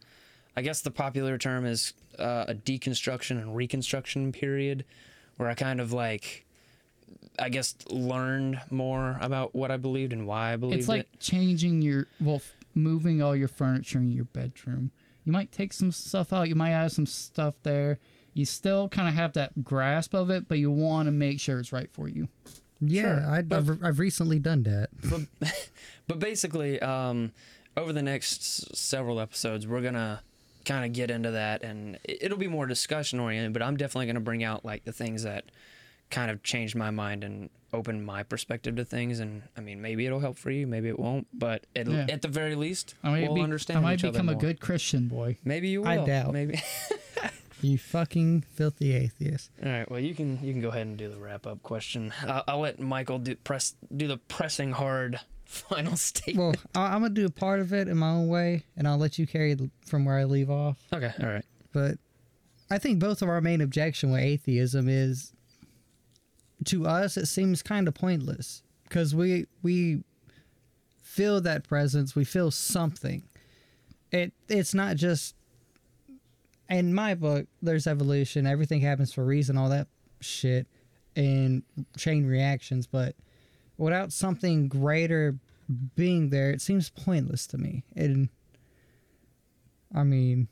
I 0.56 0.62
guess 0.62 0.82
the 0.82 0.92
popular 0.92 1.38
term 1.38 1.66
is 1.66 1.94
uh, 2.20 2.46
a 2.48 2.54
deconstruction 2.54 3.42
and 3.42 3.56
reconstruction 3.56 4.32
period, 4.32 4.86
where 5.38 5.50
I 5.50 5.56
kind 5.56 5.80
of 5.82 5.92
like. 5.94 6.46
I 7.40 7.50
guess 7.50 7.74
learned 7.90 8.62
more 8.70 9.18
about 9.20 9.56
what 9.56 9.72
I 9.72 9.78
believed 9.78 10.14
and 10.14 10.28
why 10.28 10.54
I 10.54 10.56
believed 10.56 10.82
It's 10.82 10.88
like 10.88 11.02
it. 11.12 11.20
changing 11.20 11.82
your 11.82 12.06
well, 12.22 12.36
f- 12.36 12.54
moving 12.76 13.24
all 13.24 13.36
your 13.36 13.48
furniture 13.48 13.98
in 13.98 14.12
your 14.12 14.26
bedroom. 14.26 14.92
You 15.26 15.32
might 15.32 15.52
take 15.52 15.74
some 15.74 15.92
stuff 15.92 16.34
out. 16.34 16.50
You 16.50 16.56
might 16.56 16.72
add 16.72 16.92
some 16.92 17.06
stuff 17.06 17.56
there. 17.64 18.00
You 18.34 18.46
still 18.46 18.90
kind 18.90 19.08
of 19.08 19.14
have 19.14 19.34
that 19.34 19.64
grasp 19.64 20.14
of 20.14 20.30
it, 20.30 20.48
but 20.48 20.58
you 20.58 20.72
want 20.72 21.08
to 21.08 21.12
make 21.12 21.40
sure 21.40 21.60
it's 21.60 21.72
right 21.72 21.90
for 21.92 22.08
you. 22.10 22.28
yeah, 22.82 23.20
sure, 23.22 23.30
I, 23.30 23.42
but- 23.44 23.58
I've, 23.58 23.84
I've 23.84 24.00
recently 24.00 24.40
done 24.40 24.64
that. 24.64 24.90
but, 25.40 25.70
but 26.08 26.20
basically, 26.20 26.80
um, 26.82 27.32
over 27.78 27.94
the 27.94 28.02
next 28.04 28.76
several 28.76 29.20
episodes, 29.20 29.66
we're 29.68 29.82
gonna 29.82 30.22
kind 30.66 30.86
of 30.86 30.94
get 30.94 31.12
into 31.12 31.32
that, 31.32 31.64
and 31.64 32.00
it'll 32.04 32.38
be 32.38 32.48
more 32.48 32.66
discussion 32.66 33.20
oriented. 33.20 33.54
But 33.54 33.62
I'm 33.62 33.78
definitely 33.78 34.08
gonna 34.08 34.20
bring 34.20 34.44
out 34.44 34.66
like 34.66 34.84
the 34.86 34.94
things 34.94 35.24
that 35.24 35.46
kind 36.14 36.32
of 36.32 36.44
changed 36.44 36.76
my 36.76 36.92
mind 36.92 37.24
and 37.24 37.50
opened 37.74 38.06
my 38.06 38.22
perspective 38.24 38.76
to 38.76 38.86
things. 38.86 39.20
And 39.20 39.42
I 39.58 39.62
mean, 39.62 39.82
maybe 39.82 40.06
it'll 40.06 40.20
help 40.20 40.38
for 40.38 40.52
you, 40.52 40.68
maybe 40.68 40.88
it 40.88 41.00
won't. 41.00 41.28
But 41.34 41.66
it, 41.76 41.88
Yeah. 41.88 42.06
at 42.10 42.22
the 42.22 42.28
very 42.28 42.56
least, 42.56 42.96
I 43.04 43.10
might, 43.10 43.24
we'll 43.24 43.36
be, 43.36 43.42
understand 43.42 43.80
I 43.80 43.82
might 43.82 44.02
become 44.02 44.30
a 44.30 44.36
good 44.36 44.60
Christian 44.62 45.08
boy. 45.08 45.38
Maybe 45.44 45.70
you 45.70 45.82
will. 45.82 45.88
I 45.90 46.06
doubt. 46.06 46.32
Maybe. 46.34 46.62
You 47.62 47.78
fucking 47.78 48.42
filthy 48.42 48.94
atheist. 48.94 49.50
All 49.66 49.72
right. 49.72 49.90
Well, 49.90 50.02
you 50.02 50.14
can 50.14 50.38
you 50.44 50.52
can 50.52 50.62
go 50.62 50.68
ahead 50.68 50.86
and 50.86 50.98
do 50.98 51.08
the 51.10 51.16
wrap 51.18 51.48
up 51.48 51.64
question. 51.64 52.12
I'll, 52.28 52.44
I'll 52.46 52.60
let 52.60 52.78
Michael 52.78 53.20
do 53.20 53.38
press 53.38 53.76
do 53.96 54.06
the 54.06 54.18
pressing 54.18 54.74
hard 54.74 55.18
final 55.46 55.96
statement. 55.96 56.58
Well, 56.76 56.84
I, 56.84 56.94
I'm 56.94 57.04
gonna 57.04 57.14
do 57.14 57.26
a 57.26 57.30
part 57.30 57.62
of 57.62 57.72
it 57.72 57.88
in 57.88 57.96
my 57.98 58.10
own 58.10 58.28
way, 58.28 58.66
and 58.76 58.86
I'll 58.86 58.98
let 58.98 59.18
you 59.18 59.26
carry 59.26 59.56
from 59.88 60.04
where 60.04 60.18
I 60.18 60.26
leave 60.26 60.50
off. 60.50 60.78
okay. 60.92 61.14
All 61.22 61.30
right. 61.30 61.46
But 61.72 62.00
I 62.70 62.80
think 62.80 63.00
both 63.00 63.22
of 63.22 63.30
our 63.30 63.40
main 63.40 63.62
objection 63.62 64.12
with 64.12 64.20
atheism 64.20 64.90
is 64.90 65.32
to 66.64 66.86
us 66.86 67.18
it 67.18 67.28
seems 67.28 67.62
kind 67.62 67.88
of 67.88 67.94
pointless 67.94 68.64
because 68.84 69.16
we 69.16 69.48
we 69.62 70.04
feel 71.14 71.42
that 71.42 71.64
presence, 71.64 72.16
we 72.16 72.24
feel 72.24 72.50
something. 72.50 73.24
It 74.12 74.34
it's 74.50 74.74
not 74.74 74.96
just 74.96 75.36
in 76.70 76.94
my 76.94 77.14
book. 77.14 77.46
There's 77.62 77.86
evolution. 77.86 78.48
Everything 78.48 78.82
happens 78.82 79.14
for 79.14 79.22
a 79.22 79.26
reason. 79.26 79.58
All 79.58 79.70
that 79.70 79.88
shit 80.22 80.68
and 81.16 81.62
chain 81.98 82.26
reactions, 82.26 82.88
but 82.88 83.16
without 83.78 84.12
something 84.12 84.68
greater 84.68 85.38
being 85.96 86.30
there, 86.30 86.50
it 86.50 86.62
seems 86.62 86.90
pointless 86.90 87.46
to 87.48 87.58
me. 87.60 87.84
And 87.96 88.30
I 89.94 90.04
mean, 90.04 90.48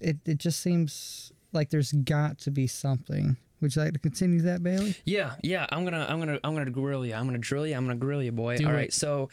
it 0.00 0.18
it 0.24 0.38
just 0.38 0.60
seems 0.60 1.32
like 1.52 1.68
there's 1.68 1.92
got 1.92 2.38
to 2.38 2.50
be 2.50 2.66
something. 2.66 3.36
Would 3.62 3.74
you 3.76 3.82
like 3.82 3.92
to 3.92 3.98
continue 4.00 4.42
that, 4.42 4.62
Bailey? 4.62 4.96
Yeah, 5.04 5.36
yeah. 5.42 5.66
I'm 5.70 5.84
gonna, 5.84 6.04
I'm 6.08 6.18
gonna, 6.18 6.40
I'm 6.42 6.54
gonna 6.54 6.70
grill 6.70 7.06
you. 7.06 7.14
I'm 7.14 7.26
gonna 7.26 7.38
drill 7.38 7.64
you. 7.66 7.74
I'm 7.76 7.86
gonna 7.86 7.96
grill 7.98 8.20
you, 8.22 8.32
boy. 8.32 8.58
Do 8.58 8.66
All 8.66 8.72
it. 8.72 8.74
right. 8.74 8.92
So, 8.92 9.28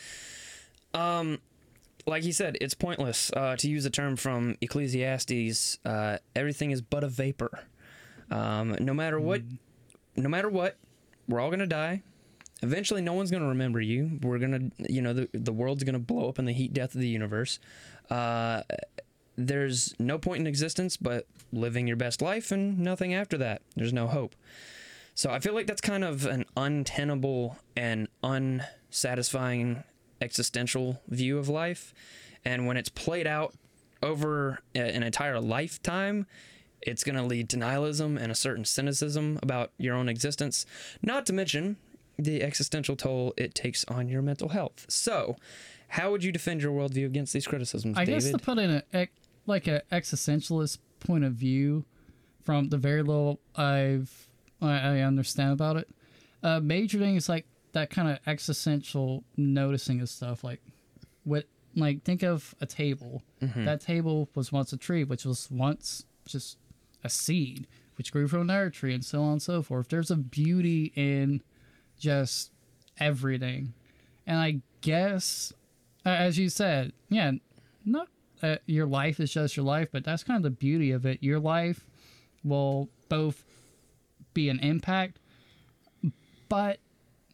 um, 0.94 1.40
like 2.06 2.24
he 2.24 2.32
said, 2.32 2.58
it's 2.62 2.76
pointless 2.76 3.32
uh, 3.36 3.56
to 3.58 3.68
use 3.68 3.86
a 3.86 3.90
term 3.90 4.16
from 4.16 4.56
Ecclesiastes. 4.62 5.80
Uh, 5.84 6.18
everything 6.36 6.70
is 6.72 6.82
but 6.82 7.04
a 7.04 7.08
vapor. 7.08 7.66
Um, 8.30 8.76
no 8.80 8.94
matter 8.94 9.20
what, 9.20 9.42
no 10.16 10.30
matter 10.30 10.50
what, 10.50 10.78
we're 11.28 11.40
all 11.40 11.50
gonna 11.50 11.66
die. 11.68 12.04
Eventually, 12.62 13.02
no 13.02 13.14
one's 13.14 13.32
gonna 13.32 13.48
remember 13.48 13.82
you. 13.82 14.20
We're 14.22 14.38
gonna, 14.38 14.70
you 14.78 15.02
know, 15.02 15.14
the 15.14 15.28
the 15.34 15.54
world's 15.54 15.84
gonna 15.84 15.98
blow 15.98 16.30
up 16.30 16.38
in 16.38 16.46
the 16.46 16.54
heat 16.54 16.72
death 16.72 16.94
of 16.94 17.02
the 17.02 17.08
universe. 17.08 17.60
Uh, 18.12 18.62
there's 19.48 19.96
no 20.00 20.18
point 20.18 20.42
in 20.42 20.48
existence 20.48 20.98
but 20.98 21.26
living 21.52 21.88
your 21.88 21.98
best 21.98 22.22
life 22.22 22.52
and 22.52 22.78
nothing 22.80 23.14
after 23.14 23.38
that. 23.38 23.62
There's 23.76 23.94
no 23.94 24.08
hope. 24.08 24.36
So 25.16 25.32
I 25.32 25.40
feel 25.40 25.54
like 25.54 25.68
that's 25.68 25.82
kind 25.82 26.04
of 26.04 26.26
an 26.26 26.46
untenable 26.56 27.58
and 27.76 28.08
unsatisfying 28.24 29.84
existential 30.22 31.02
view 31.08 31.38
of 31.38 31.50
life. 31.50 31.94
And 32.46 32.66
when 32.68 32.78
it's 32.78 32.90
played 32.90 33.28
out 33.28 33.54
over 34.02 34.60
an 34.76 35.04
entire 35.04 35.40
lifetime, 35.40 36.26
it's 36.82 37.04
going 37.04 37.16
to 37.16 37.24
lead 37.24 37.50
to 37.50 37.58
nihilism 37.58 38.18
and 38.18 38.32
a 38.32 38.36
certain 38.36 38.64
cynicism 38.64 39.40
about 39.44 39.72
your 39.78 39.96
own 39.96 40.08
existence, 40.08 40.66
not 41.02 41.26
to 41.26 41.34
mention 41.34 41.76
the 42.18 42.42
existential 42.42 42.96
toll 42.96 43.34
it 43.38 43.54
takes 43.54 43.84
on 43.86 44.08
your 44.08 44.22
mental 44.22 44.50
health. 44.50 44.86
So, 44.90 45.36
how 45.94 46.12
would 46.12 46.24
you 46.24 46.32
defend 46.32 46.62
your 46.62 46.72
worldview 46.72 47.06
against 47.06 47.34
these 47.34 47.48
criticisms, 47.48 47.98
I 47.98 48.06
David? 48.06 48.22
guess 48.22 48.32
to 48.32 48.38
put 48.38 48.58
in 48.60 48.82
a 48.94 49.08
like 49.50 49.68
an 49.68 49.82
existentialist 49.92 50.78
point 51.00 51.24
of 51.26 51.34
view, 51.34 51.86
from 52.44 52.70
the 52.70 52.78
very 52.78 53.04
little 53.04 53.40
I've 53.56 54.28
I, 54.62 54.80
I 54.80 55.00
understand 55.02 55.54
about 55.54 55.78
it, 55.78 55.90
uh, 56.44 56.60
major 56.60 56.98
thing 56.98 57.16
is 57.16 57.30
like 57.30 57.46
that 57.74 57.90
kind 57.90 58.10
of 58.10 58.20
existential 58.26 59.24
noticing 59.38 60.02
of 60.02 60.10
stuff. 60.10 60.44
Like, 60.44 60.62
what 61.24 61.46
like 61.76 62.04
think 62.04 62.24
of 62.24 62.56
a 62.62 62.66
table. 62.66 63.24
That 63.66 63.82
table 63.82 64.30
was 64.36 64.52
once 64.52 64.74
a 64.74 64.78
tree, 64.78 65.04
which 65.04 65.26
was 65.26 65.50
once 65.52 66.06
just 66.26 66.58
a 67.04 67.10
seed, 67.10 67.68
which 67.98 68.12
grew 68.12 68.28
from 68.28 68.42
another 68.42 68.70
tree, 68.70 68.94
and 68.94 69.04
so 69.04 69.22
on 69.22 69.34
and 69.34 69.42
so 69.42 69.62
forth. 69.62 69.90
There's 69.90 70.12
a 70.12 70.16
beauty 70.18 70.92
in 70.96 71.42
just 72.00 72.52
everything, 73.00 73.74
and 74.26 74.40
I 74.40 74.62
guess 74.82 75.54
as 76.06 76.38
you 76.38 76.50
said, 76.50 76.94
yeah, 77.10 77.32
not 77.86 78.08
uh, 78.42 78.56
your 78.66 78.86
life 78.86 79.20
is 79.20 79.32
just 79.32 79.56
your 79.58 79.66
life, 79.66 79.90
but 79.92 80.04
that's 80.04 80.24
kind 80.24 80.38
of 80.38 80.44
the 80.44 80.50
beauty 80.58 80.92
of 80.92 81.06
it. 81.06 81.22
Your 81.22 81.40
life 81.40 81.86
will 82.44 82.90
both 83.10 83.44
be 84.34 84.50
an 84.50 84.60
impact, 84.60 85.20
but 86.48 86.80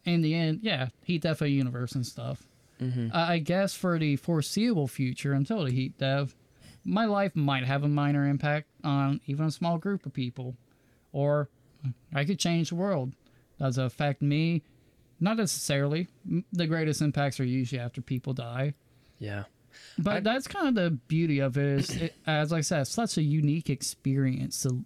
in 0.04 0.22
the 0.22 0.34
end, 0.34 0.60
yeah, 0.62 0.88
heat 1.04 1.22
death 1.22 1.40
of 1.42 1.48
universe 1.48 1.92
and 1.92 2.06
stuff. 2.06 2.46
Uh, 2.80 3.08
I 3.14 3.38
guess 3.38 3.72
for 3.74 3.98
the 3.98 4.16
foreseeable 4.16 4.86
future, 4.88 5.32
until 5.32 5.64
the 5.64 5.70
heat 5.70 5.96
death, 5.98 6.34
my 6.84 7.06
life 7.06 7.34
might 7.34 7.64
have 7.64 7.82
a 7.84 7.88
minor 7.88 8.28
impact 8.28 8.68
on 8.84 9.20
even 9.26 9.46
a 9.46 9.50
small 9.50 9.78
group 9.78 10.04
of 10.04 10.12
people, 10.12 10.56
or 11.12 11.48
I 12.14 12.24
could 12.24 12.38
change 12.38 12.68
the 12.68 12.74
world. 12.74 13.12
Does 13.58 13.78
it 13.78 13.84
affect 13.84 14.20
me? 14.20 14.62
Not 15.18 15.38
necessarily. 15.38 16.08
The 16.52 16.66
greatest 16.66 17.00
impacts 17.00 17.40
are 17.40 17.44
usually 17.44 17.80
after 17.80 18.02
people 18.02 18.34
die. 18.34 18.74
yeah. 19.18 19.44
But 19.98 20.16
I- 20.16 20.20
that's 20.20 20.46
kind 20.48 20.68
of 20.68 20.74
the 20.74 20.90
beauty 20.90 21.38
of 21.40 21.56
it. 21.56 21.78
Is 21.80 21.90
it, 21.96 22.14
as 22.26 22.52
I 22.52 22.60
said, 22.60 22.82
it's 22.82 22.90
such 22.90 23.16
a 23.18 23.22
unique 23.22 23.70
experience 23.70 24.62
to 24.62 24.84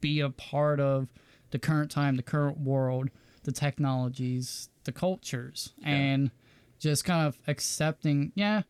be 0.00 0.20
a 0.20 0.30
part 0.30 0.80
of 0.80 1.08
the 1.50 1.58
current 1.58 1.90
time, 1.90 2.16
the 2.16 2.22
current 2.22 2.58
world, 2.60 3.08
the 3.44 3.52
technologies, 3.52 4.68
the 4.84 4.92
cultures, 4.92 5.72
and 5.82 6.30
just 6.78 7.04
kind 7.04 7.26
of 7.26 7.38
accepting. 7.46 8.32
Yeah, 8.34 8.62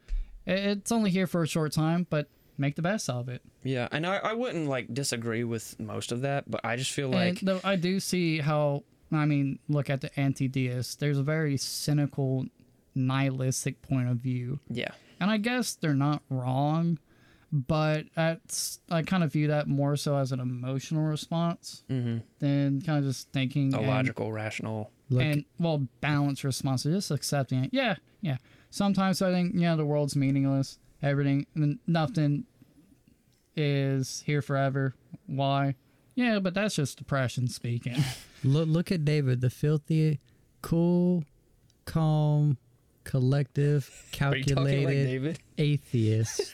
it's 0.47 0.93
only 0.93 1.11
here 1.11 1.27
for 1.27 1.43
a 1.43 1.47
short 1.49 1.73
time, 1.73 2.07
but 2.09 2.29
make 2.59 2.77
the 2.77 2.83
best 2.83 3.11
of 3.11 3.29
it. 3.29 3.43
Yeah, 3.65 3.89
and 3.91 4.07
I, 4.07 4.17
I 4.19 4.33
wouldn't 4.35 4.69
like 4.69 4.93
disagree 4.95 5.45
with 5.45 5.79
most 5.81 6.13
of 6.13 6.21
that, 6.23 6.51
but 6.51 6.61
I 6.65 6.77
just 6.77 6.93
feel 6.93 7.09
like 7.09 7.41
and 7.41 7.49
though 7.49 7.61
I 7.65 7.77
do 7.77 7.99
see 8.01 8.39
how, 8.39 8.85
I 9.13 9.27
mean, 9.27 9.59
look 9.69 9.91
at 9.91 10.01
the 10.01 10.19
anti-deists. 10.19 10.95
There's 10.95 11.19
a 11.19 11.23
very 11.23 11.57
cynical, 11.57 12.47
nihilistic 12.95 13.83
point 13.83 14.09
of 14.09 14.19
view. 14.19 14.61
yeah, 14.71 14.93
and 15.21 15.31
I 15.31 15.37
guess 15.39 15.75
they're 15.75 15.95
not 15.95 16.23
wrong, 16.29 16.99
but 17.53 18.07
that's 18.15 18.81
I 18.91 19.03
kind 19.03 19.25
of 19.25 19.33
view 19.33 19.49
that 19.49 19.69
more 19.69 19.97
so 19.97 20.17
as 20.17 20.33
an 20.33 20.41
emotional 20.41 21.05
response 21.05 21.85
mm-hmm. 21.91 22.19
than 22.39 22.83
kind 22.83 22.99
of 22.99 23.05
just 23.05 23.33
thinking 23.33 23.75
a 23.75 23.79
and, 23.79 23.87
logical, 23.87 24.33
rational. 24.33 24.91
Look, 25.09 25.23
and 25.23 25.45
well 25.59 25.87
balanced 26.01 26.45
response. 26.45 26.83
So 26.83 26.91
just 26.91 27.11
accepting 27.11 27.65
it. 27.65 27.71
Yeah, 27.73 27.97
yeah. 28.21 28.37
Sometimes 28.71 29.23
I 29.23 29.31
think 29.31 29.53
yeah 29.55 29.77
the 29.77 29.87
world's 29.87 30.17
meaningless. 30.17 30.79
Everything 31.03 31.47
and 31.55 31.79
nothing 31.87 32.45
is 33.55 34.23
here 34.27 34.43
forever. 34.43 34.95
Why? 35.27 35.75
Yeah, 36.15 36.39
but 36.39 36.55
that's 36.55 36.75
just 36.75 36.99
depression 36.99 37.47
speaking. 37.49 37.97
look, 38.45 38.69
look 38.69 38.91
at 38.91 39.05
David, 39.05 39.43
the 39.43 39.51
filthy, 39.51 40.19
cool, 40.63 41.25
calm, 41.85 42.57
collective, 43.07 43.89
Are 44.21 44.37
you 44.37 44.45
talking 44.45 44.65
like 44.65 44.73
calculated 44.75 45.39
atheist. 45.59 46.53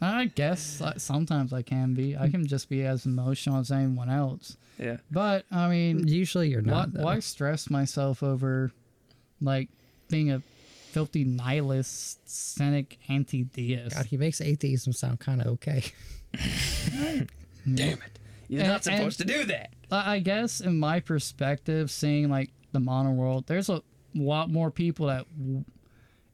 I 0.00 0.26
guess 0.26 0.80
sometimes 0.98 1.52
I 1.52 1.62
can 1.62 1.94
be. 1.94 2.16
I 2.16 2.28
can 2.28 2.46
just 2.46 2.68
be 2.68 2.84
as 2.84 3.04
emotional 3.04 3.58
as 3.58 3.70
anyone 3.72 4.08
else. 4.08 4.56
Yeah. 4.78 4.98
But 5.10 5.44
I 5.50 5.68
mean, 5.68 6.06
Usually 6.06 6.48
you're 6.50 6.62
not. 6.62 6.92
though. 6.92 7.02
why 7.02 7.18
stress 7.18 7.68
myself 7.68 8.22
over 8.22 8.70
like 9.40 9.68
being 10.08 10.30
a 10.30 10.40
filthy 10.92 11.24
nihilist, 11.24 12.20
cynic, 12.30 12.98
anti-deist? 13.08 13.96
God, 13.96 14.06
he 14.06 14.16
makes 14.16 14.40
atheism 14.40 14.92
sound 14.92 15.18
kind 15.18 15.40
of 15.40 15.48
okay. 15.48 15.82
Damn 17.74 17.98
it! 17.98 18.18
You're 18.48 18.60
And- 18.62 18.68
not 18.70 18.84
supposed 18.84 19.18
to 19.18 19.24
do 19.24 19.44
that. 19.46 19.70
I 19.90 20.14
I 20.14 20.18
guess 20.20 20.60
in 20.60 20.78
my 20.78 21.00
perspective, 21.00 21.90
seeing 21.90 22.30
like 22.30 22.50
the 22.72 22.78
mono 22.80 23.10
world, 23.10 23.46
there's 23.48 23.68
a 23.68 23.82
lot 24.18 24.50
more 24.50 24.70
people 24.70 25.06
that, 25.06 25.26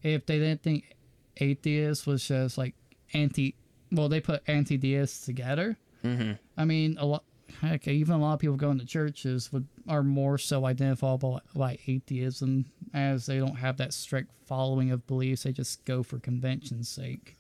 if 0.03 0.27
they 0.27 0.39
didn't 0.39 0.63
think 0.63 0.97
atheist 1.39 2.07
was 2.07 2.27
just 2.27 2.59
like 2.59 2.75
anti, 3.13 3.55
well, 3.93 4.09
they 4.09 4.21
put 4.21 4.43
anti-deists 4.47 5.25
together. 5.25 5.77
Mm-hmm. 6.05 6.33
I 6.57 6.65
mean, 6.65 6.97
a 6.99 7.07
lot. 7.07 7.25
Heck, 7.61 7.87
even 7.87 8.17
a 8.17 8.19
lot 8.19 8.35
of 8.35 8.41
people 8.41 8.57
going 8.57 8.79
to 8.81 8.87
churches 8.87 9.53
would 9.53 9.69
are 9.87 10.03
more 10.03 10.39
so 10.39 10.67
identifiable 10.67 11.41
by 11.55 11.79
atheism, 11.87 12.65
as 12.93 13.27
they 13.27 13.39
don't 13.39 13.57
have 13.57 13.77
that 13.77 13.93
strict 13.93 14.33
following 14.45 14.91
of 14.91 15.07
beliefs. 15.07 15.45
They 15.45 15.53
just 15.53 15.85
go 15.85 16.03
for 16.03 16.19
convention's 16.19 16.89
sake. 16.89 17.37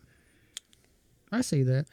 I 1.32 1.40
see 1.40 1.62
that. 1.64 1.86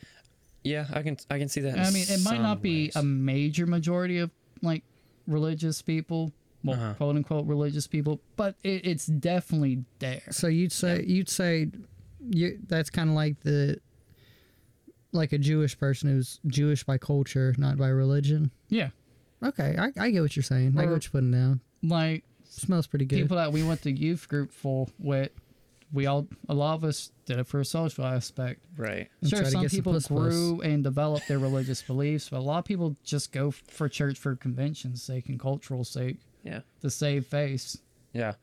Yeah, 0.64 0.86
I 0.94 1.02
can 1.02 1.18
I 1.32 1.40
can 1.40 1.50
see 1.50 1.62
that. 1.62 1.80
I 1.80 1.90
mean, 1.90 2.06
it 2.08 2.22
might 2.24 2.42
not 2.42 2.62
be 2.62 2.92
a 2.96 3.02
major 3.02 3.66
majority 3.66 4.20
of 4.20 4.30
like 4.62 4.84
religious 5.26 5.82
people, 5.82 6.32
well, 6.64 6.78
Uh-huh. 6.80 6.94
quote 6.96 7.16
unquote 7.16 7.46
religious 7.48 7.88
people, 7.88 8.20
but 8.36 8.56
it, 8.64 8.86
it's 8.86 9.06
definitely 9.06 9.84
there. 10.00 10.22
So 10.32 10.48
you'd 10.48 10.72
say 10.72 11.04
you'd 11.06 11.30
say 11.30 11.68
you 12.30 12.60
that's 12.68 12.90
kind 12.90 13.10
of 13.10 13.16
like 13.16 13.40
the 13.42 13.80
like 15.12 15.34
a 15.34 15.38
Jewish 15.38 15.78
person 15.78 16.10
who's 16.10 16.40
Jewish 16.48 16.84
by 16.84 16.98
culture, 16.98 17.54
not 17.58 17.78
by 17.78 17.88
religion. 17.90 18.52
Yeah, 18.70 18.90
Okay, 19.44 19.76
I, 19.78 19.92
I 20.00 20.12
get 20.12 20.22
what 20.22 20.36
you're 20.36 20.44
saying. 20.44 20.74
I 20.78 20.82
get 20.82 20.90
Or- 20.90 20.94
what 20.94 21.04
you're 21.06 21.12
putting 21.12 21.32
down. 21.32 21.62
like 21.84 22.24
Smells 22.44 22.86
pretty 22.86 23.06
good. 23.06 23.22
people 23.22 23.38
that 23.38 23.52
we 23.54 23.64
went 23.64 23.82
to 23.84 23.92
youth 23.92 24.28
group 24.28 24.52
for 24.52 24.88
with, 25.00 25.32
we 25.94 26.06
all 26.06 26.28
a 26.48 26.54
lot 26.54 26.76
of 26.76 26.84
us 26.84 27.12
did 27.26 27.40
it 27.40 27.48
for 27.48 27.60
a 27.60 27.66
social 27.66 28.06
aspect. 28.06 28.62
right. 28.78 29.10
And 29.22 29.30
Sure, 29.30 29.44
some 29.46 29.62
get 29.64 29.72
some 29.72 29.78
people 29.80 29.94
puss 29.94 30.08
puss. 30.10 30.34
grew 30.34 30.62
and 30.62 30.84
developed 30.84 31.28
their 31.28 31.40
religious 31.40 31.82
beliefs, 31.82 32.30
but 32.30 32.38
a 32.38 32.42
lot 32.42 32.60
of 32.60 32.66
people 32.66 32.96
just 33.04 33.32
go 33.32 33.52
for 33.52 33.90
church 33.90 34.18
for 34.20 34.36
convention's 34.36 35.02
sake 35.02 35.28
and 35.30 35.40
cultural 35.40 35.84
sake 35.84 36.18
Yeah. 36.44 36.62
to 36.82 36.90
save 36.90 37.28
face. 37.28 37.78
Yeah. 38.14 38.34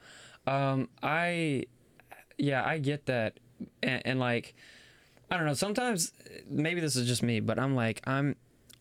Um, 0.47 0.89
I, 1.03 1.65
yeah, 2.37 2.65
I 2.65 2.79
get 2.79 3.07
that. 3.07 3.39
And, 3.83 4.03
and 4.07 4.21
like, 4.21 4.55
I 5.31 5.37
don't 5.37 5.47
know, 5.47 5.55
sometimes 5.55 6.13
maybe 6.49 6.81
this 6.81 6.97
is 6.97 7.07
just 7.07 7.23
me, 7.23 7.41
but 7.41 7.59
I'm 7.59 7.75
like, 7.75 8.01
I'm 8.07 8.37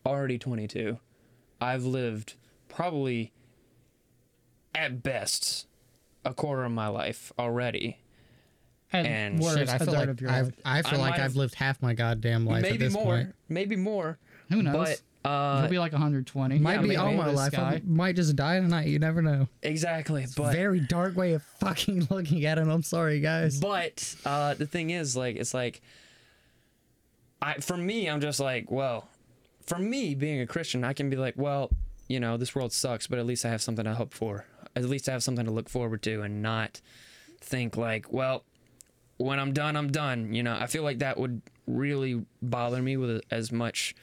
already 0.05 0.37
22. 0.37 0.97
I've 1.59 1.83
lived 1.83 2.35
probably 2.69 3.33
at 4.75 5.01
best 5.03 5.65
a 6.23 6.33
quarter 6.33 6.63
of 6.63 6.71
my 6.71 6.87
life 6.87 7.31
already. 7.39 7.97
And, 8.93 9.07
And 9.07 9.39
worse, 9.39 9.57
Shit, 9.57 9.69
I 9.69 9.75
a 9.75 9.79
feel 9.79 9.87
third 9.87 9.95
like 9.95 10.09
of 10.09 10.21
your 10.21 10.29
I've, 10.31 10.45
life. 10.45 10.53
I 10.63 10.81
feel 10.83 10.99
I 11.01 11.09
like 11.09 11.19
I've 11.19 11.35
lived 11.35 11.55
half 11.55 11.81
my 11.81 11.93
goddamn 11.93 12.45
life 12.45 12.63
at 12.63 12.71
maybe 12.71 12.85
this 12.85 12.93
more, 12.93 13.03
point. 13.03 13.35
maybe 13.49 13.75
more. 13.75 14.17
Who 14.49 14.63
knows? 14.63 14.75
But 14.75 15.01
uh, 15.27 15.61
He'll 15.61 15.69
be 15.69 15.79
like 15.79 15.91
120. 15.91 16.59
Might 16.59 16.77
be 16.77 16.87
maybe 16.89 16.95
all 16.97 17.13
my 17.13 17.27
this 17.27 17.35
life. 17.35 17.59
I 17.59 17.81
might 17.85 18.15
just 18.15 18.35
die 18.35 18.59
tonight. 18.59 18.87
You 18.87 18.99
never 18.99 19.21
know. 19.21 19.47
exactly. 19.61 20.23
It's 20.23 20.35
But 20.35 20.53
Very 20.53 20.79
dark 20.79 21.15
way 21.17 21.33
of 21.33 21.43
fucking 21.59 22.07
looking 22.09 22.45
at 22.45 22.57
it. 22.57 22.67
I'm 22.67 22.83
sorry, 22.83 23.19
guys. 23.19 23.59
But 23.59 24.15
uh, 24.25 24.53
the 24.53 24.65
thing 24.65 24.89
is, 24.91 25.17
like, 25.17 25.35
it's 25.35 25.53
like, 25.53 25.81
I 27.41 27.55
for 27.55 27.77
me, 27.77 28.09
I'm 28.09 28.21
just 28.21 28.39
like, 28.39 28.71
well, 28.71 29.07
for 29.65 29.77
me 29.77 30.15
being 30.15 30.39
a 30.39 30.47
Christian, 30.47 30.83
I 30.83 30.93
can 30.93 31.09
be 31.09 31.17
like, 31.17 31.35
well, 31.37 31.69
you 32.07 32.19
know, 32.19 32.37
this 32.37 32.55
world 32.55 32.71
sucks, 32.71 33.07
but 33.07 33.19
at 33.19 33.25
least 33.25 33.45
I 33.45 33.49
have 33.49 33.61
something 33.61 33.85
to 33.85 33.93
hope 33.95 34.13
for. 34.13 34.45
At 34.75 34.85
least 34.85 35.09
I 35.09 35.11
have 35.11 35.23
something 35.23 35.45
to 35.45 35.51
look 35.51 35.67
forward 35.69 36.01
to, 36.03 36.21
and 36.21 36.41
not 36.41 36.79
think 37.41 37.75
like, 37.75 38.11
well, 38.13 38.43
when 39.17 39.39
I'm 39.39 39.51
done, 39.51 39.75
I'm 39.75 39.91
done. 39.91 40.33
You 40.33 40.43
know, 40.43 40.57
I 40.57 40.67
feel 40.67 40.83
like 40.83 40.99
that 40.99 41.17
would 41.17 41.41
really 41.67 42.25
bother 42.41 42.81
me 42.81 42.95
with 42.97 43.21
as 43.29 43.51
much 43.51 43.93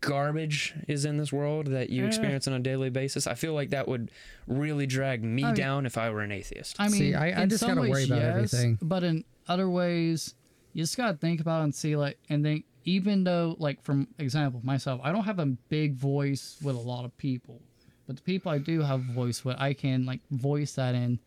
garbage 0.00 0.74
is 0.88 1.04
in 1.04 1.16
this 1.16 1.32
world 1.32 1.68
that 1.68 1.90
you 1.90 2.04
mm. 2.04 2.06
experience 2.06 2.46
on 2.46 2.54
a 2.54 2.58
daily 2.58 2.90
basis. 2.90 3.26
I 3.26 3.34
feel 3.34 3.54
like 3.54 3.70
that 3.70 3.88
would 3.88 4.10
really 4.46 4.86
drag 4.86 5.22
me 5.22 5.42
oh, 5.42 5.46
I 5.46 5.50
mean- 5.50 5.56
down 5.56 5.86
if 5.86 5.98
I 5.98 6.10
were 6.10 6.20
an 6.20 6.32
atheist. 6.32 6.76
I 6.78 6.88
mean, 6.88 6.98
See, 6.98 7.14
I- 7.14 7.30
I 7.30 7.42
in 7.42 7.48
just 7.48 7.60
some 7.60 7.70
gotta 7.70 7.80
worry 7.82 7.90
ways, 7.90 8.10
about 8.10 8.20
yes, 8.20 8.34
everything. 8.34 8.78
But 8.82 9.04
in 9.04 9.24
other 9.48 9.68
ways, 9.68 10.34
you 10.72 10.82
just 10.82 10.96
gotta 10.96 11.16
think 11.16 11.40
about 11.40 11.60
it 11.60 11.64
and 11.64 11.74
see 11.74 11.96
like, 11.96 12.18
and 12.28 12.42
think 12.42 12.64
even 12.84 13.24
though, 13.24 13.56
like, 13.58 13.82
from 13.82 14.08
example, 14.18 14.60
myself, 14.64 15.00
I 15.04 15.12
don't 15.12 15.24
have 15.24 15.38
a 15.38 15.46
big 15.46 15.94
voice 15.94 16.56
with 16.62 16.76
a 16.76 16.80
lot 16.80 17.04
of 17.04 17.16
people, 17.18 17.60
but 18.06 18.16
the 18.16 18.22
people 18.22 18.50
I 18.50 18.58
do 18.58 18.80
have 18.82 19.00
a 19.00 19.12
voice 19.12 19.44
with, 19.44 19.56
I 19.58 19.74
can 19.74 20.06
like 20.06 20.20
voice 20.30 20.74
that 20.74 20.94
and 20.94 21.18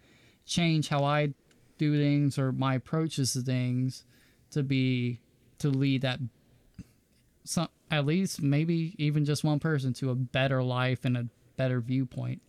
change 0.46 0.90
how 0.90 1.04
I 1.04 1.34
do 1.78 1.98
things 1.98 2.38
or 2.38 2.52
my 2.52 2.76
approaches 2.76 3.34
to 3.34 3.42
things 3.42 4.04
to 4.52 4.64
be 4.64 5.20
to 5.60 5.70
lead 5.70 6.02
that 6.02 6.20
some 7.44 7.68
at 7.92 8.06
least 8.06 8.42
maybe 8.42 8.96
even 8.98 9.26
just 9.26 9.44
one 9.44 9.60
person 9.60 9.94
to 9.94 10.10
a 10.10 10.16
better 10.16 10.64
life 10.64 11.06
and 11.06 11.18
a 11.18 11.28
better 11.58 11.80
viewpoint 11.82 12.42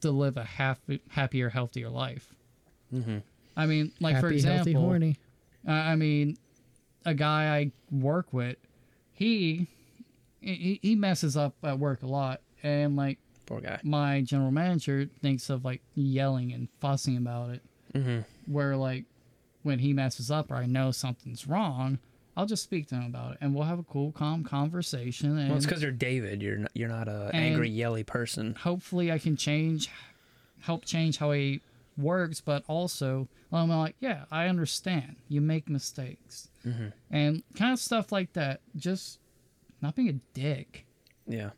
to 0.00 0.10
live 0.10 0.36
a 0.36 0.44
happy, 0.44 1.00
happier, 1.10 1.48
healthier 1.48 1.88
life. 1.88 2.34
Mm-hmm. 2.92 3.18
I 3.56 3.66
mean, 3.66 3.92
like 4.00 4.18
for 4.20 4.28
example, 4.28 4.56
healthy, 4.56 4.72
horny. 4.72 5.16
uh, 5.68 5.72
I 5.72 5.96
mean, 5.96 6.36
a 7.04 7.14
guy 7.14 7.56
I 7.56 7.72
work 7.90 8.32
with, 8.32 8.56
he 9.12 9.68
he, 10.40 10.80
he 10.82 10.94
messes 10.96 11.36
up 11.36 11.54
at 11.62 11.78
work 11.78 12.02
a 12.02 12.06
lot, 12.06 12.40
and 12.62 12.96
like 12.96 13.18
Poor 13.46 13.60
guy. 13.60 13.80
my 13.82 14.20
general 14.22 14.50
manager 14.50 15.08
thinks 15.20 15.50
of 15.50 15.64
like 15.64 15.82
yelling 15.94 16.52
and 16.52 16.68
fussing 16.80 17.16
about 17.16 17.50
it. 17.50 17.62
Mm-hmm. 17.94 18.52
Where 18.52 18.76
like 18.76 19.04
when 19.62 19.78
he 19.78 19.92
messes 19.92 20.30
up 20.30 20.50
or 20.50 20.56
I 20.56 20.66
know 20.66 20.90
something's 20.90 21.46
wrong, 21.46 21.98
I'll 22.36 22.46
just 22.46 22.62
speak 22.62 22.86
to 22.88 22.94
him 22.94 23.04
about 23.06 23.32
it, 23.32 23.38
and 23.40 23.54
we'll 23.54 23.64
have 23.64 23.78
a 23.78 23.82
cool, 23.82 24.10
calm 24.12 24.42
conversation. 24.44 25.36
And 25.38 25.48
Well, 25.48 25.56
it's 25.58 25.66
because 25.66 25.82
you're 25.82 25.90
David. 25.92 26.40
You're 26.42 26.56
not, 26.58 26.70
you're 26.74 26.88
not 26.88 27.08
a 27.08 27.30
angry, 27.34 27.68
yelly 27.68 28.04
person. 28.04 28.54
hopefully 28.54 29.12
I 29.12 29.18
can 29.18 29.36
change, 29.36 29.90
help 30.60 30.84
change 30.86 31.18
how 31.18 31.32
he 31.32 31.60
works, 31.98 32.40
but 32.40 32.64
also 32.68 33.28
I'm 33.52 33.68
like, 33.68 33.96
yeah, 34.00 34.24
I 34.30 34.46
understand. 34.48 35.16
You 35.28 35.40
make 35.40 35.68
mistakes, 35.68 36.48
Mm-hmm. 36.66 36.86
and 37.10 37.42
kind 37.56 37.72
of 37.72 37.78
stuff 37.80 38.12
like 38.12 38.32
that. 38.34 38.60
Just 38.76 39.18
not 39.82 39.94
being 39.96 40.08
a 40.08 40.12
dick. 40.32 40.86
Yeah. 41.26 41.50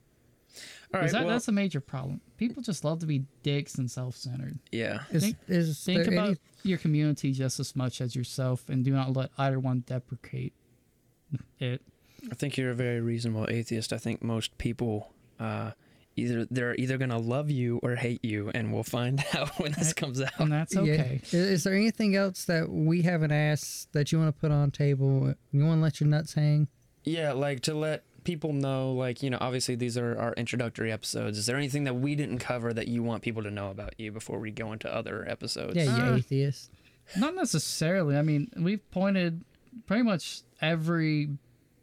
All 0.93 1.01
'Cause 1.01 1.03
right. 1.03 1.13
that, 1.13 1.21
well, 1.27 1.35
that's 1.35 1.49
a 1.49 1.53
major 1.53 1.81
problem. 1.81 2.21
People 2.39 2.63
just 2.63 2.85
love 2.85 3.01
to 3.01 3.07
be 3.07 3.25
dicks 3.43 3.75
and 3.77 3.91
self-centered. 3.91 4.59
yeah. 4.73 5.03
Think- 5.13 5.37
is 5.47 5.85
Think 5.85 6.07
about 6.09 6.29
any, 6.31 6.37
your 6.63 6.79
community 6.79 7.33
just 7.33 7.61
as 7.61 7.77
much 7.77 8.01
as 8.01 8.17
yourself, 8.17 8.69
and 8.69 8.83
do 8.85 8.93
not 8.93 9.15
let 9.15 9.31
either 9.39 9.59
one 9.61 9.85
deprecate 9.87 10.53
it. 11.59 11.83
I 12.31 12.35
think 12.35 12.57
you're 12.57 12.71
a 12.71 12.75
very 12.75 13.01
reasonable 13.01 13.47
atheist. 13.51 13.93
I 13.93 13.99
think 13.99 14.23
most 14.23 14.57
people 14.59 15.13
uh, 15.39 15.73
either 16.17 16.47
they're 16.51 16.75
either 16.77 16.97
gonna 16.99 17.19
love 17.19 17.51
you 17.51 17.81
or 17.83 17.97
hate 17.97 18.25
you, 18.25 18.51
and 18.55 18.73
we'll 18.73 18.83
find 18.83 19.23
out 19.35 19.59
when 19.59 19.73
this 19.73 19.93
comes 19.93 20.21
out. 20.21 20.39
and 20.39 20.53
that's 20.53 20.75
yeah. 20.75 20.83
okay. 20.83 21.21
Is, 21.25 21.35
is 21.35 21.65
there 21.65 21.75
anything 21.75 22.17
else 22.17 22.45
that 22.47 22.71
we 22.71 23.03
haven't 23.03 23.33
asked 23.33 23.93
that 23.93 24.13
you 24.13 24.19
want 24.19 24.35
to 24.35 24.41
put 24.41 24.51
on 24.51 24.71
table? 24.71 25.35
You 25.53 25.65
want 25.65 25.79
to 25.79 25.83
let 25.83 26.01
your 26.01 26.09
nuts 26.09 26.35
hang? 26.35 26.69
Yeah, 27.05 27.33
like 27.33 27.61
to 27.63 27.75
let 27.75 28.05
people 28.25 28.53
know, 28.55 28.93
like 28.93 29.23
you 29.23 29.31
know, 29.31 29.39
obviously 29.41 29.75
these 29.75 29.99
are 29.99 30.19
our 30.19 30.33
introductory 30.35 30.91
episodes. 30.91 31.37
Is 31.39 31.47
there 31.47 31.57
anything 31.57 31.85
that 31.85 31.95
we 31.95 32.15
didn't 32.15 32.39
cover 32.39 32.73
that 32.73 32.89
you 32.89 33.03
want 33.03 33.23
people 33.23 33.43
to 33.43 33.51
know 33.51 33.71
about 33.71 33.99
you 33.99 34.11
before 34.11 34.39
we 34.39 34.51
go 34.51 34.73
into 34.73 34.93
other 34.93 35.29
episodes? 35.29 35.77
Yeah, 35.77 35.85
you 35.97 36.03
Uh, 36.15 36.17
atheist. 36.17 36.71
Not 37.19 37.35
necessarily. 37.35 38.17
I 38.17 38.23
mean, 38.23 38.51
we've 38.57 38.91
pointed 38.91 39.45
pretty 39.87 40.03
much 40.03 40.43
every 40.61 41.31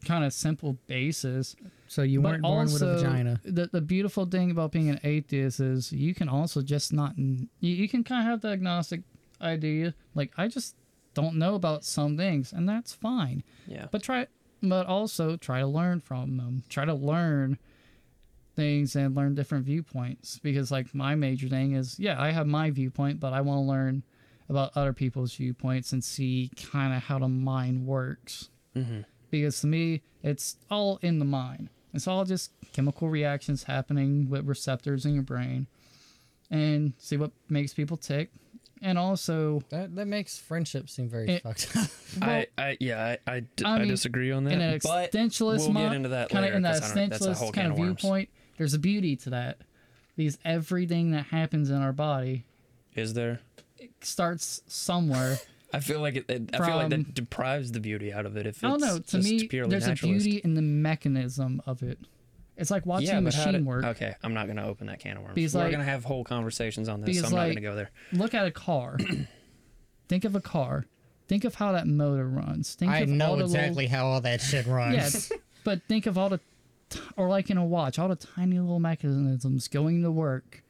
kind 0.06 0.24
of 0.24 0.34
simple 0.34 0.78
basis. 0.88 1.56
So 1.88 2.02
you 2.02 2.22
but 2.22 2.32
weren't 2.32 2.44
born 2.44 2.72
with 2.72 2.82
a 2.82 2.98
vagina. 2.98 3.40
The 3.44 3.70
the 3.72 3.82
beautiful 3.82 4.26
thing 4.26 4.52
about 4.52 4.72
being 4.72 4.90
an 4.90 5.00
atheist 5.04 5.60
is 5.60 5.92
you 5.92 6.14
can 6.14 6.30
also 6.30 6.62
just 6.62 6.94
not. 6.94 7.18
You, 7.18 7.48
you 7.60 7.90
can 7.90 8.04
kind 8.04 8.22
of 8.22 8.32
have 8.32 8.42
the 8.42 8.50
agnostic 8.50 9.02
idea, 9.42 9.94
like 10.16 10.32
I 10.38 10.48
just 10.48 10.76
don't 11.14 11.36
know 11.36 11.56
about 11.56 11.84
some 11.84 12.18
things, 12.18 12.54
and 12.54 12.68
that's 12.68 12.94
fine. 12.94 13.44
Yeah. 13.68 13.88
But 13.92 14.04
try, 14.04 14.28
but 14.62 14.86
also 14.88 15.36
try 15.36 15.60
to 15.60 15.68
learn 15.68 16.00
from 16.00 16.38
them. 16.38 16.64
Try 16.70 16.86
to 16.86 16.94
learn 16.94 17.58
things 18.56 18.96
and 18.96 19.16
learn 19.16 19.36
different 19.36 19.66
viewpoints 19.66 20.40
because 20.40 20.72
like 20.72 20.94
my 20.94 21.16
major 21.16 21.48
thing 21.48 21.72
is 21.74 21.98
yeah 21.98 22.22
i 22.22 22.32
have 22.32 22.46
my 22.46 22.70
viewpoint 22.70 23.18
but 23.18 23.32
i 23.32 23.40
want 23.40 23.58
to 23.58 23.62
learn 23.62 24.04
about 24.52 24.72
other 24.76 24.94
people's 24.94 25.34
viewpoints 25.34 25.92
and 25.94 26.04
see 26.04 26.52
kind 26.72 26.94
of 26.94 27.02
how 27.04 27.18
the 27.18 27.28
mind 27.28 27.88
works 27.88 28.50
Mm-hmm. 28.76 29.02
because 29.32 29.60
to 29.62 29.68
me 29.68 30.02
it's 30.24 30.56
all 30.70 30.98
in 31.02 31.20
the 31.20 31.26
mind 31.26 31.70
it's 31.94 32.08
all 32.08 32.24
just 32.24 32.52
chemical 32.72 33.10
reactions 33.10 33.64
happening 33.64 34.30
with 34.30 34.46
receptors 34.48 35.06
in 35.06 35.14
your 35.14 35.24
brain 35.24 35.68
and 36.50 36.94
see 36.98 37.18
what 37.18 37.32
makes 37.50 37.74
people 37.74 37.98
tick 37.98 38.30
and 38.82 38.98
also 38.98 39.62
That 39.70 39.96
that 39.96 40.08
makes 40.08 40.38
friendship 40.38 40.90
seem 40.90 41.10
very 41.10 41.28
It- 41.30 41.44
fucked 41.44 41.76
up. 41.76 41.88
I, 42.22 42.48
I, 42.58 42.78
yeah, 42.80 43.16
I, 43.28 43.32
I, 43.36 43.40
d- 43.42 43.64
I 43.66 43.76
I 43.76 43.80
mean, 43.80 43.88
disagree 43.90 44.32
on 44.32 44.44
that. 44.46 44.54
in 44.54 44.62
an 44.62 44.80
but 44.84 45.12
existentialist 45.12 45.60
we'll 45.60 45.74
mo- 45.74 45.88
get 45.88 45.96
into 45.96 46.10
that 46.10 46.30
kind 46.30 46.46
of 46.46 46.54
in 46.54 46.62
that 46.64 46.82
'cause 46.82 46.92
I 46.92 46.96
don't- 46.96 47.10
that's 47.10 47.26
a 47.26 47.34
whole 47.34 47.52
existentialist 47.52 47.54
kind 47.54 47.68
of 47.68 47.74
of 47.74 47.78
viewpoint 47.86 48.30
there's 48.58 48.74
a 48.74 48.80
beauty 48.80 49.16
to 49.18 49.30
that 49.32 49.58
because 50.16 50.38
everything 50.46 51.12
that 51.12 51.26
happens 51.28 51.70
in 51.70 51.78
our 51.78 51.94
body 51.94 52.46
Is 52.96 53.14
there? 53.14 53.40
Starts 54.02 54.62
somewhere 54.68 55.38
I 55.74 55.80
feel 55.80 56.02
like 56.02 56.16
it, 56.18 56.30
it 56.30 56.50
I 56.54 56.66
feel 56.66 56.76
like 56.76 56.90
that 56.90 57.14
deprives 57.14 57.72
the 57.72 57.80
beauty 57.80 58.12
out 58.12 58.26
of 58.26 58.36
it. 58.38 58.46
If 58.46 58.56
it's 58.56 58.64
i 58.64 58.68
don't 58.68 58.82
know 58.82 58.98
to 58.98 59.04
just 59.04 59.30
me 59.30 59.48
purely 59.48 59.70
there's 59.70 59.88
naturalist. 59.88 60.26
a 60.26 60.30
beauty 60.30 60.42
in 60.44 60.54
the 60.56 60.62
mechanism 60.62 61.62
of 61.66 61.82
it 61.84 61.98
it's 62.58 62.70
like 62.70 62.86
watching 62.86 63.08
yeah, 63.08 63.18
a 63.18 63.22
machine 63.22 63.54
did- 63.54 63.66
work 63.66 63.84
Okay, 63.86 64.14
I'm 64.22 64.34
not 64.34 64.48
gonna 64.48 64.68
open 64.68 64.88
that 64.88 65.00
can 65.00 65.18
of 65.18 65.24
worms. 65.24 65.36
Because, 65.36 65.56
We're 65.56 65.62
like- 65.64 65.72
gonna 65.72 65.84
have 65.86 66.04
whole 66.04 66.24
conversations 66.24 66.90
on 66.90 67.02
this, 67.02 67.20
so 67.20 67.26
I'm 67.28 67.32
not 67.34 67.48
gonna 67.48 67.62
go 67.62 67.76
there. 67.76 67.90
look 68.14 68.34
at 68.34 68.46
a 68.46 68.52
car 68.52 68.98
think 70.10 70.26
of 70.26 70.36
a 70.36 70.42
car 70.42 70.86
think 71.28 71.46
of 71.46 71.56
how 71.56 71.72
that 71.72 71.88
motor 71.88 72.28
runs 72.28 72.76
think 72.76 72.92
I 72.92 73.00
of 73.00 73.10
know 73.10 73.28
all 73.28 73.32
the 73.38 73.46
little- 73.46 73.56
exactly 73.56 73.88
how 73.88 74.06
all 74.06 74.22
that 74.22 74.42
shit 74.42 74.68
runs. 74.68 74.96
Yes, 74.96 75.32
but 75.64 75.82
think 75.88 76.06
of 76.06 76.18
all 76.18 76.28
the, 76.30 76.40
t- 76.90 77.00
or 77.16 77.30
like 77.30 77.50
in 77.50 77.56
a 77.58 77.66
watch, 77.66 77.98
all 77.98 78.10
the 78.10 78.16
tiny 78.18 78.60
little 78.60 78.82
mechanisms 78.82 79.70
going 79.70 80.04
to 80.04 80.12
work, 80.12 80.62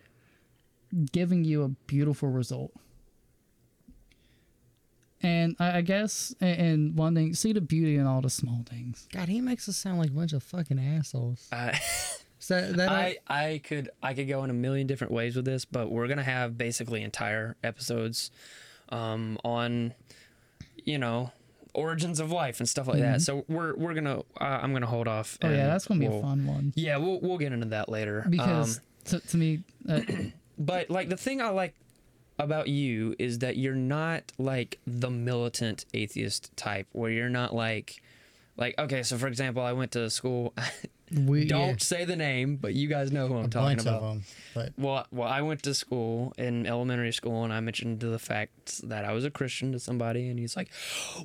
giving 1.11 1.43
you 1.43 1.63
a 1.63 1.69
beautiful 1.87 2.29
result. 2.29 2.71
And 5.23 5.55
I, 5.59 5.77
I 5.77 5.81
guess, 5.81 6.33
a- 6.41 6.45
and 6.45 6.97
one 6.97 7.13
thing, 7.15 7.33
see 7.33 7.53
the 7.53 7.61
beauty 7.61 7.95
in 7.97 8.05
all 8.07 8.21
the 8.21 8.29
small 8.29 8.63
things. 8.69 9.07
God, 9.13 9.29
he 9.29 9.39
makes 9.41 9.69
us 9.69 9.77
sound 9.77 9.99
like 9.99 10.09
a 10.09 10.13
bunch 10.13 10.33
of 10.33 10.43
fucking 10.43 10.79
assholes. 10.79 11.47
I, 11.51 11.79
So 12.43 12.59
that, 12.59 12.75
that 12.77 12.89
I, 12.89 13.17
I 13.27 13.61
could 13.63 13.91
I 14.01 14.15
could 14.15 14.27
go 14.27 14.43
in 14.43 14.49
a 14.49 14.53
million 14.53 14.87
different 14.87 15.13
ways 15.13 15.35
with 15.35 15.45
this, 15.45 15.63
but 15.63 15.91
we're 15.91 16.07
gonna 16.07 16.23
have 16.23 16.57
basically 16.57 17.03
entire 17.03 17.55
episodes 17.63 18.31
um, 18.89 19.37
on 19.45 19.93
you 20.83 20.97
know 20.97 21.31
origins 21.75 22.19
of 22.19 22.31
life 22.31 22.59
and 22.59 22.67
stuff 22.67 22.87
like 22.87 22.97
that. 22.97 23.21
So 23.21 23.45
we're 23.47 23.75
we're 23.75 23.93
gonna 23.93 24.21
uh, 24.39 24.59
I'm 24.59 24.73
gonna 24.73 24.87
hold 24.87 25.07
off. 25.07 25.37
Mm-hmm. 25.39 25.53
Oh 25.53 25.55
yeah, 25.55 25.67
that's 25.67 25.85
gonna 25.85 25.99
be 25.99 26.07
we'll- 26.07 26.17
a 26.17 26.21
fun 26.23 26.47
one 26.47 26.73
Yeah, 26.75 26.97
we'll 26.97 27.19
we'll 27.21 27.37
get 27.37 27.53
into 27.53 27.67
that 27.67 27.89
later. 27.89 28.25
because 28.27 28.77
Um, 28.77 28.83
to, 29.05 29.19
to 29.19 29.37
me, 29.37 29.59
uh, 29.87 30.01
but 30.57 30.89
like 30.89 31.09
the 31.09 31.17
thing 31.17 31.41
I 31.41 31.49
like 31.49 31.75
about 32.43 32.67
you 32.67 33.15
is 33.19 33.39
that 33.39 33.57
you're 33.57 33.75
not 33.75 34.31
like 34.37 34.79
the 34.85 35.09
militant 35.09 35.85
atheist 35.93 36.55
type 36.57 36.87
where 36.91 37.11
you're 37.11 37.29
not 37.29 37.53
like 37.53 38.01
like 38.57 38.75
okay 38.77 39.03
so 39.03 39.17
for 39.17 39.27
example 39.27 39.63
i 39.63 39.71
went 39.71 39.91
to 39.91 40.09
school 40.09 40.53
we 41.11 41.45
don't 41.45 41.69
yeah, 41.69 41.75
say 41.79 42.05
the 42.05 42.15
name 42.15 42.55
but 42.55 42.73
you 42.73 42.87
guys 42.87 43.11
know 43.11 43.27
who 43.27 43.37
i'm 43.37 43.45
a 43.45 43.49
talking 43.49 43.79
about 43.79 44.01
them. 44.01 44.23
But 44.53 44.73
well 44.77 45.07
well 45.11 45.27
i 45.27 45.41
went 45.41 45.63
to 45.63 45.73
school 45.73 46.33
in 46.37 46.65
elementary 46.65 47.11
school 47.11 47.43
and 47.43 47.53
i 47.53 47.59
mentioned 47.59 47.99
the 47.99 48.19
fact 48.19 48.87
that 48.87 49.05
i 49.05 49.11
was 49.11 49.25
a 49.25 49.31
christian 49.31 49.71
to 49.73 49.79
somebody 49.79 50.29
and 50.29 50.39
he's 50.39 50.55
like 50.55 50.69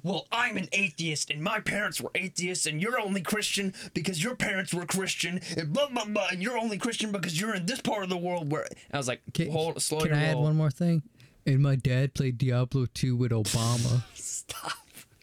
well 0.02 0.26
i'm 0.32 0.56
an 0.56 0.68
atheist 0.72 1.30
and 1.30 1.42
my 1.42 1.60
parents 1.60 2.00
were 2.00 2.10
atheists 2.14 2.66
and 2.66 2.82
you're 2.82 3.00
only 3.00 3.20
christian 3.20 3.72
because 3.94 4.22
your 4.22 4.34
parents 4.34 4.74
were 4.74 4.86
christian 4.86 5.40
and 5.56 5.72
blah 5.72 5.88
blah 5.88 6.04
blah 6.04 6.28
and 6.30 6.42
you're 6.42 6.58
only 6.58 6.78
christian 6.78 7.12
because 7.12 7.40
you're 7.40 7.54
in 7.54 7.66
this 7.66 7.80
part 7.80 8.02
of 8.02 8.08
the 8.08 8.16
world 8.16 8.50
where 8.50 8.66
i 8.92 8.96
was 8.96 9.08
like 9.08 9.20
can, 9.34 9.50
hold 9.50 9.80
slow 9.80 10.00
can 10.00 10.08
your 10.08 10.16
I 10.16 10.22
add 10.22 10.36
one 10.36 10.56
more 10.56 10.70
thing? 10.70 11.02
And 11.46 11.60
my 11.60 11.76
dad 11.76 12.14
played 12.14 12.38
Diablo 12.38 12.86
2 12.92 13.14
with 13.14 13.30
Obama. 13.30 14.02
Stop. 14.14 14.72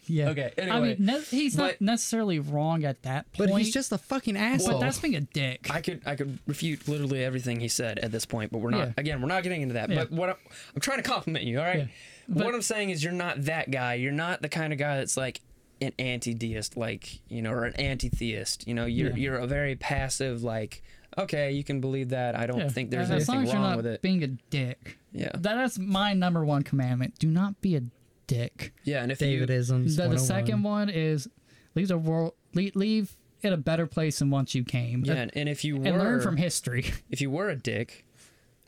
Yeah. 0.06 0.28
Okay, 0.30 0.52
I 0.56 0.60
anyway, 0.60 0.96
mean, 0.98 1.06
ne- 1.06 1.20
he's 1.22 1.56
not 1.56 1.80
necessarily 1.80 2.38
wrong 2.38 2.84
at 2.84 3.02
that 3.02 3.32
point. 3.32 3.50
but 3.50 3.58
he's 3.58 3.72
just 3.72 3.92
a 3.92 3.98
fucking 3.98 4.36
asshole. 4.36 4.74
But 4.74 4.80
that's 4.80 4.98
being 5.00 5.16
a 5.16 5.20
dick. 5.20 5.68
I 5.70 5.80
could 5.80 6.02
I 6.06 6.16
could 6.16 6.38
refute 6.46 6.86
literally 6.88 7.24
everything 7.24 7.60
he 7.60 7.68
said 7.68 7.98
at 7.98 8.12
this 8.12 8.24
point, 8.24 8.52
but 8.52 8.58
we're 8.58 8.70
not. 8.70 8.88
Yeah. 8.88 8.92
Again, 8.98 9.20
we're 9.22 9.28
not 9.28 9.42
getting 9.42 9.62
into 9.62 9.74
that. 9.74 9.90
Yeah. 9.90 9.96
But 10.04 10.12
what 10.12 10.28
I'm, 10.30 10.36
I'm 10.74 10.80
trying 10.80 11.02
to 11.02 11.08
compliment 11.08 11.44
you. 11.44 11.58
All 11.58 11.64
right. 11.64 11.78
Yeah. 11.78 11.86
But- 12.28 12.44
what 12.46 12.54
I'm 12.54 12.62
saying 12.62 12.90
is 12.90 13.02
you're 13.04 13.12
not 13.12 13.44
that 13.44 13.70
guy. 13.70 13.94
You're 13.94 14.12
not 14.12 14.40
the 14.42 14.48
kind 14.48 14.72
of 14.72 14.78
guy 14.78 14.96
that's 14.96 15.16
like 15.16 15.40
an 15.80 15.92
anti-deist, 15.98 16.76
like 16.76 17.20
you 17.28 17.42
know, 17.42 17.50
or 17.52 17.64
an 17.64 17.74
anti-theist. 17.76 18.66
You 18.68 18.74
know, 18.74 18.86
you're 18.86 19.10
Yeah. 19.10 19.16
you're 19.16 19.36
a 19.38 19.46
very 19.46 19.76
passive, 19.76 20.42
like 20.42 20.82
okay, 21.16 21.52
you 21.52 21.62
can 21.62 21.80
believe 21.80 22.08
that. 22.08 22.34
I 22.34 22.46
don't 22.46 22.58
Yeah. 22.58 22.68
think 22.68 22.90
there's 22.90 23.08
as 23.10 23.28
long 23.28 23.36
anything 23.38 23.48
as 23.48 23.52
you're 23.54 23.62
wrong 23.62 23.70
not 23.70 23.76
with 23.76 23.86
it. 23.86 24.02
being 24.02 24.22
a 24.24 24.28
dick. 24.28 24.98
Yeah. 25.12 25.30
That, 25.34 25.42
that's 25.54 25.78
my 25.78 26.12
number 26.12 26.44
one 26.44 26.62
commandment. 26.64 27.18
Do 27.20 27.28
not 27.28 27.60
be 27.60 27.76
a 27.76 27.82
dick. 28.26 28.72
Yeah, 28.84 29.02
and 29.02 29.12
if 29.12 29.20
you 29.20 29.46
Davidisms. 29.46 29.96
The, 29.96 30.08
the 30.08 30.14
oh 30.14 30.16
second 30.18 30.62
one 30.62 30.88
is 30.88 31.28
leave 31.74 31.88
the 31.88 31.98
world 31.98 32.34
leave, 32.54 32.74
leave 32.76 33.16
it 33.42 33.52
a 33.52 33.56
better 33.56 33.86
place 33.86 34.20
than 34.20 34.30
once 34.30 34.54
you 34.54 34.64
came. 34.64 35.04
yeah, 35.04 35.14
and, 35.14 35.30
and 35.36 35.48
if 35.48 35.64
you 35.64 35.76
were 35.76 35.86
and 35.86 35.98
learn 35.98 36.20
from 36.20 36.36
history. 36.36 36.86
if 37.10 37.20
you 37.20 37.30
were 37.30 37.48
a 37.50 37.56
dick, 37.56 38.04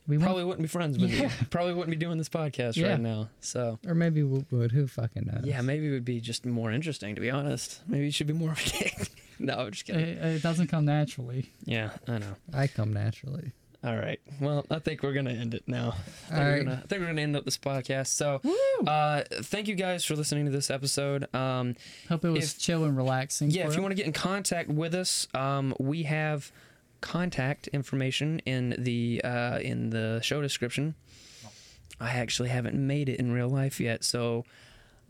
We 0.07 0.17
probably 0.17 0.43
wouldn't 0.43 0.61
be 0.61 0.67
friends 0.67 0.97
with 0.99 1.11
Yeah. 1.11 1.23
you. 1.23 1.29
Probably 1.49 1.73
wouldn't 1.73 1.89
be 1.89 1.97
doing 1.97 2.17
this 2.17 2.29
podcast 2.29 2.75
Yeah. 2.77 2.91
right 2.91 2.99
now. 2.99 3.29
So 3.41 3.79
Or 3.87 3.95
maybe 3.95 4.23
we 4.23 4.45
would. 4.51 4.71
Who 4.71 4.87
fucking 4.87 5.25
knows? 5.25 5.45
Yeah, 5.45 5.61
maybe 5.61 5.87
it 5.87 5.91
would 5.91 6.05
be 6.05 6.21
just 6.21 6.45
more 6.45 6.71
interesting, 6.71 7.15
to 7.15 7.21
be 7.21 7.29
honest. 7.31 7.81
Maybe 7.87 8.05
you 8.05 8.11
should 8.11 8.27
be 8.27 8.33
more 8.33 8.51
of 8.51 8.59
a 8.59 8.69
dick. 8.69 9.09
no, 9.39 9.53
I'm 9.55 9.71
just 9.71 9.89
it, 9.89 9.93
kidding. 9.93 10.17
it 10.17 10.43
doesn't 10.43 10.67
come 10.67 10.85
naturally. 10.85 11.51
Yeah, 11.65 11.91
I 12.07 12.19
know. 12.19 12.35
I 12.53 12.67
come 12.67 12.93
naturally. 12.93 13.51
All 13.87 13.95
right. 13.95 14.19
Well, 14.41 14.65
I 14.69 14.79
think 14.79 15.01
we're 15.01 15.13
gonna 15.13 15.29
end 15.31 15.53
it 15.53 15.63
now. 15.65 15.93
I 15.95 15.95
think, 15.95 16.33
All 16.33 16.39
we're 16.39 16.51
right. 16.51 16.65
gonna, 16.65 16.81
I 16.83 16.87
think 16.87 17.01
we're 17.01 17.07
gonna 17.07 17.21
end 17.21 17.35
up 17.37 17.45
this 17.45 17.57
podcast. 17.57 18.07
So, 18.07 18.41
uh, 18.85 19.23
thank 19.43 19.69
you 19.69 19.75
guys 19.75 20.03
for 20.03 20.15
listening 20.17 20.43
to 20.45 20.51
this 20.51 20.69
episode. 20.69 21.33
Um, 21.33 21.75
Hope 22.09 22.25
it 22.25 22.29
was 22.31 22.51
If- 22.53 22.59
chill 22.59 22.83
and 22.83 22.97
relaxing. 22.97 23.49
yeah, 23.49 23.63
for 23.63 23.69
if 23.69 23.73
you 23.75 23.77
you. 23.77 23.83
want 23.83 23.91
to 23.91 23.95
get 23.95 24.05
in 24.07 24.11
contact 24.13 24.67
with 24.69 24.93
us, 24.93 25.27
um, 25.33 25.73
we 25.79 26.03
have 26.03 26.51
contact 26.99 27.67
information 27.69 28.39
in 28.39 28.75
the 28.77 29.21
uh, 29.23 29.59
in 29.59 29.91
the 29.91 30.19
show 30.21 30.41
description. 30.41 30.95
I 31.99 32.09
actually 32.11 32.49
haven't 32.49 32.75
made 32.75 33.07
it 33.07 33.19
in 33.19 33.31
real 33.31 33.49
life 33.49 33.79
yet, 33.79 34.03
so 34.03 34.43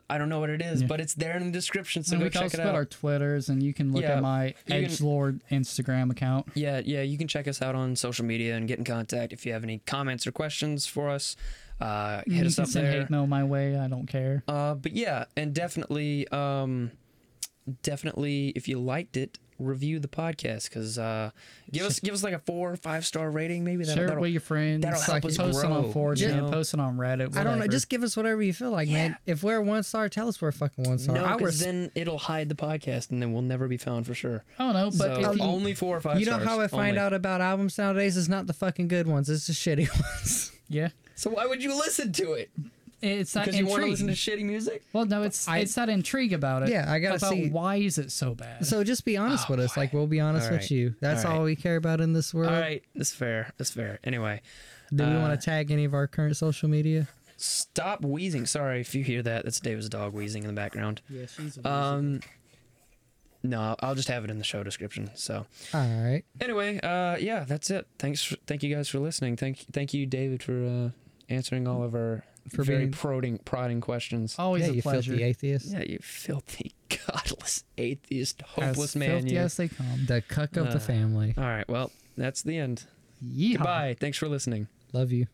I 0.09 0.17
don't 0.17 0.29
know 0.29 0.39
what 0.39 0.49
it 0.49 0.61
is, 0.61 0.81
Yeah. 0.81 0.87
but 0.87 1.01
it's 1.01 1.13
there 1.15 1.35
in 1.35 1.45
the 1.47 1.51
description. 1.51 2.01
So 2.03 2.13
and 2.13 2.21
go 2.21 2.25
we 2.25 2.29
can 2.29 2.41
check 2.43 2.51
also 2.53 2.61
it 2.63 2.67
out. 2.69 2.75
our 2.75 2.85
Twitters, 2.85 3.49
and 3.49 3.61
you 3.61 3.73
can 3.73 3.91
look 3.91 4.03
Yeah, 4.03 4.15
at 4.17 4.21
my 4.21 4.53
Edge 4.69 5.01
Lord 5.01 5.41
Instagram 5.51 6.11
account. 6.11 6.47
Yeah, 6.53 6.81
yeah, 6.83 7.01
you 7.01 7.17
can 7.17 7.27
check 7.27 7.47
us 7.47 7.61
out 7.61 7.75
on 7.75 7.95
social 7.97 8.23
media 8.23 8.55
and 8.55 8.67
get 8.67 8.77
in 8.79 8.85
contact 8.85 9.33
if 9.33 9.45
you 9.45 9.51
have 9.53 9.63
any 9.63 9.79
comments 9.85 10.25
or 10.25 10.31
questions 10.31 10.85
for 10.87 11.09
us. 11.09 11.35
Uh, 11.81 12.21
hit 12.25 12.27
you 12.27 12.45
us 12.45 12.55
can 12.55 12.63
up 12.63 12.69
send 12.69 12.85
there. 12.87 13.01
hate 13.01 13.09
mail 13.09 13.27
my 13.27 13.43
way. 13.43 13.77
I 13.77 13.87
don't 13.87 14.07
care. 14.07 14.43
Uh, 14.47 14.75
but 14.75 14.93
yeah, 14.93 15.25
and 15.35 15.53
definitely, 15.53 16.27
um, 16.29 16.91
definitely, 17.83 18.49
if 18.55 18.67
you 18.67 18.79
liked 18.79 19.17
it, 19.17 19.39
review 19.59 19.97
the 19.99 20.07
podcast 20.07 20.69
because 20.69 20.99
uh, 20.99 21.31
give 21.71 21.83
us 21.83 21.99
give 21.99 22.13
us 22.13 22.23
like 22.23 22.33
a 22.35 22.39
four 22.39 22.71
or 22.71 22.75
five 22.77 23.05
star 23.05 23.31
rating, 23.31 23.63
maybe. 23.63 23.83
That'll, 23.85 24.07
Share 24.07 24.17
it 24.17 24.21
with 24.21 24.31
your 24.31 24.41
friends. 24.41 24.83
that'll 24.83 25.01
help 25.01 25.25
us 25.25 25.35
post 25.37 25.63
it 25.63 25.67
grow, 25.67 25.77
on 25.77 25.93
4chan, 25.93 26.35
know? 26.35 26.49
post 26.51 26.73
it 26.75 26.79
on 26.79 26.97
Reddit. 26.97 27.35
I 27.35 27.43
don't 27.43 27.57
know. 27.59 27.67
Just 27.67 27.89
give 27.89 28.03
us 28.03 28.15
whatever 28.15 28.41
you 28.43 28.53
feel 28.53 28.69
like, 28.71 28.87
man. 28.89 29.17
If 29.25 29.43
we're 29.43 29.61
one 29.61 29.81
star, 29.83 30.09
tell 30.09 30.27
us 30.27 30.41
we're 30.41 30.51
fucking 30.51 30.83
one 30.83 30.99
star. 30.99 31.15
No, 31.15 31.25
I 31.25 31.33
because 31.33 31.43
was, 31.53 31.59
then 31.59 31.91
it'll 31.95 32.19
hide 32.19 32.49
the 32.49 32.55
podcast, 32.55 33.09
and 33.09 33.21
then 33.21 33.33
we'll 33.33 33.41
never 33.41 33.67
be 33.67 33.77
found 33.77 34.05
for 34.05 34.13
sure. 34.13 34.43
I 34.59 34.65
don't 34.65 34.73
know, 34.73 34.91
but 34.97 35.23
so 35.23 35.31
you, 35.33 35.41
only 35.41 35.73
four 35.73 35.97
or 35.97 36.01
five. 36.01 36.19
you 36.19 36.25
know 36.27 36.33
stars, 36.33 36.47
how 36.47 36.59
I 36.61 36.67
find 36.67 36.89
only. 36.89 36.99
out 36.99 37.13
about 37.13 37.41
albums 37.41 37.77
nowadays? 37.77 38.15
It's 38.15 38.27
not 38.27 38.45
the 38.47 38.53
fucking 38.53 38.87
good 38.89 39.07
ones. 39.07 39.29
It's 39.29 39.47
the 39.47 39.53
shitty 39.53 39.89
ones. 40.19 40.51
yeah, 40.69 40.89
So 41.15 41.31
why 41.31 41.45
would 41.47 41.63
you 41.63 41.75
listen 41.75 42.11
to 42.13 42.33
it? 42.33 42.51
It's 43.01 43.33
that 43.33 43.45
Because 43.45 43.59
you 43.59 43.65
want 43.67 43.83
to 43.83 43.87
intrigue. 43.89 44.07
listen 44.07 44.35
to 44.35 44.41
shitty 44.41 44.45
music? 44.45 44.83
well, 44.93 45.05
no, 45.05 45.23
it's 45.23 45.47
I- 45.47 45.59
it's 45.59 45.75
that 45.75 45.89
intrigue 45.89 46.33
about 46.33 46.63
it. 46.63 46.69
Yeah, 46.69 46.91
I 46.91 46.99
gotta 46.99 47.15
about 47.15 47.31
see- 47.31 47.49
why 47.49 47.75
is 47.77 47.97
it 47.97 48.11
so 48.11 48.33
bad. 48.35 48.65
So 48.65 48.83
just 48.83 49.05
be 49.05 49.17
honest 49.17 49.49
with 49.49 49.59
us. 49.59 49.75
Like 49.77 49.93
we'll 49.93 50.07
be 50.07 50.19
honest 50.19 50.47
All 50.47 50.53
with 50.53 50.61
right. 50.61 50.71
you. 50.71 50.95
That's 50.99 51.23
All 51.25 51.31
all, 51.33 51.37
right. 51.39 51.45
we 51.45 51.55
care 51.55 51.75
about 51.75 52.01
in 52.01 52.13
this 52.13 52.33
world. 52.33 52.51
All 52.51 52.59
right, 52.59 52.83
that's 52.95 53.11
fair. 53.13 53.51
That's 53.57 53.71
fair. 53.71 53.99
Anyway, 54.03 54.41
Do 54.93 55.03
we 55.05 55.11
Uh, 55.11 55.19
want 55.19 55.39
to 55.39 55.45
tag 55.45 55.69
any 55.69 55.83
of 55.85 55.93
our 55.93 56.07
current 56.07 56.37
social 56.37 56.69
media? 56.69 57.07
stop 57.39 58.03
wheezing. 58.03 58.45
Sorry 58.47 58.81
if 58.81 58.95
you 58.95 59.03
hear 59.03 59.21
that. 59.21 59.43
That's 59.43 59.59
David's 59.59 59.89
dog 59.89 60.13
wheezing 60.13 60.41
in 60.43 60.47
the 60.47 60.53
background. 60.59 61.01
yeah, 61.07 61.25
she's 61.27 61.57
a 61.57 61.69
Um, 61.69 62.21
no, 63.43 63.75
I'll 63.79 63.93
just 63.95 64.07
have 64.07 64.23
it 64.23 64.31
in 64.31 64.39
the 64.39 64.43
show 64.43 64.63
description. 64.63 65.11
So 65.13 65.45
All 65.73 65.81
right. 66.03 66.23
anyway, 66.41 66.79
uh, 66.79 67.17
yeah, 67.17 67.43
that's 67.47 67.69
it. 67.69 67.85
Thanks, 67.99 68.23
for, 68.23 68.35
thank 68.47 68.63
you 68.63 68.73
guys 68.73 68.89
for 68.89 68.99
listening. 68.99 69.35
Thank, 69.37 69.59
thank 69.71 69.93
you, 69.93 70.05
David, 70.07 70.41
for 70.41 70.65
uh, 70.65 70.89
answering 71.29 71.67
all 71.67 71.83
of 71.83 71.93
our 71.93 72.23
For 72.49 72.63
very 72.63 72.79
being- 72.79 72.91
prodding, 72.91 73.37
prodding 73.39 73.81
questions. 73.81 74.35
always 74.39 74.63
yeah, 74.63 74.69
a 74.69 74.73
you 74.75 74.81
pleasure. 74.81 75.11
filthy 75.11 75.23
atheist. 75.23 75.71
Yeah, 75.71 75.83
you 75.83 75.99
filthy, 76.01 76.73
godless, 77.07 77.63
atheist, 77.77 78.41
As 78.41 78.49
hopeless 78.75 78.95
man. 78.95 79.09
filthy 79.21 79.35
You. 79.35 79.39
as 79.41 79.57
they 79.57 79.67
come. 79.67 80.05
The 80.07 80.21
cuck 80.21 80.57
of 80.57 80.67
Uh, 80.67 80.71
the 80.73 80.79
family. 80.79 81.33
All 81.37 81.43
right, 81.43 81.67
well, 81.67 81.91
that's 82.17 82.41
the 82.43 82.57
end. 82.57 82.85
Yeehaw. 83.25 83.53
Goodbye. 83.57 83.95
Thanks 83.99 84.17
for 84.17 84.27
listening. 84.27 84.67
Love 84.93 85.11
you. 85.11 85.27